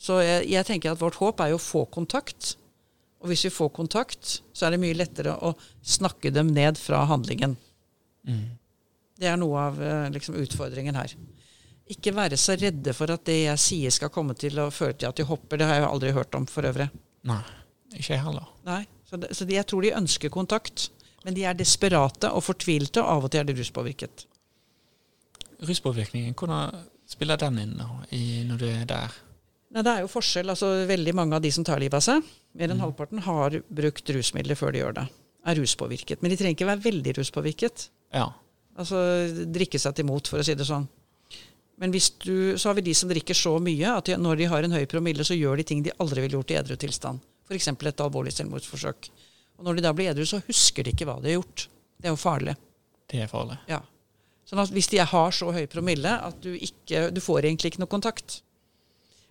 Så 0.00 0.18
jeg, 0.24 0.48
jeg 0.50 0.66
tenker 0.66 0.90
at 0.90 1.00
vårt 1.00 1.18
håp 1.20 1.40
er 1.40 1.52
jo 1.52 1.60
å 1.60 1.62
få 1.62 1.84
kontakt. 1.92 2.56
Og 3.20 3.28
hvis 3.28 3.44
vi 3.46 3.52
får 3.52 3.72
kontakt, 3.76 4.38
så 4.56 4.66
er 4.66 4.74
det 4.74 4.80
mye 4.80 4.96
lettere 4.96 5.34
å 5.44 5.52
snakke 5.84 6.32
dem 6.32 6.52
ned 6.56 6.78
fra 6.80 7.02
handlingen. 7.10 7.56
Mm. 8.28 8.46
Det 9.20 9.28
er 9.28 9.36
noe 9.40 9.66
av 9.68 9.80
eh, 9.84 10.06
liksom, 10.14 10.38
utfordringen 10.40 10.96
her. 10.96 11.12
Ikke 11.90 12.14
være 12.16 12.38
så 12.40 12.56
redde 12.56 12.94
for 12.96 13.12
at 13.12 13.26
det 13.28 13.42
jeg 13.42 13.60
sier 13.60 13.92
skal 13.92 14.12
komme 14.14 14.36
til 14.38 14.56
å 14.62 14.70
føre 14.72 14.96
til 14.96 15.10
at 15.10 15.20
de 15.20 15.26
hopper. 15.28 15.60
Det 15.60 15.68
har 15.68 15.76
jeg 15.76 15.84
jo 15.84 15.90
aldri 15.90 16.14
hørt 16.16 16.38
om 16.38 16.46
for 16.48 16.68
øvrig. 16.68 16.86
Nei, 17.28 17.42
ikke 17.92 18.14
jeg 18.14 18.24
heller. 18.24 18.48
Nei, 18.68 18.84
Så, 19.10 19.18
de, 19.20 19.34
så 19.34 19.44
de, 19.44 19.56
jeg 19.58 19.68
tror 19.68 19.84
de 19.84 19.96
ønsker 19.98 20.32
kontakt. 20.32 20.88
Men 21.26 21.36
de 21.36 21.44
er 21.44 21.56
desperate 21.58 22.30
og 22.32 22.46
fortvilte, 22.46 23.02
og 23.02 23.10
av 23.18 23.26
og 23.26 23.32
til 23.32 23.42
er 23.42 23.48
de 23.50 23.56
ruspåvirket. 23.58 24.24
Ruspåvirkningen, 25.68 26.32
hvordan 26.32 26.86
spiller 27.10 27.36
den 27.42 27.58
inn 27.60 27.74
når 28.48 28.62
du 28.62 28.64
er 28.70 28.86
der? 28.88 29.18
Nei, 29.70 29.82
Det 29.86 29.92
er 29.92 30.04
jo 30.04 30.10
forskjell. 30.10 30.50
altså 30.50 30.70
Veldig 30.88 31.14
mange 31.14 31.38
av 31.38 31.42
de 31.42 31.50
som 31.54 31.64
tar 31.66 31.80
livet 31.82 31.98
av 31.98 32.04
seg, 32.04 32.22
mer 32.58 32.70
enn 32.70 32.78
mm. 32.80 32.84
halvparten, 32.84 33.24
har 33.26 33.58
brukt 33.68 34.14
rusmidler 34.16 34.58
før 34.58 34.74
de 34.74 34.82
gjør 34.82 34.96
det. 35.00 35.06
Er 35.46 35.56
ruspåvirket. 35.56 36.22
Men 36.22 36.32
de 36.32 36.38
trenger 36.40 36.58
ikke 36.58 36.68
være 36.68 36.84
veldig 36.88 37.16
ruspåvirket. 37.20 37.88
Ja. 38.14 38.26
Altså 38.80 38.98
drikke 39.46 39.78
seg 39.80 39.94
til 39.96 40.08
mot, 40.08 40.26
for 40.26 40.42
å 40.42 40.46
si 40.46 40.56
det 40.58 40.66
sånn. 40.68 40.88
Men 41.80 41.94
hvis 41.94 42.10
du, 42.20 42.58
så 42.60 42.70
har 42.70 42.76
vi 42.76 42.84
de 42.90 42.94
som 42.96 43.08
drikker 43.08 43.36
så 43.36 43.54
mye 43.62 43.94
at 43.96 44.10
de, 44.10 44.18
når 44.20 44.42
de 44.42 44.48
har 44.52 44.66
en 44.66 44.76
høy 44.76 44.84
promille, 44.90 45.24
så 45.24 45.36
gjør 45.36 45.62
de 45.62 45.64
ting 45.70 45.84
de 45.84 45.94
aldri 46.02 46.26
ville 46.26 46.36
gjort 46.36 46.52
i 46.52 46.58
edru 46.60 46.76
tilstand. 46.76 47.22
F.eks. 47.48 47.70
et 47.72 48.02
alvorlig 48.04 48.34
selvmordsforsøk. 48.36 49.08
Og 49.60 49.64
når 49.64 49.78
de 49.78 49.86
da 49.86 49.94
blir 49.96 50.10
edru, 50.12 50.26
så 50.28 50.42
husker 50.44 50.84
de 50.84 50.92
ikke 50.92 51.08
hva 51.08 51.16
de 51.22 51.32
har 51.32 51.38
gjort. 51.38 51.66
Det 51.96 52.10
er 52.10 52.14
jo 52.14 52.20
farlig. 52.20 52.54
Det 53.10 53.22
er 53.24 53.32
farlig. 53.32 53.56
Ja. 53.70 53.80
Sånn 54.48 54.60
at 54.60 54.72
hvis 54.74 54.90
de 54.92 55.00
har 55.00 55.34
så 55.34 55.48
høy 55.54 55.64
promille 55.70 56.10
at 56.10 56.38
du 56.42 56.50
ikke 56.56 57.08
Du 57.14 57.20
får 57.22 57.44
egentlig 57.44 57.72
ikke 57.72 57.82
noe 57.84 57.92
kontakt. 57.92 58.40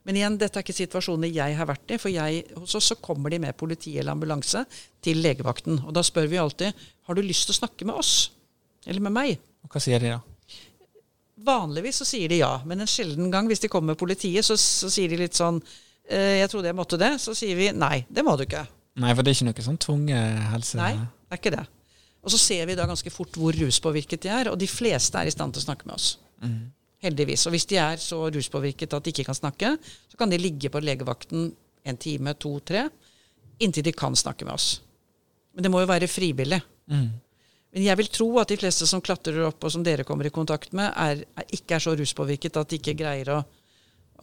Men 0.10 0.18
igjen, 0.18 0.40
dette 0.42 0.58
er 0.58 0.66
ikke 0.66 0.74
situasjoner 0.74 1.30
jeg 1.30 1.54
har 1.54 1.68
vært 1.70 1.92
i. 1.94 2.00
For 2.02 2.10
jeg, 2.10 2.40
hos 2.58 2.74
oss 2.80 2.88
så 2.90 2.96
kommer 2.98 3.30
de 3.30 3.38
med 3.44 3.54
politi 3.54 3.92
eller 4.02 4.16
ambulanse 4.16 4.64
til 5.06 5.20
legevakten. 5.22 5.84
Og 5.86 5.94
da 5.94 6.02
spør 6.02 6.26
vi 6.32 6.40
alltid 6.42 6.80
har 7.06 7.18
du 7.18 7.22
lyst 7.22 7.46
til 7.46 7.54
å 7.54 7.60
snakke 7.60 7.86
med 7.86 8.00
oss. 8.02 8.14
Eller 8.90 9.04
med 9.06 9.14
meg. 9.14 9.36
Og 9.62 9.70
hva 9.70 9.82
sier 9.84 10.02
de 10.02 10.16
da? 10.16 10.18
Vanligvis 11.46 12.02
så 12.02 12.08
sier 12.10 12.34
de 12.34 12.40
ja, 12.42 12.56
men 12.66 12.82
en 12.82 12.90
sjelden 12.90 13.30
gang 13.30 13.46
hvis 13.52 13.62
de 13.62 13.70
kommer 13.70 13.94
med 13.94 14.02
politiet, 14.02 14.42
så, 14.48 14.58
så 14.58 14.90
sier 14.90 15.14
de 15.14 15.22
litt 15.22 15.38
sånn 15.38 15.62
eh, 15.62 16.42
'Jeg 16.42 16.50
trodde 16.56 16.72
jeg 16.72 16.80
måtte 16.82 16.98
det.' 16.98 17.14
Så 17.22 17.38
sier 17.38 17.54
vi 17.56 17.70
nei, 17.70 18.02
det 18.10 18.26
må 18.26 18.34
du 18.34 18.48
ikke. 18.48 18.66
Nei, 18.98 19.14
for 19.14 19.22
det 19.22 19.30
er 19.30 19.38
ikke 19.38 19.52
noe 19.52 19.68
sånn 19.70 19.80
tvunget 19.86 20.42
helse... 20.56 20.82
Nei, 20.82 20.96
det 20.98 21.38
er 21.38 21.44
ikke 21.44 21.54
det. 21.54 21.64
Og 22.26 22.34
så 22.34 22.42
ser 22.42 22.66
vi 22.66 22.82
da 22.82 22.90
ganske 22.90 23.14
fort 23.14 23.38
hvor 23.38 23.54
ruspåvirket 23.54 24.26
de 24.26 24.34
er, 24.42 24.50
og 24.50 24.58
de 24.58 24.68
fleste 24.68 25.22
er 25.22 25.30
i 25.30 25.38
stand 25.38 25.54
til 25.54 25.62
å 25.62 25.68
snakke 25.70 25.86
med 25.86 26.02
oss. 26.02 26.16
Mm. 26.42 26.74
Heldigvis. 27.04 27.46
Og 27.48 27.56
hvis 27.56 27.68
de 27.70 27.80
er 27.80 28.02
så 28.04 28.20
ruspåvirket 28.34 28.94
at 28.96 29.06
de 29.06 29.14
ikke 29.14 29.28
kan 29.30 29.38
snakke, 29.38 29.76
så 30.12 30.20
kan 30.20 30.32
de 30.32 30.40
ligge 30.42 30.72
på 30.72 30.82
legevakten 30.84 31.50
en 31.88 31.98
time, 32.00 32.34
to, 32.36 32.58
tre, 32.60 32.88
inntil 33.64 33.86
de 33.88 33.96
kan 33.96 34.16
snakke 34.16 34.48
med 34.48 34.58
oss. 34.58 34.82
Men 35.56 35.66
det 35.66 35.72
må 35.72 35.82
jo 35.84 35.90
være 35.90 36.10
frivillig. 36.12 36.60
Mm. 36.92 37.10
Men 37.70 37.86
jeg 37.86 38.00
vil 38.00 38.12
tro 38.12 38.28
at 38.42 38.50
de 38.50 38.58
fleste 38.58 38.88
som 38.90 39.02
klatrer 39.04 39.40
opp, 39.48 39.64
og 39.64 39.74
som 39.74 39.84
dere 39.86 40.06
kommer 40.08 40.28
i 40.28 40.34
kontakt 40.34 40.74
med, 40.76 40.90
er, 40.98 41.24
er, 41.38 41.48
ikke 41.56 41.78
er 41.78 41.86
så 41.86 41.96
ruspåvirket 41.98 42.58
at 42.58 42.72
de 42.72 42.80
ikke 42.80 42.98
greier 43.00 43.32
å, 43.36 43.40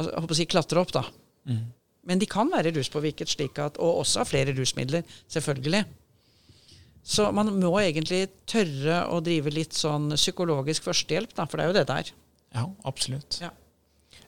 å 0.02 0.26
si, 0.34 0.48
klatre 0.50 0.82
opp. 0.82 0.92
da. 0.96 1.04
Mm. 1.46 1.62
Men 2.06 2.22
de 2.22 2.28
kan 2.30 2.50
være 2.50 2.74
ruspåvirket, 2.76 3.30
slik 3.30 3.60
at, 3.62 3.78
og 3.82 4.02
også 4.02 4.22
ha 4.22 4.28
flere 4.28 4.54
rusmidler, 4.56 5.06
selvfølgelig. 5.32 5.84
Så 7.06 7.28
man 7.34 7.52
må 7.60 7.70
egentlig 7.78 8.24
tørre 8.50 9.04
å 9.14 9.20
drive 9.22 9.52
litt 9.54 9.76
sånn 9.78 10.10
psykologisk 10.18 10.88
førstehjelp, 10.88 11.34
da, 11.38 11.46
for 11.46 11.58
det 11.58 11.66
er 11.66 11.70
jo 11.70 11.76
det 11.76 11.84
det 11.86 11.98
er. 12.02 12.14
Ja, 12.56 12.64
absolutt. 12.88 13.38
Ja. 13.42 13.52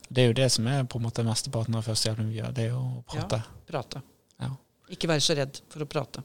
Det 0.09 0.23
er 0.23 0.31
jo 0.31 0.37
det 0.39 0.49
som 0.53 0.67
er 0.71 0.87
på 0.89 1.01
en 1.01 1.05
måte 1.05 1.25
mesteparten 1.27 1.77
av 1.77 1.85
førstehjelpen 1.85 2.31
vi 2.31 2.39
gjør, 2.41 2.53
det 2.57 2.67
er 2.67 2.71
jo 2.73 2.81
å 2.81 3.03
prate. 3.09 3.41
Ja, 3.43 3.65
Prate. 3.69 4.01
Ja. 4.41 4.51
Ikke 4.95 5.11
være 5.11 5.25
så 5.25 5.37
redd 5.37 5.61
for 5.69 5.85
å 5.85 5.89
prate. 5.91 6.23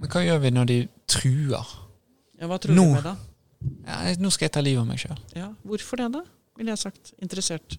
Men 0.00 0.12
hva 0.12 0.22
gjør 0.24 0.38
vi 0.40 0.52
når 0.56 0.70
de 0.70 0.78
truer? 1.10 1.74
Ja, 2.40 2.48
Hva 2.48 2.56
tror 2.62 2.72
Nå. 2.76 2.86
du 2.88 2.94
med 2.96 3.04
da? 3.04 3.16
Ja, 3.84 3.96
nå 4.16 4.30
skal 4.32 4.46
jeg 4.48 4.54
ta 4.54 4.62
livet 4.64 4.80
av 4.80 4.88
meg 4.88 5.00
sjøl. 5.02 5.18
Ja, 5.36 5.50
Hvorfor 5.68 6.00
det, 6.00 6.06
da? 6.14 6.22
Ville 6.56 6.72
jeg 6.72 6.80
sagt. 6.80 7.12
Interessert. 7.20 7.76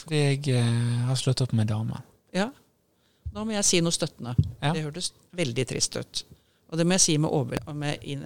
Fordi 0.00 0.22
jeg 0.22 0.54
eh, 0.56 1.02
har 1.08 1.18
slått 1.20 1.42
opp 1.44 1.52
med 1.56 1.68
damen. 1.68 2.00
Ja. 2.36 2.48
Da 3.34 3.44
må 3.44 3.52
jeg 3.52 3.66
si 3.68 3.82
noe 3.84 3.92
støttende. 3.92 4.32
Ja. 4.62 4.72
Det 4.72 4.86
hørtes 4.86 5.10
veldig 5.36 5.66
trist 5.68 5.98
ut. 6.00 6.22
Og 6.70 6.78
det 6.78 6.86
må 6.86 6.96
jeg 6.96 7.04
si 7.04 7.16
med, 7.22 7.30
over, 7.30 7.72
med, 7.72 8.02
inn, 8.02 8.24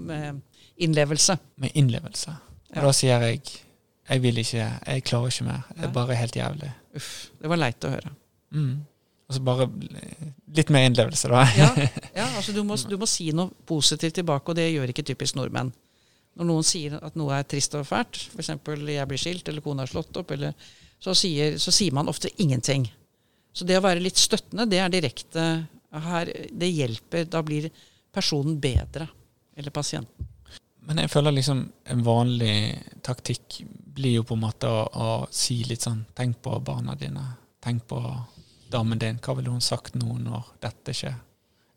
med 0.00 0.40
innlevelse. 0.76 1.36
Med 1.60 1.70
innlevelse. 1.74 2.30
Og 2.72 2.76
Ja. 2.76 2.86
da 2.86 2.92
sier 2.96 3.20
jeg 3.20 3.42
jeg 4.08 4.22
vil 4.22 4.38
ikke, 4.38 4.64
jeg 4.86 5.04
klarer 5.06 5.30
ikke 5.30 5.44
mer. 5.46 5.60
Det 5.76 5.84
er 5.86 5.92
bare 5.94 6.16
helt 6.18 6.36
jævlig. 6.36 6.70
Uff, 6.98 7.12
det 7.40 7.48
var 7.48 7.60
leit 7.60 7.84
å 7.86 7.92
høre. 7.92 8.10
Mm. 8.52 8.72
Og 9.28 9.36
så 9.36 9.42
bare 9.46 9.68
litt 10.56 10.72
mer 10.74 10.88
innlevelse, 10.88 11.30
da. 11.32 11.44
Ja, 11.56 11.68
ja 12.18 12.26
altså 12.36 12.52
du 12.52 12.62
må, 12.66 12.76
du 12.76 12.96
må 13.00 13.08
si 13.08 13.30
noe 13.32 13.54
positivt 13.68 14.18
tilbake, 14.18 14.50
og 14.50 14.58
det 14.58 14.72
gjør 14.72 14.92
ikke 14.92 15.06
typisk 15.12 15.38
nordmenn. 15.38 15.70
Når 16.36 16.48
noen 16.48 16.66
sier 16.66 16.96
at 16.98 17.16
noe 17.16 17.36
er 17.36 17.46
trist 17.48 17.76
og 17.78 17.86
fælt, 17.86 18.18
f.eks. 18.32 18.48
'jeg 18.48 19.08
blir 19.08 19.20
skilt', 19.20 19.48
eller 19.48 19.60
'kona 19.60 19.84
er 19.84 19.92
slått 19.92 20.16
opp', 20.16 20.32
eller, 20.32 20.52
så, 21.00 21.14
sier, 21.14 21.58
så 21.58 21.70
sier 21.70 21.92
man 21.92 22.08
ofte 22.08 22.30
ingenting. 22.38 22.88
Så 23.52 23.64
det 23.68 23.76
å 23.78 23.84
være 23.84 24.00
litt 24.00 24.16
støttende, 24.16 24.66
det 24.68 24.80
er 24.80 24.88
direkte 24.88 25.66
her, 26.00 26.24
Det 26.52 26.70
hjelper. 26.72 27.24
Da 27.28 27.42
blir 27.42 27.70
personen 28.12 28.58
bedre. 28.60 29.08
Eller 29.56 29.70
pasienten. 29.70 30.26
Men 30.84 30.96
jeg 30.98 31.10
føler 31.10 31.32
liksom 31.32 31.70
en 31.86 32.02
vanlig 32.02 32.82
taktikk 33.02 33.60
blir 33.94 34.14
jo 34.14 34.22
på 34.24 34.34
en 34.34 34.40
måte 34.40 34.66
å, 34.66 34.88
å 34.92 35.26
si 35.30 35.62
litt 35.64 35.80
sånn 35.84 36.04
Tenk 36.16 36.40
på 36.42 36.56
barna 36.64 36.94
dine. 36.98 37.36
Tenk 37.62 37.86
på 37.86 38.00
damen 38.70 38.98
din. 38.98 39.18
Hva 39.22 39.36
ville 39.36 39.50
hun 39.50 39.60
sagt 39.60 39.94
nå 39.94 40.16
når 40.18 40.42
dette 40.60 40.92
skjer? 40.96 41.14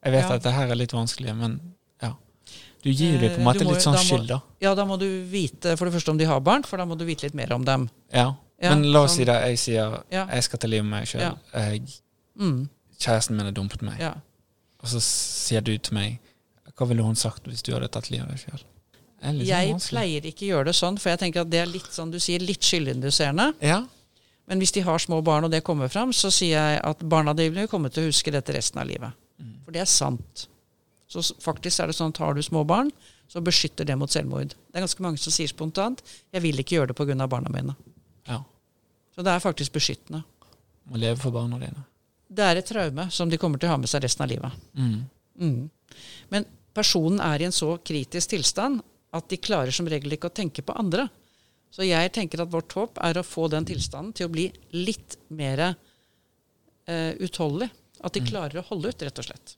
Jeg 0.05 0.11
vet 0.13 0.23
Ja. 0.29 0.35
at 0.35 0.43
det 0.43 0.53
her 0.53 0.71
er 0.71 0.75
litt 0.75 0.91
vanskelig, 0.93 1.35
men 1.35 1.59
ja. 2.01 2.13
Du 2.83 2.89
gir 2.91 3.19
dem 3.19 3.29
på 3.31 3.35
en 3.35 3.41
Eh, 3.41 3.45
måte 3.45 3.63
må- 3.65 3.73
litt 3.73 3.81
sånn 3.83 3.93
da 3.93 4.01
må- 4.01 4.09
skyld, 4.17 4.27
da. 4.27 4.41
Ja, 4.61 4.73
da 4.75 4.85
må 4.85 4.97
du 4.99 5.23
vite 5.25 5.75
for 5.77 5.85
det 5.85 5.93
første 5.93 6.09
om 6.09 6.17
de 6.17 6.25
har 6.25 6.39
barn, 6.39 6.63
for 6.63 6.77
da 6.77 6.85
må 6.85 6.97
du 6.97 7.05
vite 7.05 7.23
litt 7.23 7.33
mer 7.33 7.51
om 7.53 7.63
dem. 7.65 7.89
Ja. 8.13 8.35
Ja, 8.61 8.69
Men 8.73 8.91
la 8.91 9.01
oss 9.03 9.11
sånn. 9.11 9.15
si 9.17 9.23
det. 9.25 9.41
Jeg 9.49 9.57
sier 9.59 10.03
jeg 10.09 10.43
skal 10.43 10.59
ta 10.59 10.67
livet 10.67 10.85
med 10.85 10.99
meg 11.01 11.07
sjøl. 11.07 11.21
Ja. 11.21 11.77
Mm, 12.39 12.69
Kjæresten 13.05 13.37
min 13.37 13.45
har 13.49 13.55
dumpet 13.55 13.85
meg. 13.85 13.99
ja. 14.01 14.15
Og 14.83 14.91
så 14.91 14.99
sier 15.01 15.63
du 15.65 15.71
til 15.81 15.95
meg 15.97 16.19
Hva 16.75 16.85
ville 16.89 17.01
hun 17.05 17.15
sagt 17.17 17.47
hvis 17.49 17.63
du 17.65 17.71
hadde 17.73 17.87
tatt 17.89 18.11
livet 18.11 18.27
av 18.27 18.35
deg 18.35 18.41
sjøl? 18.43 18.63
Jeg 19.47 19.77
pleier 19.87 20.25
ikke 20.27 20.49
gjøre 20.49 20.67
det 20.69 20.75
sånn, 20.77 20.99
for 21.01 21.09
jeg 21.13 21.21
tenker 21.21 21.45
at 21.45 21.49
det 21.49 21.61
er 21.63 21.69
litt 21.71 21.87
sånn 21.93 22.11
du 22.13 22.19
sier, 22.21 22.43
litt 22.43 22.65
skyldinduserende. 22.65 23.53
Ja. 23.63 23.79
Men 24.45 24.61
hvis 24.61 24.75
de 24.75 24.83
har 24.85 25.01
små 25.01 25.21
barn, 25.25 25.47
og 25.47 25.53
det 25.53 25.63
kommer 25.65 25.89
fram, 25.89 26.11
så 26.13 26.29
sier 26.33 26.59
jeg 26.59 26.81
at 26.85 27.01
barna 27.09 27.33
dine 27.33 27.55
vil 27.55 27.69
komme 27.71 27.89
til 27.89 28.03
å 28.03 28.11
huske 28.11 28.33
dette 28.35 28.53
resten 28.53 28.83
av 28.83 28.89
livet. 28.91 29.15
Mm. 29.41 29.55
For 29.65 29.73
det 29.73 29.81
er 29.81 29.89
sant. 29.89 30.45
Så 31.09 31.23
faktisk 31.41 31.81
er 31.81 31.89
det 31.89 31.97
sånn 31.97 32.13
at 32.13 32.21
har 32.21 32.37
du 32.37 32.43
små 32.45 32.65
barn, 32.67 32.91
så 33.31 33.41
beskytter 33.41 33.87
det 33.87 33.97
mot 33.97 34.11
selvmord. 34.11 34.53
Det 34.53 34.77
er 34.77 34.85
ganske 34.85 35.07
mange 35.07 35.21
som 35.21 35.33
sier 35.33 35.49
spontant 35.49 36.03
'jeg 36.05 36.41
vil 36.43 36.59
ikke 36.59 36.75
gjøre 36.77 36.93
det 36.93 36.95
pga. 36.99 37.27
barna 37.27 37.49
mine'. 37.49 37.75
ja. 38.27 38.43
Så 39.15 39.23
det 39.23 39.31
er 39.31 39.39
faktisk 39.39 39.71
beskyttende. 39.71 40.23
Må 40.85 40.97
leve 40.97 41.17
for 41.17 41.31
barna 41.31 41.57
dine. 41.57 41.85
Det 42.35 42.43
er 42.43 42.59
et 42.59 42.67
traume 42.67 43.05
som 43.15 43.29
de 43.31 43.37
kommer 43.39 43.61
til 43.61 43.69
å 43.69 43.75
ha 43.75 43.79
med 43.79 43.89
seg 43.91 44.03
resten 44.03 44.25
av 44.25 44.31
livet. 44.31 44.51
Mm. 44.75 44.97
Mm. 45.39 45.59
Men 46.33 46.47
personen 46.75 47.21
er 47.23 47.41
i 47.43 47.47
en 47.47 47.55
så 47.55 47.75
kritisk 47.85 48.33
tilstand 48.33 48.81
at 49.15 49.29
de 49.31 49.37
klarer 49.39 49.71
som 49.75 49.87
regel 49.87 50.11
ikke 50.17 50.27
å 50.31 50.35
tenke 50.35 50.63
på 50.65 50.75
andre. 50.75 51.07
Så 51.71 51.85
jeg 51.87 52.11
tenker 52.15 52.43
at 52.43 52.51
vårt 52.51 52.73
håp 52.75 52.99
er 53.03 53.19
å 53.19 53.23
få 53.27 53.47
den 53.51 53.65
tilstanden 53.67 54.13
til 54.15 54.27
å 54.27 54.33
bli 54.33 54.49
litt 54.75 55.15
mer 55.35 55.61
eh, 55.69 57.11
utholdelig. 57.23 57.69
At 58.05 58.13
de 58.15 58.21
klarer 58.27 58.59
å 58.61 58.65
holde 58.69 58.91
ut, 58.91 59.01
rett 59.07 59.21
og 59.21 59.25
slett. 59.29 59.55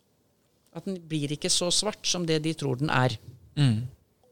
At 0.77 0.85
den 0.85 0.99
blir 1.09 1.33
ikke 1.33 1.49
så 1.51 1.71
svart 1.73 2.05
som 2.07 2.25
det 2.29 2.37
de 2.45 2.53
tror 2.57 2.77
den 2.79 2.91
er. 2.93 3.15
Mm. 3.57 3.87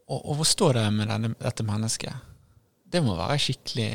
Og, 0.06 0.20
og 0.22 0.36
hvor 0.38 0.46
står 0.48 0.78
det 0.78 0.84
med 0.94 1.10
denne, 1.10 1.32
dette 1.42 1.66
mennesket? 1.66 2.14
Det 2.86 3.02
må 3.02 3.16
være 3.18 3.40
skikkelig 3.48 3.90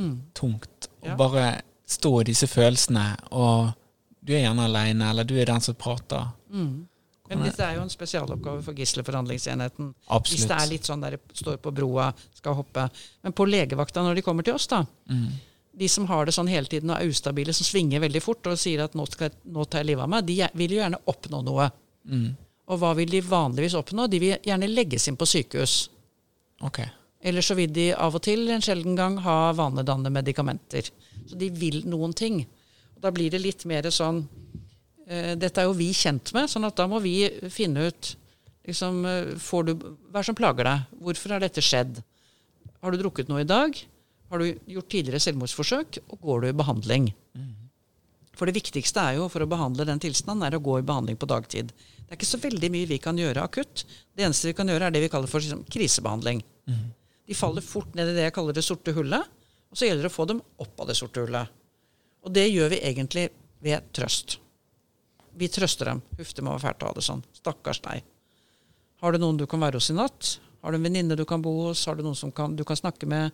Mm. 0.00 0.20
tungt 0.38 0.86
å 1.02 1.08
Ja. 1.10 1.14
bare 1.18 1.62
stå 1.84 2.20
i 2.20 2.24
disse 2.30 2.46
følelsene, 2.46 3.02
og 3.34 3.72
du 4.22 4.32
er 4.34 4.44
gjerne 4.44 4.64
aleine, 4.68 5.10
eller 5.10 5.24
du 5.24 5.34
er 5.40 5.48
den 5.48 5.60
som 5.64 5.74
prater. 5.74 6.30
Mm. 6.52 6.86
Men 7.30 7.44
dette 7.46 7.62
er 7.62 7.76
jo 7.76 7.84
en 7.84 7.92
spesialoppgave 7.92 8.62
for 8.66 8.74
gisselforhandlingsenheten. 8.74 9.92
Hvis 10.26 10.48
det 10.50 10.56
er 10.56 10.66
litt 10.72 10.88
sånn 10.88 11.04
der 11.04 11.14
står 11.32 11.60
på 11.62 11.70
broa, 11.72 12.08
skal 12.34 12.56
hoppe. 12.58 12.88
Men 13.22 13.32
på 13.38 13.46
legevakta 13.46 14.02
når 14.02 14.18
de 14.18 14.24
kommer 14.26 14.46
til 14.46 14.54
oss, 14.58 14.66
da, 14.66 14.84
Mm. 15.08 15.28
de 15.78 15.88
som 15.88 16.06
har 16.06 16.26
det 16.26 16.34
sånn 16.34 16.48
hele 16.48 16.66
tiden 16.66 16.90
og 16.90 16.98
er 17.00 17.06
ustabile, 17.08 17.54
som 17.54 17.64
svinger 17.64 18.00
veldig 18.00 18.22
fort 18.22 18.46
og 18.46 18.58
sier 18.58 18.82
at 18.82 18.94
nå, 18.94 19.06
skal 19.08 19.30
nå 19.46 19.64
tar 19.64 19.78
jeg 19.84 19.86
livet 19.92 20.02
av 20.02 20.08
meg, 20.08 20.26
de 20.26 20.48
vil 20.54 20.70
jo 20.70 20.82
gjerne 20.82 21.02
oppnå 21.06 21.44
noe. 21.44 21.70
Mm. 22.04 22.36
Og 22.68 22.78
hva 22.78 22.94
vil 22.96 23.08
de 23.08 23.20
vanligvis 23.20 23.74
oppnå? 23.78 24.08
De 24.10 24.18
vil 24.18 24.36
gjerne 24.42 24.68
legges 24.68 25.06
inn 25.08 25.16
på 25.16 25.26
sykehus. 25.26 25.88
Okay. 26.62 26.90
Eller 27.22 27.40
så 27.42 27.54
vil 27.54 27.72
de 27.72 27.92
av 27.94 28.14
og 28.14 28.22
til 28.22 28.48
en 28.50 28.60
sjelden 28.60 28.96
gang 28.96 29.18
ha 29.18 29.52
vanedannende 29.52 30.10
medikamenter. 30.10 30.90
Så 31.26 31.38
de 31.38 31.50
vil 31.50 31.82
noen 31.86 32.12
ting. 32.12 32.46
Og 33.00 33.06
da 33.06 33.12
blir 33.16 33.32
det 33.32 33.40
litt 33.40 33.64
mer 33.64 33.86
sånn 33.88 34.20
eh, 35.08 35.32
Dette 35.40 35.62
er 35.62 35.70
jo 35.70 35.76
vi 35.78 35.88
kjent 35.96 36.34
med, 36.36 36.50
sånn 36.52 36.68
at 36.68 36.76
da 36.76 36.84
må 36.90 37.00
vi 37.00 37.14
finne 37.48 37.86
ut 37.88 38.10
liksom, 38.68 39.00
eh, 39.08 39.30
får 39.40 39.70
du, 39.70 39.72
Hva 39.80 40.18
er 40.18 40.20
det 40.20 40.28
som 40.28 40.36
plager 40.36 40.68
deg? 40.68 40.90
Hvorfor 41.00 41.32
har 41.32 41.40
dette 41.40 41.64
skjedd? 41.64 42.02
Har 42.84 42.92
du 42.92 43.00
drukket 43.00 43.32
noe 43.32 43.40
i 43.40 43.48
dag? 43.48 43.72
Har 44.28 44.44
du 44.44 44.52
gjort 44.76 44.92
tidligere 44.92 45.22
selvmordsforsøk? 45.24 46.02
Og 46.12 46.20
går 46.28 46.44
du 46.44 46.50
i 46.50 46.58
behandling? 46.60 47.08
For 48.36 48.48
det 48.48 48.56
viktigste 48.56 49.00
er 49.00 49.16
jo 49.18 49.28
for 49.32 49.44
å 49.44 49.48
behandle 49.48 49.84
den 49.88 50.00
tilstanden, 50.00 50.44
er 50.46 50.54
å 50.56 50.62
gå 50.64 50.78
i 50.80 50.84
behandling 50.86 51.16
på 51.20 51.28
dagtid. 51.28 51.72
Det 51.72 52.08
er 52.12 52.16
ikke 52.16 52.28
så 52.28 52.40
veldig 52.40 52.70
mye 52.72 52.88
vi 52.88 53.00
kan 53.02 53.18
gjøre 53.18 53.42
akutt. 53.44 53.82
Det 54.16 54.24
eneste 54.24 54.48
vi 54.48 54.54
kan 54.56 54.68
gjøre, 54.68 54.86
er 54.88 54.94
det 54.94 55.02
vi 55.02 55.10
kaller 55.12 55.28
for 55.28 55.40
liksom, 55.44 55.64
krisebehandling. 55.72 56.40
De 57.28 57.36
faller 57.36 57.64
fort 57.64 57.92
ned 57.98 58.08
i 58.12 58.14
det 58.16 58.28
jeg 58.28 58.34
kaller 58.36 58.56
det 58.56 58.64
sorte 58.64 58.94
hullet, 58.96 59.26
og 59.70 59.76
så 59.78 59.86
gjelder 59.88 60.06
det 60.06 60.12
å 60.12 60.14
få 60.14 60.24
dem 60.30 60.40
opp 60.62 60.80
av 60.80 60.88
det 60.88 60.96
sorte 60.98 61.20
hullet. 61.24 61.52
Og 62.26 62.32
det 62.36 62.46
gjør 62.50 62.68
vi 62.74 62.80
egentlig 62.84 63.28
ved 63.64 63.90
trøst. 63.96 64.38
Vi 65.40 65.48
trøster 65.48 65.88
dem. 65.92 66.00
Huff, 66.18 66.32
det 66.36 66.44
må 66.44 66.52
være 66.56 66.66
fælt 66.68 66.82
å 66.84 66.90
ha 66.90 66.96
det 66.96 67.04
sånn. 67.06 67.22
Stakkars 67.38 67.80
deg. 67.84 68.02
Har 69.00 69.12
du 69.14 69.20
noen 69.22 69.38
du 69.40 69.46
kan 69.48 69.62
være 69.62 69.78
hos 69.80 69.88
i 69.92 69.96
natt? 69.96 70.34
Har 70.60 70.72
du 70.74 70.76
en 70.76 70.84
venninne 70.84 71.16
du 71.16 71.24
kan 71.24 71.40
bo 71.40 71.54
hos? 71.68 71.86
Har 71.88 71.96
du 71.96 72.02
noen 72.04 72.18
som 72.18 72.32
kan, 72.34 72.52
du 72.56 72.64
kan 72.68 72.76
snakke 72.76 73.08
med? 73.08 73.30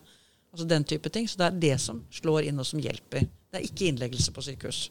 Altså 0.53 0.67
den 0.69 0.85
type 0.87 1.09
ting. 1.11 1.27
Så 1.27 1.39
det 1.41 1.49
er 1.49 1.57
det 1.65 1.73
som 1.83 1.99
slår 2.13 2.47
inn, 2.47 2.59
og 2.63 2.67
som 2.69 2.79
hjelper. 2.79 3.25
Det 3.51 3.59
er 3.59 3.65
ikke 3.67 3.89
innleggelse 3.91 4.31
på 4.35 4.43
sykehus. 4.45 4.85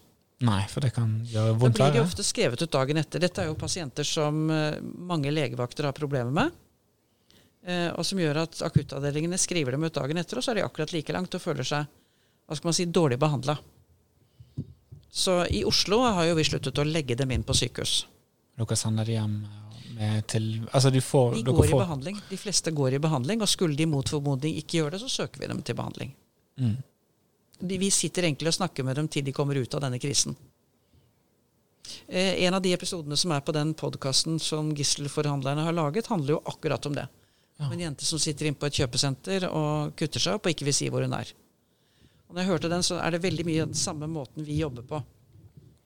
Nei, 0.45 0.61
for 0.69 0.85
det 0.85 0.91
kan 0.93 1.15
gjøre 1.31 1.55
vondt. 1.57 1.79
Da 1.79 1.87
blir 1.89 1.97
de 1.97 2.05
ofte 2.05 2.25
skrevet 2.27 2.61
ut 2.61 2.73
dagen 2.75 3.01
etter. 3.01 3.23
Dette 3.25 3.41
er 3.41 3.49
jo 3.49 3.57
pasienter 3.57 4.05
som 4.05 4.43
eh, 4.53 4.77
mange 4.83 5.33
legevakter 5.33 5.89
har 5.89 5.97
problemer 5.97 6.35
med. 6.37 6.53
eh, 7.65 7.89
Og 7.97 8.05
som 8.05 8.21
gjør 8.21 8.43
at 8.43 8.61
akuttavdelingene 8.69 9.39
skriver 9.41 9.73
dem 9.79 9.87
ut 9.89 9.97
dagen 9.97 10.21
etter, 10.21 10.37
og 10.37 10.45
så 10.45 10.53
er 10.53 10.61
de 10.61 10.67
akkurat 10.67 10.93
like 10.93 11.17
langt 11.17 11.33
og 11.39 11.41
føler 11.41 11.65
seg 11.65 11.89
hva 12.47 12.55
skal 12.59 12.69
man 12.69 12.77
si, 12.77 12.85
dårlig 12.85 13.17
behandla. 13.19 13.57
Så 15.11 15.47
i 15.49 15.65
Oslo 15.65 16.01
har 16.05 16.27
jo 16.29 16.35
vi 16.37 16.45
sluttet 16.45 16.79
å 16.79 16.85
legge 16.85 17.17
dem 17.17 17.31
inn 17.33 17.45
på 17.47 17.55
sykehus. 17.57 18.07
Dere 18.57 18.77
sender 18.77 19.05
de 19.09 19.17
hjem 19.17 19.39
med 19.97 20.27
til 20.29 20.49
Altså, 20.73 20.91
de, 20.93 21.01
får 21.01 21.35
De 21.39 21.43
dere 21.47 21.57
får. 21.57 21.71
i 21.71 21.79
behandling. 21.81 22.19
De 22.31 22.37
fleste 22.37 22.73
går 22.73 22.97
i 22.99 23.01
behandling, 23.01 23.41
og 23.41 23.49
skulle 23.49 23.77
de 23.77 23.87
mot 23.89 24.09
formodning 24.09 24.57
ikke 24.61 24.81
gjøre 24.83 24.97
det, 24.97 25.01
så 25.07 25.09
søker 25.23 25.41
vi 25.41 25.49
dem 25.53 25.63
til 25.63 25.79
behandling. 25.79 26.13
mm. 26.61 26.77
De, 27.57 27.79
vi 27.81 27.89
sitter 27.89 28.27
egentlig 28.29 28.51
og 28.51 28.55
snakker 28.59 28.85
med 28.85 28.97
dem 28.99 29.07
til 29.09 29.25
de 29.25 29.33
kommer 29.33 29.57
ut 29.57 29.75
av 29.75 29.81
denne 29.81 29.97
krisen. 29.99 30.35
Eh, 32.07 32.45
en 32.45 32.55
av 32.55 32.61
de 32.63 32.75
episodene 32.77 33.17
som 33.17 33.33
er 33.33 33.41
på 33.41 33.55
den 33.57 33.71
podkasten 33.79 34.37
som 34.43 34.75
gisselforhandlerne 34.77 35.65
har 35.65 35.73
laget, 35.73 36.11
handler 36.13 36.37
jo 36.37 36.43
akkurat 36.53 36.87
om 36.87 36.95
det. 36.99 37.07
Ja. 37.57 37.67
Om 37.67 37.73
en 37.73 37.81
jente 37.87 38.05
som 38.05 38.21
sitter 38.21 38.51
inne 38.51 38.61
på 38.61 38.69
et 38.69 38.77
kjøpesenter 38.77 39.49
og 39.49 39.95
kutter 39.97 40.21
seg 40.21 40.37
opp 40.37 40.45
og 40.45 40.53
ikke 40.53 40.67
vil 40.69 40.77
si 40.77 40.91
hvor 40.93 41.07
hun 41.07 41.17
er. 41.17 41.33
Og 42.37 42.43
når 42.43 42.45
jeg 42.45 42.53
hørte 42.53 42.69
den, 42.69 42.83
så 42.85 42.99
er 43.01 43.15
det 43.15 43.23
veldig 43.25 43.45
mye 43.49 43.65
den 43.65 43.79
samme 43.81 44.07
måten 44.13 44.45
vi 44.45 44.59
jobber 44.61 44.85
på. 44.85 44.99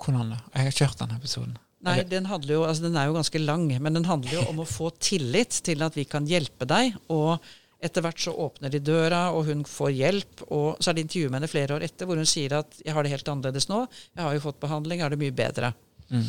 Hvordan 0.02 0.32
det? 0.32 0.38
Jeg 0.50 0.64
har 0.64 0.72
ikke 0.72 0.88
hørt 0.88 1.02
den 1.04 1.12
episoden. 1.14 1.52
Nei, 1.86 1.94
den, 2.10 2.26
jo, 2.26 2.64
altså 2.66 2.82
den 2.82 2.96
er 2.98 3.06
jo 3.06 3.14
ganske 3.14 3.38
lang, 3.38 3.68
men 3.70 3.94
den 3.94 4.08
handler 4.08 4.34
jo 4.34 4.42
om 4.50 4.58
å 4.64 4.66
få 4.66 4.90
tillit 4.98 5.60
til 5.62 5.86
at 5.86 5.94
vi 5.94 6.02
kan 6.10 6.26
hjelpe 6.26 6.66
deg. 6.66 6.98
Og 7.14 7.38
etter 7.78 8.02
hvert 8.02 8.18
så 8.26 8.34
åpner 8.34 8.74
de 8.74 8.82
døra, 8.82 9.28
og 9.30 9.46
hun 9.46 9.62
får 9.62 9.94
hjelp. 9.94 10.44
Og 10.50 10.82
så 10.82 10.90
er 10.90 10.98
det 10.98 11.06
intervju 11.06 11.30
med 11.30 11.38
henne 11.38 11.52
flere 11.54 11.78
år 11.78 11.86
etter 11.86 12.10
hvor 12.10 12.18
hun 12.18 12.26
sier 12.26 12.58
at 12.58 12.82
'jeg 12.82 12.98
har 12.98 13.06
det 13.06 13.14
helt 13.14 13.30
annerledes 13.30 13.70
nå'. 13.70 13.86
'Jeg 13.86 14.26
har 14.26 14.34
jo 14.34 14.44
fått 14.50 14.60
behandling, 14.66 14.98
jeg 14.98 15.06
har 15.06 15.14
det 15.14 15.22
mye 15.22 15.38
bedre'. 15.38 15.74
Mm. 16.10 16.28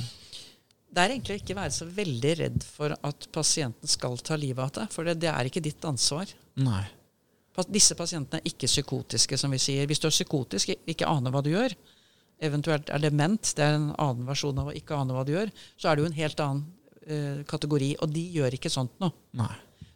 Det 0.93 1.01
er 1.01 1.09
egentlig 1.09 1.41
ikke 1.41 1.57
være 1.57 1.73
så 1.73 1.89
veldig 1.89 2.37
redd 2.45 2.63
for 2.63 2.93
at 2.93 3.31
pasienten 3.33 3.89
skal 3.89 4.21
ta 4.21 4.37
livet 4.37 4.61
av 4.69 4.71
deg, 4.71 4.93
for 4.93 5.03
det, 5.03 5.17
det 5.17 5.33
er 5.33 5.49
ikke 5.49 5.65
ditt 5.65 5.81
ansvar. 5.81 6.29
Nei. 6.61 6.85
Disse 7.67 7.97
pasientene 7.99 8.39
er 8.39 8.47
ikke 8.47 8.69
psykotiske, 8.69 9.37
som 9.37 9.51
vi 9.51 9.59
sier. 9.61 9.87
Hvis 9.89 9.99
du 9.99 10.07
er 10.07 10.13
psykotisk, 10.15 10.71
ikke 10.87 11.09
aner 11.09 11.33
hva 11.33 11.41
du 11.43 11.51
gjør, 11.51 11.75
eventuelt 12.41 12.89
er 12.89 13.03
dement, 13.03 13.51
det 13.57 13.65
er 13.65 13.75
en 13.77 13.89
annen 14.01 14.29
versjon 14.29 14.61
av 14.61 14.71
å 14.71 14.77
ikke 14.77 14.97
ane 14.97 15.15
hva 15.15 15.25
du 15.27 15.33
gjør, 15.35 15.51
så 15.77 15.89
er 15.89 15.97
det 15.97 16.03
jo 16.03 16.09
en 16.09 16.17
helt 16.17 16.45
annen 16.45 16.63
uh, 17.11 17.43
kategori. 17.49 17.91
Og 18.01 18.15
de 18.15 18.23
gjør 18.39 18.57
ikke 18.57 18.71
sånt 18.73 18.95
noe. 19.03 19.13
Nei. 19.37 19.51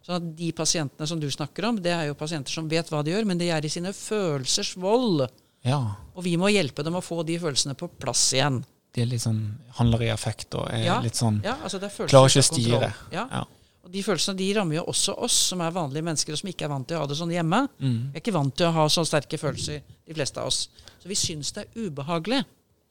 Så 0.05 0.19
de 0.21 0.51
pasientene 0.53 1.07
som 1.09 1.21
du 1.21 1.25
snakker 1.33 1.65
om, 1.71 1.79
det 1.81 1.95
er 1.95 2.11
jo 2.11 2.19
pasienter 2.19 2.53
som 2.53 2.67
vet 2.69 2.91
hva 2.93 3.01
de 3.01 3.15
gjør, 3.15 3.25
men 3.25 3.39
de 3.41 3.49
er 3.49 3.65
i 3.65 3.71
sine 3.73 3.89
følelsers 3.95 4.75
vold. 4.77 5.25
Ja. 5.65 5.79
Og 6.13 6.27
vi 6.27 6.35
må 6.37 6.51
hjelpe 6.53 6.85
dem 6.85 6.99
å 6.99 7.01
få 7.01 7.23
de 7.25 7.39
følelsene 7.41 7.73
på 7.79 7.89
plass 7.89 8.27
igjen. 8.37 8.61
De 8.93 9.01
er 9.01 9.09
litt 9.09 9.23
sånn, 9.25 9.41
handler 9.79 10.05
i 10.05 10.11
affekt 10.13 10.53
og 10.55 10.69
er 10.71 10.85
ja. 10.85 10.99
litt 11.03 11.17
sånn 11.19 11.41
ja, 11.43 11.57
altså 11.67 11.81
Klarer 11.81 12.29
ikke 12.29 12.43
å 12.43 12.47
styre. 12.47 12.91
Ja. 13.11 13.25
ja. 13.27 13.41
Og 13.85 13.91
De 13.93 14.01
følelsene 14.01 14.39
de 14.39 14.47
rammer 14.57 14.79
jo 14.79 14.87
også 14.89 15.13
oss 15.27 15.35
som 15.51 15.61
er 15.61 15.73
vanlige 15.75 16.05
mennesker 16.07 16.33
og 16.33 16.41
som 16.41 16.49
ikke 16.49 16.65
er 16.65 16.71
vant 16.73 16.87
til 16.89 16.97
å 16.97 17.03
ha 17.03 17.09
det 17.09 17.17
sånn 17.19 17.33
hjemme. 17.35 17.61
Mm. 17.77 17.99
Vi 18.09 18.17
er 18.17 18.23
ikke 18.23 18.33
vant 18.33 18.55
til 18.57 18.67
å 18.67 18.73
ha 18.79 18.85
så 18.89 19.03
sterke 19.05 19.37
følelser, 19.37 19.83
de 20.05 20.17
fleste 20.17 20.41
av 20.41 20.49
oss. 20.49 20.65
Så 20.97 21.11
vi 21.11 21.17
syns 21.19 21.53
det 21.53 21.67
er 21.67 21.85
ubehagelig. 21.85 22.41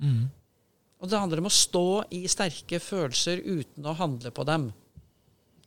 Mm. 0.05 0.23
Og 1.03 1.11
det 1.11 1.21
handler 1.21 1.43
om 1.43 1.51
å 1.51 1.53
stå 1.53 1.85
i 2.15 2.23
sterke 2.31 2.79
følelser 2.81 3.43
uten 3.43 3.91
å 3.91 3.97
handle 3.99 4.31
på 4.35 4.47
dem. 4.47 4.71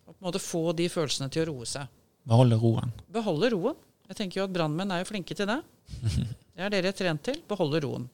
Og 0.08 0.16
på 0.16 0.18
en 0.22 0.30
måte 0.30 0.42
få 0.42 0.64
de 0.78 0.88
følelsene 0.90 1.28
til 1.34 1.44
å 1.44 1.52
roe 1.52 1.68
seg. 1.68 1.92
Beholde 2.28 2.58
roen. 2.64 2.96
Beholde 3.12 3.52
roen. 3.52 3.78
Jeg 4.08 4.22
tenker 4.22 4.40
jo 4.40 4.48
at 4.48 4.56
Brannmenn 4.56 4.96
er 4.96 5.04
jo 5.04 5.10
flinke 5.12 5.36
til 5.36 5.50
det. 5.50 5.60
Det 6.58 6.66
er 6.66 6.72
dere 6.74 6.90
trent 6.96 7.22
til. 7.22 7.36
Beholde 7.46 7.84
roen. 7.84 8.08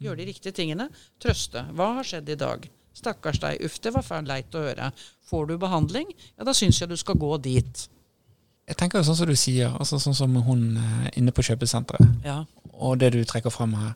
Gjøre 0.00 0.22
de 0.22 0.30
riktige 0.30 0.54
tingene. 0.56 0.86
Trøste. 1.20 1.66
Hva 1.76 1.90
har 1.98 2.06
skjedd 2.08 2.30
i 2.32 2.38
dag? 2.40 2.62
Stakkars 3.00 3.40
deg. 3.42 3.62
Uff, 3.64 3.78
det 3.82 3.94
var 3.94 4.04
fælt 4.06 4.28
leit 4.28 4.54
å 4.56 4.64
høre. 4.66 4.90
Får 5.30 5.48
du 5.48 5.56
behandling, 5.60 6.12
ja, 6.36 6.44
da 6.46 6.54
syns 6.56 6.80
jeg 6.82 6.90
du 6.90 6.96
skal 7.00 7.18
gå 7.20 7.32
dit. 7.44 7.86
Jeg 8.70 8.78
tenker 8.78 9.00
jo 9.00 9.08
sånn 9.08 9.18
som 9.18 9.30
du 9.30 9.36
sier, 9.38 9.72
altså 9.82 9.98
sånn 9.98 10.14
som 10.14 10.34
hun 10.46 10.64
eh, 10.78 11.06
inne 11.18 11.34
på 11.34 11.42
kjøpesenteret. 11.46 12.22
Ja. 12.26 12.42
Og 12.78 13.00
det 13.02 13.12
du 13.16 13.20
trekker 13.26 13.50
frem 13.50 13.74
her. 13.78 13.94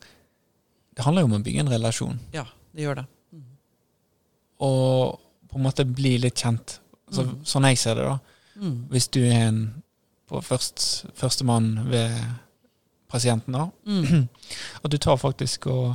Det 0.95 1.05
handler 1.07 1.25
jo 1.25 1.31
om 1.31 1.37
å 1.39 1.45
bygge 1.45 1.63
en 1.63 1.71
relasjon. 1.71 2.19
Ja, 2.35 2.47
det 2.75 2.87
gjør 2.87 3.03
det. 3.03 3.05
Mm. 3.35 3.45
Og 4.67 5.21
på 5.51 5.61
en 5.61 5.67
måte 5.67 5.87
bli 5.87 6.17
litt 6.23 6.43
kjent. 6.43 6.79
Altså, 7.07 7.27
mm. 7.29 7.37
Sånn 7.47 7.69
jeg 7.71 7.81
ser 7.83 8.01
det, 8.01 8.09
da. 8.09 8.19
Mm. 8.63 8.77
Hvis 8.91 9.09
du 9.15 9.21
er 9.23 9.49
en 9.49 9.61
på 10.31 10.41
først, 10.43 11.05
førstemann 11.19 11.71
ved 11.91 12.15
pasienten, 13.11 13.55
da. 13.55 13.69
Mm. 13.87 14.29
At 14.83 14.91
du 14.91 14.99
tar 14.99 15.21
faktisk 15.23 15.69
og 15.71 15.95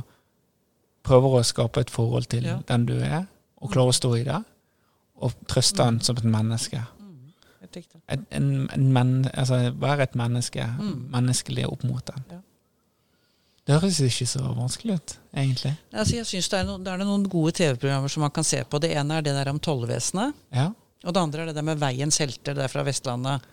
prøver 1.10 1.40
å 1.40 1.42
skape 1.46 1.82
et 1.84 1.90
forhold 1.92 2.30
til 2.30 2.46
Ja. 2.46 2.60
den 2.70 2.86
du 2.86 2.96
er, 2.98 3.26
og 3.60 3.74
klarer 3.74 3.92
å 3.92 3.98
stå 3.98 4.14
i 4.20 4.24
det. 4.24 4.38
Og 5.20 5.34
trøste 5.50 5.82
den 5.84 6.00
som 6.00 6.16
et 6.16 6.24
menneske. 6.24 6.80
Mm. 6.96 7.32
En, 8.08 8.22
en, 8.30 8.46
en 8.72 8.86
men, 8.94 9.10
altså, 9.34 9.58
være 9.76 10.06
et 10.08 10.14
menneske. 10.16 10.64
Mm. 10.78 11.10
Menneskelig 11.12 11.66
opp 11.68 11.84
mot 11.84 12.06
den. 12.08 12.24
Ja. 12.30 12.40
Det 13.68 13.76
høres 13.78 14.00
ikke 14.02 14.26
så 14.26 14.40
vanskelig 14.56 14.96
ut, 14.96 15.12
egentlig. 15.36 15.74
Altså, 15.92 16.16
jeg 16.16 16.26
synes 16.26 16.48
det 16.50 16.58
er, 16.58 16.64
noen, 16.66 16.82
det 16.86 16.90
er 16.90 17.02
noen 17.04 17.26
gode 17.30 17.52
TV-programmer 17.58 18.10
som 18.10 18.24
man 18.24 18.32
kan 18.34 18.46
se 18.48 18.62
på. 18.66 18.80
Det 18.82 18.90
ene 18.96 19.18
er 19.20 19.26
det 19.26 19.34
der 19.36 19.50
om 19.52 19.60
tollvesenet. 19.62 20.34
Ja. 20.56 20.70
Og 21.04 21.14
det 21.14 21.22
andre 21.22 21.44
er 21.44 21.50
det 21.50 21.58
der 21.60 21.66
med 21.68 21.78
Veiens 21.78 22.18
helter, 22.18 22.56
det 22.56 22.64
er 22.64 22.72
fra 22.72 22.82
Vestlandet. 22.88 23.44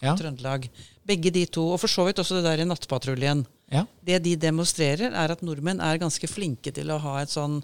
Ja. 0.00 0.16
Trøndelag. 0.16 0.66
Begge 1.06 1.30
de 1.34 1.44
to, 1.52 1.66
og 1.74 1.78
for 1.82 1.92
så 1.92 2.06
vidt 2.08 2.18
også 2.22 2.40
det 2.40 2.46
der 2.48 2.64
i 2.64 2.66
Nattpatruljen. 2.66 3.44
Ja. 3.70 3.84
Det 4.02 4.18
de 4.24 4.34
demonstrerer, 4.40 5.14
er 5.14 5.34
at 5.34 5.44
nordmenn 5.46 5.82
er 5.84 6.00
ganske 6.02 6.28
flinke 6.30 6.72
til 6.74 6.90
å 6.90 6.98
ha 7.02 7.20
et 7.22 7.32
sånn 7.32 7.60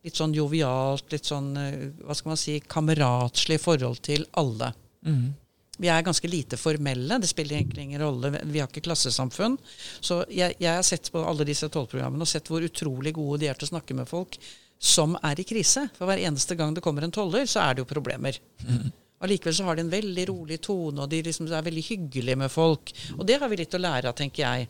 litt 0.00 0.16
sånn 0.16 0.32
jovialt, 0.32 1.10
litt 1.12 1.28
sånn 1.28 1.50
eh, 1.60 1.82
hva 2.06 2.16
skal 2.16 2.32
man 2.32 2.40
si, 2.40 2.56
kameratslig 2.64 3.58
forhold 3.60 4.00
til 4.06 4.24
alle. 4.40 4.72
Mm. 5.04 5.26
Vi 5.80 5.88
er 5.88 6.04
ganske 6.04 6.28
lite 6.28 6.58
formelle. 6.60 7.18
Det 7.20 7.28
spiller 7.28 7.56
egentlig 7.56 7.86
ingen 7.86 8.02
rolle. 8.02 8.32
Vi 8.44 8.60
har 8.60 8.68
ikke 8.68 8.84
klassesamfunn. 8.84 9.56
Så 10.00 10.22
jeg, 10.28 10.56
jeg 10.60 10.76
har 10.76 10.84
sett 10.84 11.08
på 11.12 11.22
alle 11.24 11.46
disse 11.48 11.70
tolvprogrammene 11.72 12.26
og 12.26 12.28
sett 12.28 12.48
hvor 12.52 12.64
utrolig 12.64 13.14
gode 13.16 13.40
de 13.40 13.48
er 13.48 13.56
til 13.56 13.68
å 13.68 13.72
snakke 13.74 13.96
med 13.96 14.08
folk 14.08 14.36
som 14.80 15.16
er 15.24 15.40
i 15.40 15.46
krise. 15.48 15.86
For 15.96 16.08
hver 16.08 16.20
eneste 16.20 16.56
gang 16.56 16.74
det 16.76 16.84
kommer 16.84 17.04
en 17.04 17.14
toller, 17.14 17.48
så 17.48 17.64
er 17.64 17.76
det 17.76 17.84
jo 17.84 17.88
problemer. 17.88 18.36
Mm. 18.64 18.90
Allikevel 19.24 19.56
så 19.56 19.64
har 19.68 19.76
de 19.76 19.84
en 19.84 19.92
veldig 19.92 20.28
rolig 20.30 20.60
tone, 20.64 21.00
og 21.04 21.08
de 21.12 21.20
liksom 21.26 21.48
er 21.48 21.64
veldig 21.64 21.82
hyggelige 21.90 22.40
med 22.40 22.52
folk. 22.52 22.92
Og 23.18 23.24
det 23.28 23.36
har 23.40 23.52
vi 23.52 23.60
litt 23.60 23.76
å 23.76 23.80
lære 23.80 24.12
av, 24.12 24.16
tenker 24.16 24.46
jeg. 24.46 24.68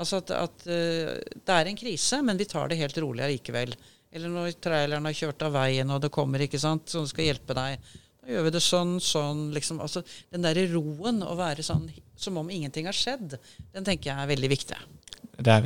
Altså 0.00 0.18
at, 0.22 0.32
at 0.34 0.64
uh, 0.66 1.10
det 1.18 1.56
er 1.56 1.70
en 1.70 1.78
krise, 1.78 2.22
men 2.26 2.40
vi 2.40 2.48
tar 2.50 2.70
det 2.70 2.80
helt 2.80 2.96
rolig 3.02 3.26
allikevel. 3.26 3.74
Eller 4.14 4.30
når 4.30 4.56
traileren 4.62 5.06
har 5.08 5.16
kjørt 5.16 5.42
av 5.46 5.54
veien, 5.56 5.90
og 5.90 6.02
det 6.02 6.12
kommer, 6.14 6.42
ikke 6.44 6.60
sant, 6.62 6.86
så 6.90 7.02
skal 7.10 7.30
hjelpe 7.30 7.56
deg. 7.58 7.94
Da 8.24 8.30
gjør 8.30 8.46
vi 8.46 8.52
det 8.54 8.62
sånn, 8.64 8.92
sånn, 9.02 9.48
liksom. 9.54 9.80
Altså 9.84 10.04
den 10.32 10.46
derre 10.46 10.66
roen, 10.70 11.22
å 11.26 11.34
være 11.38 11.66
sånn 11.66 11.88
som 12.16 12.38
om 12.40 12.50
ingenting 12.50 12.86
har 12.88 12.96
skjedd, 12.96 13.34
den 13.74 13.86
tenker 13.86 14.12
jeg 14.12 14.22
er 14.22 14.30
veldig 14.30 14.50
viktig. 14.54 14.78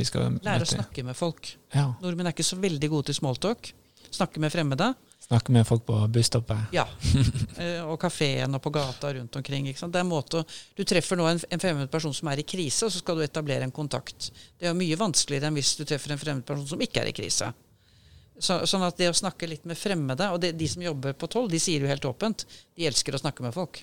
Skal 0.09 0.39
Lære 0.47 0.64
å 0.64 0.70
snakke 0.70 1.05
med 1.05 1.16
folk. 1.16 1.51
Ja. 1.74 1.91
Nordmenn 2.01 2.31
er 2.31 2.37
ikke 2.37 2.47
så 2.47 2.57
veldig 2.61 2.89
gode 2.89 3.11
til 3.11 3.18
smalltalk. 3.18 3.70
Snakke 4.09 4.41
med 4.41 4.53
fremmede. 4.55 4.95
Snakke 5.29 5.53
med 5.53 5.66
folk 5.68 5.87
på 5.87 6.09
busstoppet. 6.09 6.72
Ja. 6.72 6.87
Eh, 7.59 7.83
og 7.83 7.97
kafeen 7.99 8.55
og 8.55 8.61
på 8.62 8.70
gata 8.70 9.09
rundt 9.16 9.37
omkring. 9.37 9.66
Måte 10.07 10.45
Du 10.76 10.85
treffer 10.87 11.18
nå 11.18 11.24
en, 11.26 11.41
en 11.51 11.59
fremmed 11.61 11.91
person 11.91 12.14
som 12.14 12.29
er 12.31 12.39
i 12.39 12.45
krise, 12.47 12.87
og 12.87 12.93
så 12.95 13.01
skal 13.01 13.18
du 13.18 13.24
etablere 13.24 13.66
en 13.66 13.74
kontakt. 13.74 14.29
Det 14.55 14.68
er 14.70 14.76
mye 14.79 14.97
vanskeligere 14.97 15.51
enn 15.51 15.59
hvis 15.59 15.72
du 15.81 15.83
treffer 15.83 16.14
en 16.14 16.20
fremmed 16.22 16.47
person 16.47 16.68
som 16.70 16.85
ikke 16.87 17.03
er 17.03 17.11
i 17.11 17.16
krise. 17.18 17.51
Så, 18.39 18.61
sånn 18.70 18.87
at 18.87 18.95
det 18.97 19.11
å 19.11 19.16
snakke 19.18 19.49
litt 19.51 19.64
med 19.66 19.74
fremmede 19.74 20.29
Og 20.31 20.39
det, 20.39 20.53
de 20.55 20.68
som 20.70 20.83
jobber 20.85 21.16
på 21.18 21.26
toll, 21.26 21.49
de 21.51 21.59
sier 21.59 21.83
jo 21.83 21.91
helt 21.91 22.05
åpent 22.07 22.45
de 22.79 22.87
elsker 22.87 23.16
å 23.16 23.18
snakke 23.18 23.43
med 23.43 23.57
folk. 23.57 23.81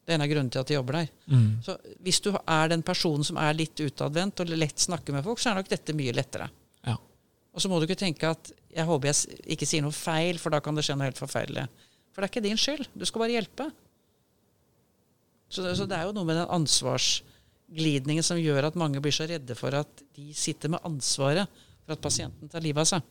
Det 0.00 0.14
er 0.14 0.16
en 0.16 0.24
av 0.24 0.30
grunnene 0.32 0.54
til 0.54 0.62
at 0.62 0.70
de 0.70 0.78
jobber 0.78 0.96
der. 0.96 1.10
Mm. 1.28 1.50
Så 1.66 1.76
hvis 2.00 2.22
du 2.24 2.30
er 2.32 2.72
den 2.72 2.82
personen 2.86 3.26
som 3.26 3.36
er 3.38 3.58
litt 3.58 3.84
utadvendt 3.84 4.40
og 4.40 4.54
lett 4.56 4.80
snakker 4.80 5.14
med 5.14 5.26
folk, 5.28 5.42
så 5.42 5.52
er 5.52 5.60
nok 5.60 5.68
dette 5.70 5.94
mye 5.94 6.16
lettere. 6.16 6.48
Og 7.50 7.62
så 7.62 7.70
må 7.70 7.78
du 7.80 7.86
ikke 7.88 7.98
tenke 7.98 8.30
at 8.30 8.52
jeg 8.70 8.86
håper 8.86 9.10
jeg 9.10 9.40
ikke 9.56 9.66
sier 9.66 9.82
noe 9.82 9.94
feil, 9.94 10.38
for 10.38 10.54
da 10.54 10.60
kan 10.62 10.76
det 10.76 10.84
skje 10.86 10.96
noe 10.98 11.08
helt 11.08 11.18
forferdelig. 11.18 11.66
For 12.14 12.22
det 12.22 12.28
er 12.28 12.32
ikke 12.32 12.44
din 12.46 12.60
skyld. 12.60 12.86
Du 12.94 13.06
skal 13.08 13.24
bare 13.24 13.34
hjelpe. 13.34 13.66
Så 15.50 15.64
det, 15.64 15.74
så 15.78 15.86
det 15.90 15.98
er 15.98 16.06
jo 16.06 16.14
noe 16.14 16.26
med 16.28 16.38
den 16.38 16.52
ansvarsglidningen 16.54 18.26
som 18.26 18.38
gjør 18.38 18.68
at 18.70 18.78
mange 18.78 19.02
blir 19.02 19.14
så 19.14 19.26
redde 19.30 19.56
for 19.58 19.74
at 19.74 20.04
de 20.14 20.30
sitter 20.36 20.70
med 20.70 20.86
ansvaret 20.86 21.50
for 21.82 21.96
at 21.96 22.04
pasienten 22.04 22.50
tar 22.50 22.62
livet 22.62 22.84
av 22.84 22.90
seg. 22.92 23.08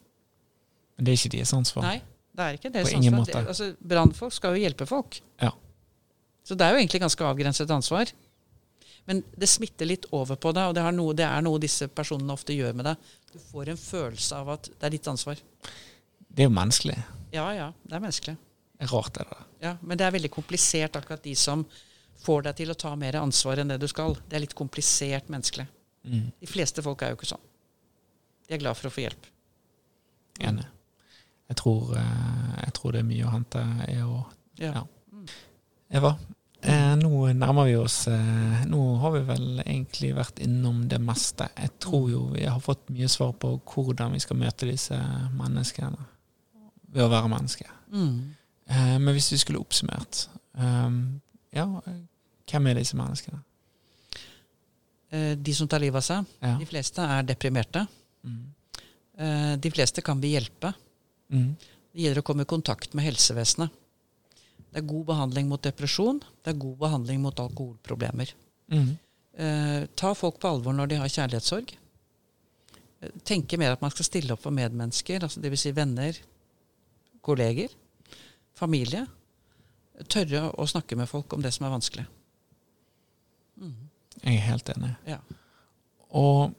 Men 0.96 1.08
det 1.08 1.12
er 1.12 1.20
ikke 1.20 1.34
deres 1.36 1.54
ansvar. 1.56 1.88
Nei, 1.90 1.98
det 2.36 2.46
er 2.46 2.60
ikke 2.60 2.72
deres 2.72 2.94
På 2.94 2.96
ingen 3.00 3.18
måte. 3.20 3.44
Altså, 3.44 3.74
Brannfolk 3.92 4.36
skal 4.36 4.56
jo 4.56 4.64
hjelpe 4.64 4.88
folk. 4.88 5.20
Ja. 5.44 5.52
Så 6.48 6.56
det 6.56 6.66
er 6.66 6.76
jo 6.76 6.80
egentlig 6.80 7.04
ganske 7.04 7.28
avgrenset 7.28 7.72
ansvar. 7.76 8.12
Men 9.10 9.24
det 9.42 9.48
smitter 9.50 9.90
litt 9.90 10.06
over 10.14 10.38
på 10.38 10.52
deg, 10.54 10.70
og 10.70 10.76
det, 10.78 10.84
har 10.86 10.94
noe, 10.94 11.16
det 11.18 11.26
er 11.26 11.42
noe 11.42 11.58
disse 11.62 11.88
personene 11.90 12.36
ofte 12.36 12.54
gjør 12.54 12.76
med 12.78 12.86
deg. 12.92 13.08
Du 13.34 13.40
får 13.42 13.72
en 13.74 13.80
følelse 13.82 14.38
av 14.38 14.52
at 14.54 14.70
det 14.70 14.86
er 14.86 14.94
ditt 14.94 15.10
ansvar. 15.10 15.42
Det 16.30 16.44
er 16.44 16.50
jo 16.50 16.54
menneskelig. 16.54 16.98
Ja, 17.34 17.48
ja, 17.58 17.72
det 17.90 17.98
er 17.98 18.04
menneskelig. 18.04 18.36
Det 18.78 18.86
er 18.86 18.94
rart, 18.94 19.12
det 19.18 19.26
der. 19.32 19.48
Ja, 19.66 19.74
men 19.82 19.98
det 19.98 20.06
er 20.06 20.14
veldig 20.14 20.32
komplisert, 20.38 20.96
akkurat 21.00 21.26
de 21.26 21.34
som 21.36 21.66
får 22.22 22.46
deg 22.52 22.60
til 22.62 22.74
å 22.74 22.78
ta 22.86 22.94
mer 23.00 23.18
ansvar 23.24 23.64
enn 23.64 23.74
det 23.74 23.80
du 23.82 23.88
skal. 23.90 24.14
Det 24.30 24.38
er 24.38 24.46
litt 24.46 24.56
komplisert 24.58 25.34
menneskelig. 25.34 25.66
Mm. 26.06 26.30
De 26.40 26.50
fleste 26.54 26.86
folk 26.86 27.02
er 27.02 27.14
jo 27.16 27.20
ikke 27.20 27.34
sånn. 27.34 27.46
De 28.46 28.56
er 28.56 28.62
glad 28.62 28.78
for 28.78 28.92
å 28.92 28.94
få 28.94 29.08
hjelp. 29.08 29.30
Enig. 30.46 30.70
Jeg 31.50 31.58
tror, 31.64 31.96
eh, 31.98 32.58
jeg 32.62 32.74
tror 32.78 32.94
det 32.94 33.02
er 33.02 33.10
mye 33.10 33.26
å 33.26 33.34
hente 33.34 33.62
Jeg, 33.88 34.06
og, 34.06 34.36
Ja. 34.62 34.74
Ja. 34.78 34.84
Eva, 35.98 36.14
eh, 36.62 36.96
nå 37.00 37.10
nærmer 37.34 37.66
vi 37.70 37.76
oss 37.80 38.08
eh, 38.08 38.66
Nå 38.70 38.80
har 39.02 39.12
vi 39.16 39.22
vel 39.28 39.62
egentlig 39.64 40.12
vært 40.18 40.40
innom 40.44 40.88
det 40.92 41.00
meste. 41.02 41.48
Jeg 41.58 41.72
tror 41.80 42.10
jo 42.12 42.24
vi 42.34 42.46
har 42.46 42.60
fått 42.64 42.90
mye 42.94 43.08
svar 43.12 43.34
på 43.40 43.54
hvordan 43.74 44.14
vi 44.16 44.20
skal 44.24 44.38
møte 44.42 44.68
disse 44.70 44.98
menneskene 45.38 46.06
ved 46.90 47.04
å 47.06 47.10
være 47.12 47.30
menneske. 47.30 47.68
Mm. 47.94 48.36
Eh, 48.70 48.96
men 49.00 49.14
hvis 49.16 49.32
vi 49.34 49.38
skulle 49.42 49.62
oppsummert 49.62 50.28
eh, 50.58 50.90
Ja, 51.56 51.66
hvem 52.50 52.68
er 52.72 52.80
disse 52.82 52.98
menneskene? 52.98 53.42
Eh, 55.12 55.36
De 55.38 55.54
som 55.58 55.68
tar 55.68 55.80
livet 55.82 55.98
av 56.02 56.06
seg, 56.06 56.26
Ja. 56.42 56.56
de 56.60 56.66
fleste 56.70 57.02
er 57.02 57.24
deprimerte. 57.24 57.88
Mm. 58.24 58.44
Eh, 59.18 59.56
De 59.58 59.72
fleste 59.72 60.02
kan 60.06 60.20
vi 60.22 60.36
hjelpe. 60.36 60.74
Mm. 61.32 61.56
Det 61.94 62.04
gjelder 62.04 62.22
å 62.22 62.26
komme 62.26 62.46
i 62.46 62.50
kontakt 62.50 62.94
med 62.94 63.06
helsevesenet. 63.06 63.70
Det 64.70 64.82
er 64.82 64.90
god 64.90 65.06
behandling 65.10 65.50
mot 65.50 65.62
depresjon. 65.66 66.20
Det 66.44 66.54
er 66.54 66.62
god 66.62 66.76
behandling 66.84 67.22
mot 67.24 67.40
alkoholproblemer. 67.42 68.34
Mm. 68.70 68.90
Eh, 69.40 69.86
ta 69.96 70.14
folk 70.18 70.40
på 70.42 70.50
alvor 70.52 70.76
når 70.78 70.92
de 70.92 71.00
har 71.02 71.12
kjærlighetssorg. 71.14 71.74
Eh, 73.02 73.16
tenke 73.26 73.58
mer 73.58 73.74
at 73.74 73.82
man 73.82 73.94
skal 73.94 74.06
stille 74.06 74.36
opp 74.36 74.44
for 74.44 74.54
medmennesker, 74.56 75.24
altså 75.26 75.42
dvs. 75.42 75.64
Si 75.64 75.74
venner, 75.76 76.20
kolleger, 77.26 77.74
familie. 78.58 79.06
Tørre 80.08 80.48
å 80.54 80.68
snakke 80.70 80.96
med 81.00 81.10
folk 81.12 81.34
om 81.36 81.44
det 81.44 81.52
som 81.56 81.66
er 81.68 81.74
vanskelig. 81.74 82.06
Mm. 83.60 83.76
Jeg 84.22 84.36
er 84.36 84.48
helt 84.52 84.72
enig. 84.76 84.94
Ja. 85.10 85.20
Og 86.20 86.54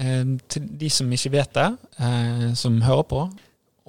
eh, 0.00 0.34
til 0.50 0.68
de 0.82 0.90
som 0.92 1.14
ikke 1.14 1.36
vet 1.38 1.54
det, 1.56 1.70
eh, 2.02 2.46
som 2.58 2.82
hører 2.82 3.06
på, 3.08 3.24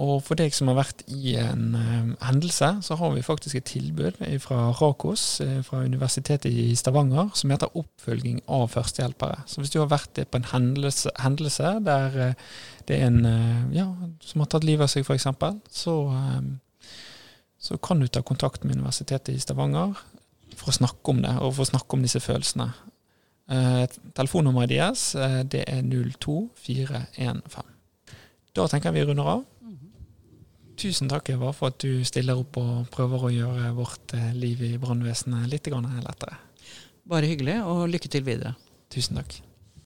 og 0.04 0.24
for 0.26 0.40
deg 0.40 0.54
som 0.56 0.70
har 0.72 0.78
vært 0.78 1.04
i 1.12 1.36
en 1.40 1.76
uh, 1.78 2.10
hendelse, 2.26 2.70
så 2.86 2.98
har 3.00 3.14
vi 3.14 3.24
faktisk 3.26 3.60
et 3.60 3.68
tilbud 3.70 4.20
fra 4.44 4.72
Rakos, 4.80 5.24
uh, 5.44 5.62
fra 5.66 5.84
Universitetet 5.88 6.52
i 6.52 6.74
Stavanger, 6.78 7.30
som 7.38 7.54
heter 7.54 7.72
oppfølging 7.80 8.42
av 8.52 8.68
førstehjelpere. 8.74 9.44
Så 9.48 9.62
hvis 9.62 9.72
du 9.74 9.80
har 9.80 9.92
vært 9.92 10.20
på 10.20 10.40
en 10.40 10.50
hendelse, 10.52 11.14
hendelse 11.24 11.76
der 11.86 12.18
uh, 12.20 12.56
det 12.90 12.98
er 13.00 13.08
en 13.08 13.72
ja, 13.72 13.86
som 14.20 14.42
har 14.44 14.50
tatt 14.52 14.66
livet 14.68 14.84
av 14.84 14.92
seg, 14.92 15.06
f.eks., 15.08 15.30
så, 15.72 15.94
så 17.56 17.78
kan 17.80 18.02
du 18.02 18.10
ta 18.12 18.20
kontakt 18.28 18.66
med 18.68 18.76
Universitetet 18.76 19.32
i 19.32 19.40
Stavanger 19.40 19.94
for 20.60 20.68
å 20.68 20.76
snakke 20.76 21.14
om 21.14 21.22
det, 21.24 21.32
og 21.40 21.54
for 21.56 21.64
å 21.64 21.70
snakke 21.70 21.96
om 21.96 22.04
disse 22.04 22.20
følelsene. 22.20 22.74
telefonnummeret 24.20 24.74
deres 24.74 25.06
det 25.48 25.64
er 25.64 25.80
02415. 25.88 27.72
Da 28.52 28.68
tenker 28.68 28.92
jeg 28.92 29.00
vi 29.00 29.08
runder 29.08 29.32
av. 29.38 29.48
Tusen 30.80 31.10
takk 31.12 31.30
Eva, 31.36 31.52
for 31.54 31.70
at 31.70 31.80
du 31.84 32.02
stiller 32.08 32.40
opp 32.40 32.58
og 32.58 32.90
prøver 32.94 33.28
å 33.28 33.32
gjøre 33.34 33.72
vårt 33.78 34.16
eh, 34.18 34.32
liv 34.34 34.64
i 34.66 34.74
brannvesenet 34.82 35.50
litt 35.52 35.70
lettere. 35.70 36.40
Bare 37.06 37.30
hyggelig, 37.30 37.62
og 37.64 37.90
lykke 37.92 38.10
til 38.10 38.24
videre. 38.26 38.56
Tusen 38.90 39.20
takk. 39.20 39.53